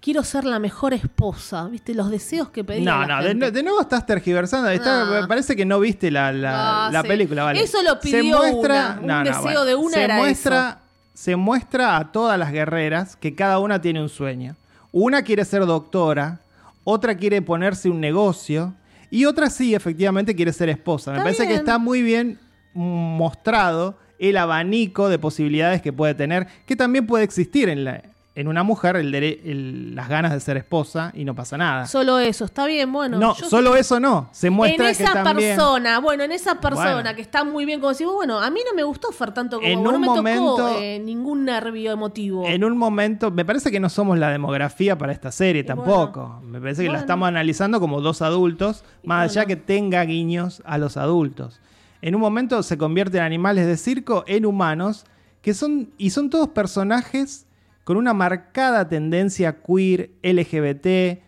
quiero 0.01 0.23
ser 0.23 0.43
la 0.45 0.59
mejor 0.59 0.93
esposa, 0.93 1.65
¿viste? 1.67 1.93
Los 1.93 2.09
deseos 2.09 2.49
que 2.49 2.63
pedían 2.63 2.85
No, 2.85 3.07
la 3.07 3.17
no, 3.17 3.21
de, 3.23 3.27
gente. 3.29 3.51
de 3.51 3.63
nuevo 3.63 3.79
estás 3.81 4.05
tergiversando. 4.05 4.69
Está- 4.69 5.05
me 5.05 5.27
parece 5.27 5.55
que 5.55 5.63
no 5.65 5.79
viste 5.79 6.09
la, 6.11 6.31
la- 6.31 6.87
Ah, 6.87 6.89
la 6.91 7.01
sí. 7.03 7.07
película, 7.07 7.43
¿vale? 7.43 7.61
Eso 7.61 7.81
lo 7.83 7.99
pidió 7.99 8.41
una. 8.53 8.99
Un 9.01 9.23
deseo 9.23 9.63
de 9.63 9.75
una 9.75 9.93
se 9.93 10.03
era 10.03 10.17
muestra, 10.17 10.77
Se 11.13 11.35
muestra 11.35 11.97
a 11.97 12.11
todas 12.11 12.39
las 12.39 12.51
guerreras 12.51 13.15
que 13.15 13.35
cada 13.35 13.59
una 13.59 13.79
tiene 13.81 14.01
un 14.01 14.09
sueño. 14.09 14.55
Una 14.91 15.21
quiere 15.21 15.45
ser 15.45 15.65
doctora, 15.65 16.39
otra 16.83 17.15
quiere 17.15 17.41
ponerse 17.41 17.89
un 17.89 17.99
negocio 18.01 18.73
y 19.11 19.25
otra 19.25 19.49
sí, 19.49 19.75
efectivamente, 19.75 20.35
quiere 20.35 20.51
ser 20.51 20.69
esposa. 20.69 21.11
Me 21.11 21.17
Está 21.17 21.23
parece 21.25 21.47
que 21.47 21.53
está 21.55 21.77
muy 21.77 22.01
bien 22.01 22.39
mostrado 22.73 23.97
el 24.19 24.37
abanico 24.37 25.09
de 25.09 25.19
posibilidades 25.19 25.81
que 25.81 25.91
puede 25.93 26.13
tener, 26.15 26.47
que 26.65 26.75
también 26.75 27.05
puede 27.07 27.23
existir 27.23 27.69
en, 27.69 27.83
la, 27.83 28.01
en 28.33 28.47
una 28.47 28.63
mujer 28.63 28.95
el 28.95 29.13
el- 29.13 29.93
las 29.93 30.07
ganas 30.07 30.31
de 30.31 30.39
ser 30.39 30.55
esposa 30.55 31.11
y 31.13 31.25
no 31.25 31.35
pasa 31.35 31.57
nada. 31.57 31.85
Solo 31.85 32.17
eso, 32.17 32.45
está 32.45 32.65
bien, 32.65 32.89
bueno. 32.93 33.17
no, 33.19 33.35
solo 33.35 33.75
eso 33.75 33.99
no. 33.99 34.29
Se 34.31 34.49
muestra 34.49 34.89
en 34.89 34.95
que 34.95 35.03
esa 35.03 35.21
también... 35.23 35.57
persona, 35.57 35.99
bueno, 35.99 36.23
en 36.23 36.31
esa 36.31 36.55
persona 36.61 36.93
Bueno. 36.93 37.13
que 37.15 37.21
está 37.21 37.43
muy 37.43 37.65
bien, 37.65 37.81
como 37.81 37.89
decimos, 37.89 38.13
bueno, 38.15 38.39
a 38.39 38.49
mí 38.49 38.61
no 38.65 38.73
me 38.73 38.83
gustó 38.83 39.11
Fer 39.11 39.33
tanto 39.33 39.57
como 39.57 39.67
En 39.67 39.79
vos, 39.83 39.83
no 39.83 39.95
un 39.95 40.01
me 40.01 40.07
momento- 40.07 40.55
tocó 40.55 40.77
eh, 40.79 40.99
ningún 41.03 41.43
nervio 41.43 41.91
emotivo. 41.91 42.47
En 42.47 42.63
un 42.63 42.77
momento, 42.77 43.31
me 43.31 43.43
parece 43.43 43.69
que 43.69 43.81
no 43.81 43.89
somos 43.89 44.17
la 44.17 44.29
demografía 44.29 44.97
para 44.97 45.11
esta 45.11 45.31
serie 45.31 45.63
Y 45.63 45.65
tampoco. 45.65 46.39
me 46.43 46.61
parece 46.61 46.83
que 46.83 46.89
la 46.89 46.99
estamos 46.99 47.27
analizando 47.27 47.81
como 47.81 47.99
dos 47.99 48.21
adultos, 48.21 48.85
Y 49.03 49.07
más 49.07 49.29
allá 49.31 49.45
que 49.45 49.57
tenga 49.57 50.03
guiños 50.05 50.61
a 50.65 50.77
los 50.77 50.95
adultos. 50.95 51.59
En 52.01 52.15
un 52.15 52.21
momento 52.21 52.63
se 52.63 52.77
convierten 52.77 53.21
animales 53.21 53.67
de 53.67 53.75
circo 53.75 54.23
en 54.25 54.45
humanos, 54.45 55.05
que 55.41 55.53
son, 55.53 55.89
y 55.97 56.11
son 56.11 56.29
todos 56.29 56.47
personajes 56.49 57.45
con 57.91 57.97
una 57.97 58.13
marcada 58.13 58.87
tendencia 58.87 59.61
queer, 59.61 60.11
LGBT, 60.23 61.21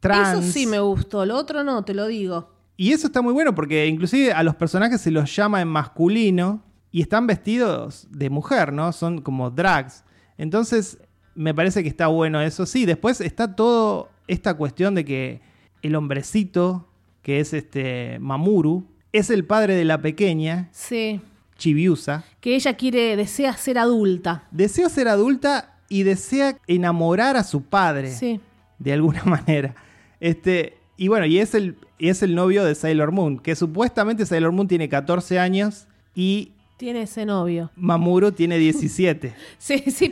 trans. 0.00 0.44
Eso 0.44 0.52
sí 0.52 0.66
me 0.66 0.80
gustó, 0.80 1.24
lo 1.24 1.36
otro 1.36 1.62
no, 1.62 1.84
te 1.84 1.94
lo 1.94 2.08
digo. 2.08 2.50
Y 2.76 2.90
eso 2.90 3.06
está 3.06 3.22
muy 3.22 3.32
bueno 3.32 3.54
porque 3.54 3.86
inclusive 3.86 4.32
a 4.32 4.42
los 4.42 4.56
personajes 4.56 5.00
se 5.00 5.12
los 5.12 5.32
llama 5.36 5.60
en 5.60 5.68
masculino 5.68 6.64
y 6.90 7.00
están 7.00 7.28
vestidos 7.28 8.08
de 8.10 8.28
mujer, 8.28 8.72
¿no? 8.72 8.90
Son 8.92 9.20
como 9.20 9.50
drags. 9.52 10.02
Entonces, 10.36 10.98
me 11.36 11.54
parece 11.54 11.84
que 11.84 11.88
está 11.88 12.08
bueno 12.08 12.40
eso. 12.40 12.66
Sí, 12.66 12.86
después 12.86 13.20
está 13.20 13.54
todo 13.54 14.08
esta 14.26 14.54
cuestión 14.54 14.96
de 14.96 15.04
que 15.04 15.42
el 15.80 15.94
hombrecito, 15.94 16.88
que 17.22 17.38
es 17.38 17.52
este 17.52 18.18
Mamuru, 18.18 18.84
es 19.12 19.30
el 19.30 19.44
padre 19.44 19.76
de 19.76 19.84
la 19.84 20.02
pequeña, 20.02 20.70
Sí. 20.72 21.20
Chibiusa. 21.56 22.24
Que 22.40 22.56
ella 22.56 22.74
quiere, 22.74 23.16
desea 23.16 23.54
ser 23.56 23.78
adulta. 23.78 24.48
Desea 24.50 24.88
ser 24.88 25.08
adulta 25.08 25.69
y 25.90 26.04
desea 26.04 26.56
enamorar 26.66 27.36
a 27.36 27.44
su 27.44 27.62
padre. 27.62 28.10
Sí. 28.12 28.40
de 28.78 28.94
alguna 28.94 29.22
manera. 29.26 29.74
Este, 30.20 30.78
y 30.96 31.08
bueno, 31.08 31.26
y 31.26 31.38
es 31.38 31.54
el, 31.54 31.76
y 31.98 32.08
es 32.08 32.22
el 32.22 32.34
novio 32.34 32.64
de 32.64 32.74
Sailor 32.74 33.12
Moon, 33.12 33.38
que 33.38 33.54
supuestamente 33.54 34.24
Sailor 34.24 34.52
Moon 34.52 34.68
tiene 34.68 34.88
14 34.88 35.38
años 35.38 35.86
y 36.14 36.52
Tiene 36.78 37.02
ese 37.02 37.26
novio. 37.26 37.70
Mamuro 37.76 38.32
tiene 38.40 38.56
17. 38.56 39.34
Sí, 39.58 39.84
sí. 39.88 40.10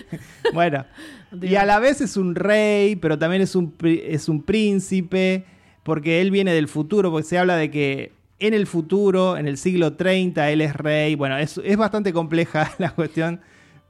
bueno, 0.54 0.86
y 1.42 1.56
a 1.56 1.66
la 1.66 1.78
vez 1.78 2.00
es 2.00 2.16
un 2.16 2.34
rey, 2.34 2.96
pero 2.96 3.18
también 3.18 3.42
es 3.42 3.54
un, 3.54 3.74
es 3.82 4.28
un 4.28 4.42
príncipe, 4.42 5.44
porque 5.82 6.20
él 6.20 6.30
viene 6.30 6.52
del 6.54 6.68
futuro, 6.68 7.10
porque 7.10 7.26
se 7.28 7.38
habla 7.38 7.56
de 7.56 7.70
que 7.70 8.12
en 8.38 8.54
el 8.54 8.66
futuro, 8.66 9.36
en 9.36 9.46
el 9.46 9.56
siglo 9.58 9.94
30, 9.94 10.50
él 10.50 10.60
es 10.60 10.74
rey. 10.76 11.14
Bueno, 11.14 11.36
es, 11.38 11.58
es 11.62 11.76
bastante 11.76 12.12
compleja 12.12 12.72
la 12.78 12.90
cuestión, 12.90 13.40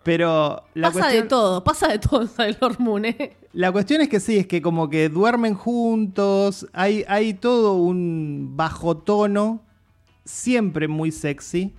pero 0.06 0.62
la 0.74 0.88
pasa 0.88 1.00
cuestión... 1.00 1.22
de 1.24 1.28
todo, 1.28 1.64
pasa 1.64 1.88
de 1.88 1.98
todo 1.98 2.26
Sailor 2.28 2.78
Moon, 2.80 3.04
¿eh? 3.06 3.36
La 3.52 3.72
cuestión 3.72 4.00
es 4.00 4.08
que 4.08 4.20
sí, 4.20 4.38
es 4.38 4.46
que 4.46 4.62
como 4.62 4.88
que 4.88 5.08
duermen 5.08 5.54
juntos, 5.54 6.66
hay, 6.72 7.04
hay 7.08 7.34
todo 7.34 7.74
un 7.74 8.52
bajo 8.56 8.96
tono, 8.96 9.62
siempre 10.24 10.88
muy 10.88 11.10
sexy. 11.10 11.74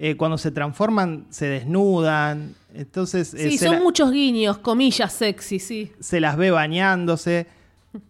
Eh, 0.00 0.16
cuando 0.16 0.38
se 0.38 0.50
transforman, 0.52 1.26
se 1.28 1.46
desnudan, 1.46 2.54
entonces 2.72 3.34
eh, 3.34 3.50
Sí, 3.50 3.58
son 3.58 3.72
la- 3.76 3.80
muchos 3.82 4.12
guiños, 4.12 4.58
comillas 4.58 5.12
sexy, 5.12 5.58
sí. 5.58 5.92
se 6.00 6.20
las 6.20 6.36
ve 6.36 6.50
bañándose. 6.50 7.46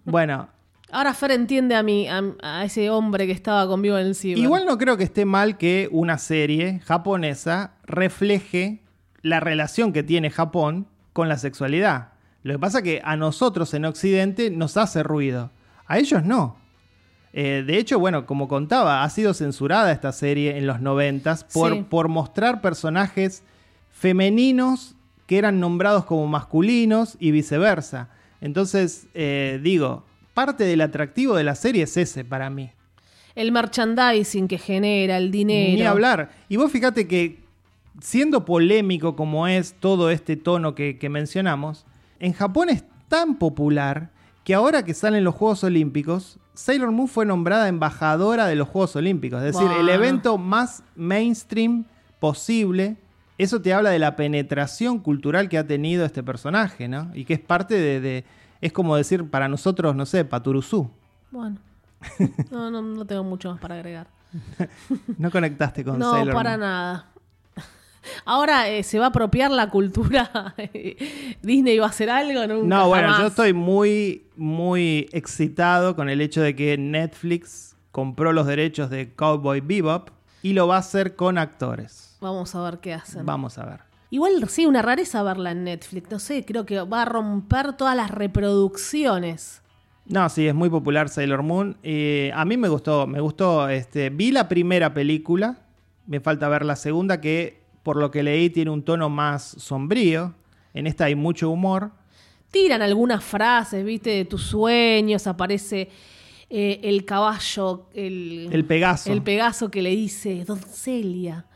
Bueno, 0.05 0.49
Ahora 0.91 1.13
Fer 1.15 1.33
entiende 1.33 1.75
a, 1.75 1.83
mí, 1.83 2.07
a, 2.09 2.23
a 2.43 2.65
ese 2.65 2.89
hombre 2.91 3.27
que 3.27 3.33
estaba 3.33 3.67
conmigo 3.67 3.99
en 3.99 4.07
el 4.07 4.15
ciber. 4.15 4.39
igual 4.39 4.65
no 4.67 4.79
creo 4.79 4.97
que 4.97 5.05
esté 5.05 5.25
mal 5.27 5.59
que 5.59 5.89
una 5.93 6.17
serie 6.19 6.81
japonesa 6.85 7.73
refleje 7.85 8.81
la 9.23 9.41
relación 9.41 9.93
que 9.93 10.03
tiene 10.03 10.31
Japón 10.31 10.87
con 11.13 11.29
la 11.29 11.39
sexualidad. 11.39 12.09
Lo 12.43 12.55
que 12.55 12.59
pasa 12.59 12.83
que 12.83 13.01
a 13.05 13.17
nosotros 13.17 13.75
en 13.75 13.85
Occidente 13.85 14.51
nos 14.51 14.77
hace 14.77 15.03
ruido, 15.03 15.51
a 15.87 15.99
ellos 15.99 16.25
no. 16.25 16.57
Eh, 17.33 17.63
de 17.67 17.77
hecho, 17.79 17.99
bueno, 17.99 18.25
como 18.27 18.49
contaba, 18.49 19.03
ha 19.03 19.11
sido 19.11 19.35
censurada 19.35 19.93
esta 19.93 20.13
serie 20.13 20.57
en 20.57 20.67
los 20.67 20.81
noventas 20.81 21.45
por, 21.45 21.73
Sí. 21.75 21.85
por 21.89 22.09
mostrar 22.09 22.61
personajes 22.61 23.43
femeninos 23.93 24.95
que 25.27 25.37
eran 25.39 25.61
nombrados 25.61 26.05
como 26.05 26.27
masculinos 26.27 27.17
y 27.21 27.33
viceversa. 27.33 28.09
Entonces, 28.41 29.09
eh, 29.15 29.61
digo, 29.63 30.05
parte 30.33 30.65
del 30.65 30.81
atractivo 30.81 31.35
de 31.37 31.45
la 31.45 31.55
serie 31.55 31.83
es 31.85 31.97
ese 31.97 32.25
para 32.25 32.49
mí. 32.49 32.71
El 33.35 33.53
merchandising 33.53 34.49
que 34.49 34.59
genera, 34.59 35.17
el 35.19 35.31
dinero. 35.31 35.75
Ni 35.77 35.83
hablar. 35.83 36.31
Y 36.49 36.57
vos 36.57 36.73
fíjate 36.73 37.07
que, 37.07 37.41
siendo 38.01 38.45
polémico 38.45 39.17
como 39.17 39.47
es 39.47 39.75
todo 39.75 40.11
este 40.11 40.37
tono 40.37 40.75
que, 40.75 40.99
que 40.99 41.09
mencionamos, 41.09 41.85
en 42.21 42.33
Japón 42.33 42.69
es 42.71 42.85
tan 43.09 43.39
popular 43.39 44.11
que 44.45 44.55
ahora 44.55 44.85
que 44.85 44.95
salen 44.95 45.25
los 45.25 45.35
Juegos 45.35 45.65
Olímpicos, 45.65 46.39
Sailor 46.55 46.91
Moon 46.91 47.09
fue 47.09 47.27
nombrada 47.27 47.69
embajadora 47.69 48.47
de 48.47 48.57
los 48.57 48.69
Juegos 48.69 48.97
Olímpicos. 48.97 49.43
Es 49.43 49.55
decir, 49.55 49.71
el 49.79 49.89
evento 49.89 50.39
más 50.39 50.83
mainstream 50.97 51.85
posible. 52.19 52.97
Eso 53.37 53.63
te 53.63 53.73
habla 53.73 53.91
de 53.91 53.99
la 54.01 54.17
penetración 54.17 54.99
cultural 54.99 55.49
que 55.49 55.59
ha 55.59 55.67
tenido 55.67 56.05
este 56.05 56.23
personaje, 56.25 56.89
¿no? 56.89 57.11
Y 57.15 57.25
que 57.25 57.35
es 57.35 57.41
parte 57.41 57.75
de... 57.75 58.01
de- 58.01 58.25
es 58.61 58.73
como 58.73 58.97
decir 58.97 59.31
para 59.31 59.47
nosotros, 59.49 59.95
no 59.95 60.05
sé, 60.05 60.25
Paturuzú. 60.25 60.91
Bueno. 61.31 61.59
No, 62.51 62.71
no, 62.71 62.83
no 62.83 63.05
tengo 63.05 63.23
mucho 63.23 63.51
más 63.53 63.61
para 63.61 63.77
agregar. 63.77 64.09
No 65.19 65.31
conectaste 65.31 65.85
con 65.85 65.99
no, 65.99 66.11
Sailor 66.13 66.35
para 66.35 66.51
Moon. 66.51 66.61
nada. 66.61 67.07
Ahora 68.25 68.69
eh, 68.69 68.83
se 68.83 68.99
va 68.99 69.07
a 69.07 69.09
apropiar 69.09 69.51
la 69.51 69.71
cultura. 69.71 70.55
Disney 71.43 71.79
va 71.79 71.87
a 71.87 71.89
hacer 71.91 72.11
algo. 72.11 72.47
Nunca, 72.47 72.67
No, 72.77 72.89
bueno, 72.89 73.09
jamás. 73.09 73.21
yo 73.21 73.27
estoy 73.29 73.53
muy, 73.53 74.27
muy 74.37 75.09
excitado 75.13 75.97
con 75.97 76.09
el 76.09 76.21
hecho 76.21 76.43
de 76.43 76.55
que 76.55 76.77
Netflix 76.79 77.77
compró 77.93 78.33
los 78.33 78.47
derechos 78.47 78.91
de 78.91 79.13
Cowboy 79.15 79.61
Bebop 79.61 80.11
y 80.43 80.53
lo 80.53 80.69
va 80.69 80.77
a 80.77 80.81
hacer 80.81 81.17
con 81.17 81.39
actores. 81.39 82.17
Vamos 82.21 82.55
a 82.55 82.63
ver 82.63 82.79
qué 82.79 82.95
hacen. 82.95 83.25
Vamos 83.27 83.59
a 83.59 83.65
ver. 83.65 83.81
Igual 84.11 84.49
sí, 84.49 84.65
una 84.67 84.81
rareza 84.83 85.23
verla 85.23 85.51
en 85.51 85.65
Netflix. 85.65 86.11
No 86.11 86.19
sé, 86.19 86.45
creo 86.45 86.65
que 86.65 86.81
va 86.81 87.03
a 87.03 87.05
romper 87.05 87.75
todas 87.75 87.95
las 87.97 88.11
reproducciones. 88.11 89.63
No, 90.07 90.27
sí, 90.31 90.47
es 90.49 90.55
muy 90.55 90.71
popular 90.71 91.11
Sailor 91.11 91.43
Moon. 91.43 91.77
Eh, 91.83 92.31
a 92.35 92.45
mí 92.47 92.57
me 92.57 92.69
gustó, 92.69 93.07
me 93.07 93.21
gustó. 93.21 93.69
Este, 93.69 94.09
vi 94.09 94.31
la 94.31 94.49
primera 94.49 94.95
película, 94.95 95.59
me 96.07 96.21
falta 96.21 96.49
ver 96.49 96.65
la 96.65 96.77
segunda, 96.77 97.21
que 97.21 97.61
por 97.89 97.97
lo 97.97 98.11
que 98.11 98.23
leí 98.23 98.51
tiene 98.51 98.71
un 98.71 98.83
tono 98.83 99.09
más 99.09 99.43
sombrío. 99.43 100.35
En 100.75 100.87
esta 100.87 101.07
hay 101.07 101.15
mucho 101.15 101.49
humor. 101.49 101.91
Tiran 102.51 102.83
algunas 102.83 103.25
frases, 103.25 103.83
viste, 103.83 104.11
de 104.11 104.25
tus 104.27 104.43
sueños, 104.43 105.27
aparece 105.27 105.89
eh, 106.51 106.81
el 106.83 107.07
caballo, 107.07 107.87
el, 107.95 108.51
El 108.53 108.67
Pegaso. 108.67 109.11
el 109.11 109.23
Pegaso 109.23 109.71
que 109.71 109.81
le 109.81 109.89
dice, 109.89 110.45
Doncelia. 110.45 111.47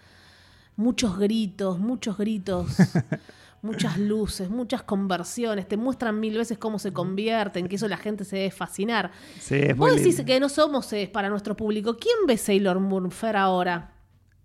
Muchos 0.76 1.18
gritos, 1.18 1.78
muchos 1.78 2.16
gritos, 2.16 2.78
muchas 3.60 3.98
luces, 3.98 4.48
muchas 4.48 4.82
conversiones. 4.82 5.68
Te 5.68 5.76
muestran 5.76 6.18
mil 6.18 6.38
veces 6.38 6.56
cómo 6.56 6.78
se 6.78 6.94
convierten, 6.94 7.68
que 7.68 7.76
eso 7.76 7.88
la 7.88 7.98
gente 7.98 8.24
se 8.24 8.36
debe 8.36 8.50
fascinar. 8.50 9.10
Sí, 9.38 9.70
Vos 9.76 9.90
decís 9.96 10.16
lindo. 10.16 10.24
que 10.24 10.40
no 10.40 10.48
somos 10.48 10.90
eh, 10.94 11.10
para 11.12 11.28
nuestro 11.28 11.54
público. 11.54 11.98
¿Quién 11.98 12.16
ve 12.26 12.38
Sailor 12.38 12.80
Moon 12.80 13.10
Fer 13.10 13.36
ahora? 13.36 13.90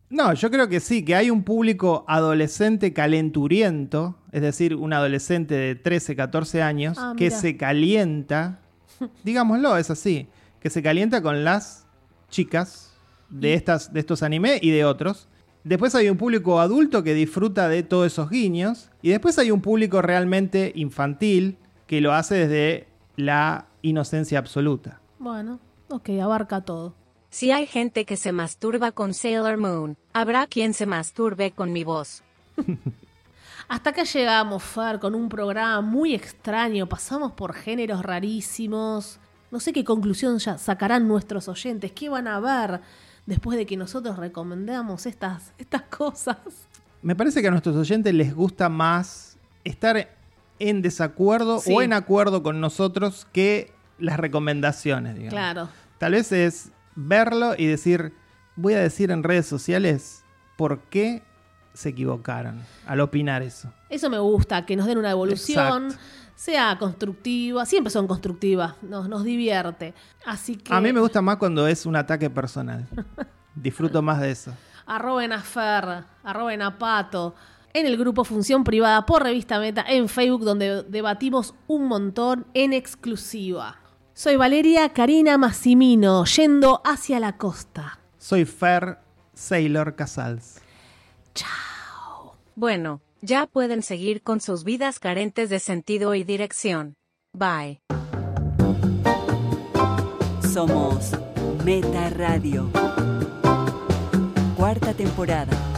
No, 0.09 0.33
yo 0.33 0.49
creo 0.49 0.69
que 0.69 0.79
sí, 0.79 1.03
que 1.03 1.15
hay 1.15 1.29
un 1.29 1.43
público 1.43 2.05
adolescente 2.07 2.93
calenturiento, 2.93 4.17
es 4.31 4.41
decir, 4.41 4.75
un 4.75 4.93
adolescente 4.93 5.55
de 5.55 5.75
13, 5.75 6.15
14 6.15 6.61
años, 6.61 6.97
Ah, 6.99 7.13
que 7.17 7.29
se 7.29 7.57
calienta, 7.57 8.59
digámoslo, 9.23 9.75
es 9.77 9.89
así, 9.89 10.27
que 10.61 10.69
se 10.69 10.81
calienta 10.81 11.21
con 11.21 11.43
las 11.43 11.85
chicas 12.29 12.93
de, 13.29 13.53
estas, 13.53 13.91
de 13.91 13.99
estos 13.99 14.23
animes 14.23 14.63
y 14.63 14.71
de 14.71 14.85
otros. 14.85 15.27
Después 15.63 15.93
hay 15.95 16.09
un 16.09 16.17
público 16.17 16.61
adulto 16.61 17.03
que 17.03 17.13
disfruta 17.13 17.67
de 17.67 17.83
todos 17.83 18.07
esos 18.07 18.29
guiños. 18.29 18.89
Y 19.01 19.09
después 19.09 19.37
hay 19.37 19.51
un 19.51 19.61
público 19.61 20.01
realmente 20.01 20.71
infantil 20.75 21.57
que 21.87 21.99
lo 21.99 22.13
hace 22.13 22.35
desde 22.35 22.87
la 23.17 23.67
inocencia 23.81 24.39
absoluta. 24.39 25.01
Bueno, 25.19 25.59
ok, 25.89 26.09
abarca 26.21 26.61
todo. 26.61 26.95
Si 27.29 27.51
hay 27.51 27.67
gente 27.67 28.05
que 28.05 28.17
se 28.17 28.31
masturba 28.31 28.91
con 28.91 29.13
Sailor 29.13 29.57
Moon, 29.57 29.97
habrá 30.13 30.47
quien 30.47 30.73
se 30.73 30.85
masturbe 30.85 31.51
con 31.51 31.73
mi 31.73 31.83
voz. 31.83 32.23
Hasta 33.67 33.89
acá 33.89 34.03
llegamos, 34.03 34.63
Fer, 34.63 34.99
con 34.99 35.13
un 35.13 35.27
programa 35.27 35.81
muy 35.81 36.15
extraño. 36.15 36.87
Pasamos 36.87 37.33
por 37.33 37.53
géneros 37.53 38.01
rarísimos. 38.01 39.19
No 39.51 39.59
sé 39.59 39.73
qué 39.73 39.83
conclusión 39.83 40.37
ya 40.39 40.57
sacarán 40.57 41.07
nuestros 41.07 41.47
oyentes. 41.49 41.91
¿Qué 41.91 42.07
van 42.09 42.27
a 42.27 42.39
ver 42.39 42.81
después 43.25 43.57
de 43.57 43.65
que 43.65 43.75
nosotros 43.75 44.17
recomendamos 44.17 45.05
estas, 45.05 45.53
estas 45.57 45.81
cosas? 45.83 46.37
Me 47.01 47.15
parece 47.15 47.41
que 47.41 47.49
a 47.49 47.51
nuestros 47.51 47.75
oyentes 47.75 48.13
les 48.13 48.33
gusta 48.33 48.69
más 48.69 49.37
estar 49.65 50.15
en 50.59 50.81
desacuerdo 50.81 51.59
Sí. 51.59 51.73
o 51.75 51.81
en 51.81 51.91
acuerdo 51.93 52.41
con 52.43 52.61
nosotros 52.61 53.27
que 53.33 53.71
las 53.99 54.17
recomendaciones, 54.17 55.15
digamos. 55.15 55.33
Claro. 55.33 55.69
Tal 55.97 56.13
vez 56.13 56.31
es 56.31 56.71
verlo 56.97 57.53
y 57.57 57.67
decir, 57.67 58.11
voy 58.55 58.73
a 58.73 58.79
decir 58.79 59.11
en 59.11 59.23
redes 59.23 59.45
sociales 59.45 60.25
por 60.57 60.79
qué 60.89 61.23
se 61.73 61.89
equivocaron 61.89 62.63
al 62.87 62.99
opinar 62.99 63.43
eso. 63.43 63.71
Eso 63.87 64.09
me 64.09 64.17
gusta, 64.19 64.65
que 64.65 64.75
nos 64.75 64.87
den 64.87 64.97
una 64.97 65.11
evolución. 65.11 65.85
Exacto. 65.85 66.03
Sea 66.35 66.77
constructiva, 66.77 67.65
siempre 67.65 67.89
son 67.89 68.05
constructivas, 68.05 68.75
nos, 68.83 69.09
nos 69.09 69.23
divierte. 69.23 69.95
Así 70.23 70.55
que 70.55 70.71
A 70.71 70.79
mí 70.79 70.93
me 70.93 70.99
gusta 70.99 71.19
más 71.21 71.37
cuando 71.37 71.67
es 71.67 71.85
un 71.85 71.95
ataque 71.95 72.29
personal. 72.29 72.87
Disfruto 73.55 74.03
más 74.03 74.21
de 74.21 74.31
eso. 74.31 74.53
arroben 74.85 75.33
a 75.33 75.41
Fer, 75.41 76.03
arroben 76.23 76.61
a 76.61 76.77
Pato, 76.77 77.33
en 77.73 77.87
el 77.87 77.97
grupo 77.97 78.23
Función 78.23 78.63
Privada 78.63 79.05
por 79.05 79.23
Revista 79.23 79.59
Meta 79.59 79.83
en 79.87 80.07
Facebook, 80.09 80.43
donde 80.43 80.83
debatimos 80.83 81.55
un 81.65 81.87
montón 81.87 82.45
en 82.53 82.73
exclusiva. 82.73 83.77
Soy 84.17 84.35
Valeria 84.35 84.89
Karina 84.93 85.37
Massimino, 85.37 86.25
yendo 86.25 86.81
hacia 86.83 87.19
la 87.19 87.37
costa. 87.37 87.99
Soy 88.17 88.45
Fer 88.45 88.97
Sailor 89.35 89.95
Casals. 89.95 90.59
Bueno, 92.55 92.99
ya 93.21 93.45
pueden 93.45 93.83
seguir 93.83 94.23
con 94.23 94.41
sus 94.41 94.63
vidas 94.63 94.97
carentes 94.97 95.51
de 95.51 95.59
sentido 95.59 96.15
y 96.15 96.23
dirección. 96.23 96.95
Bye. 97.31 97.79
Somos 100.51 101.11
Meta 101.63 102.09
Radio. 102.09 102.71
Cuarta 104.55 104.95
temporada. 104.95 105.76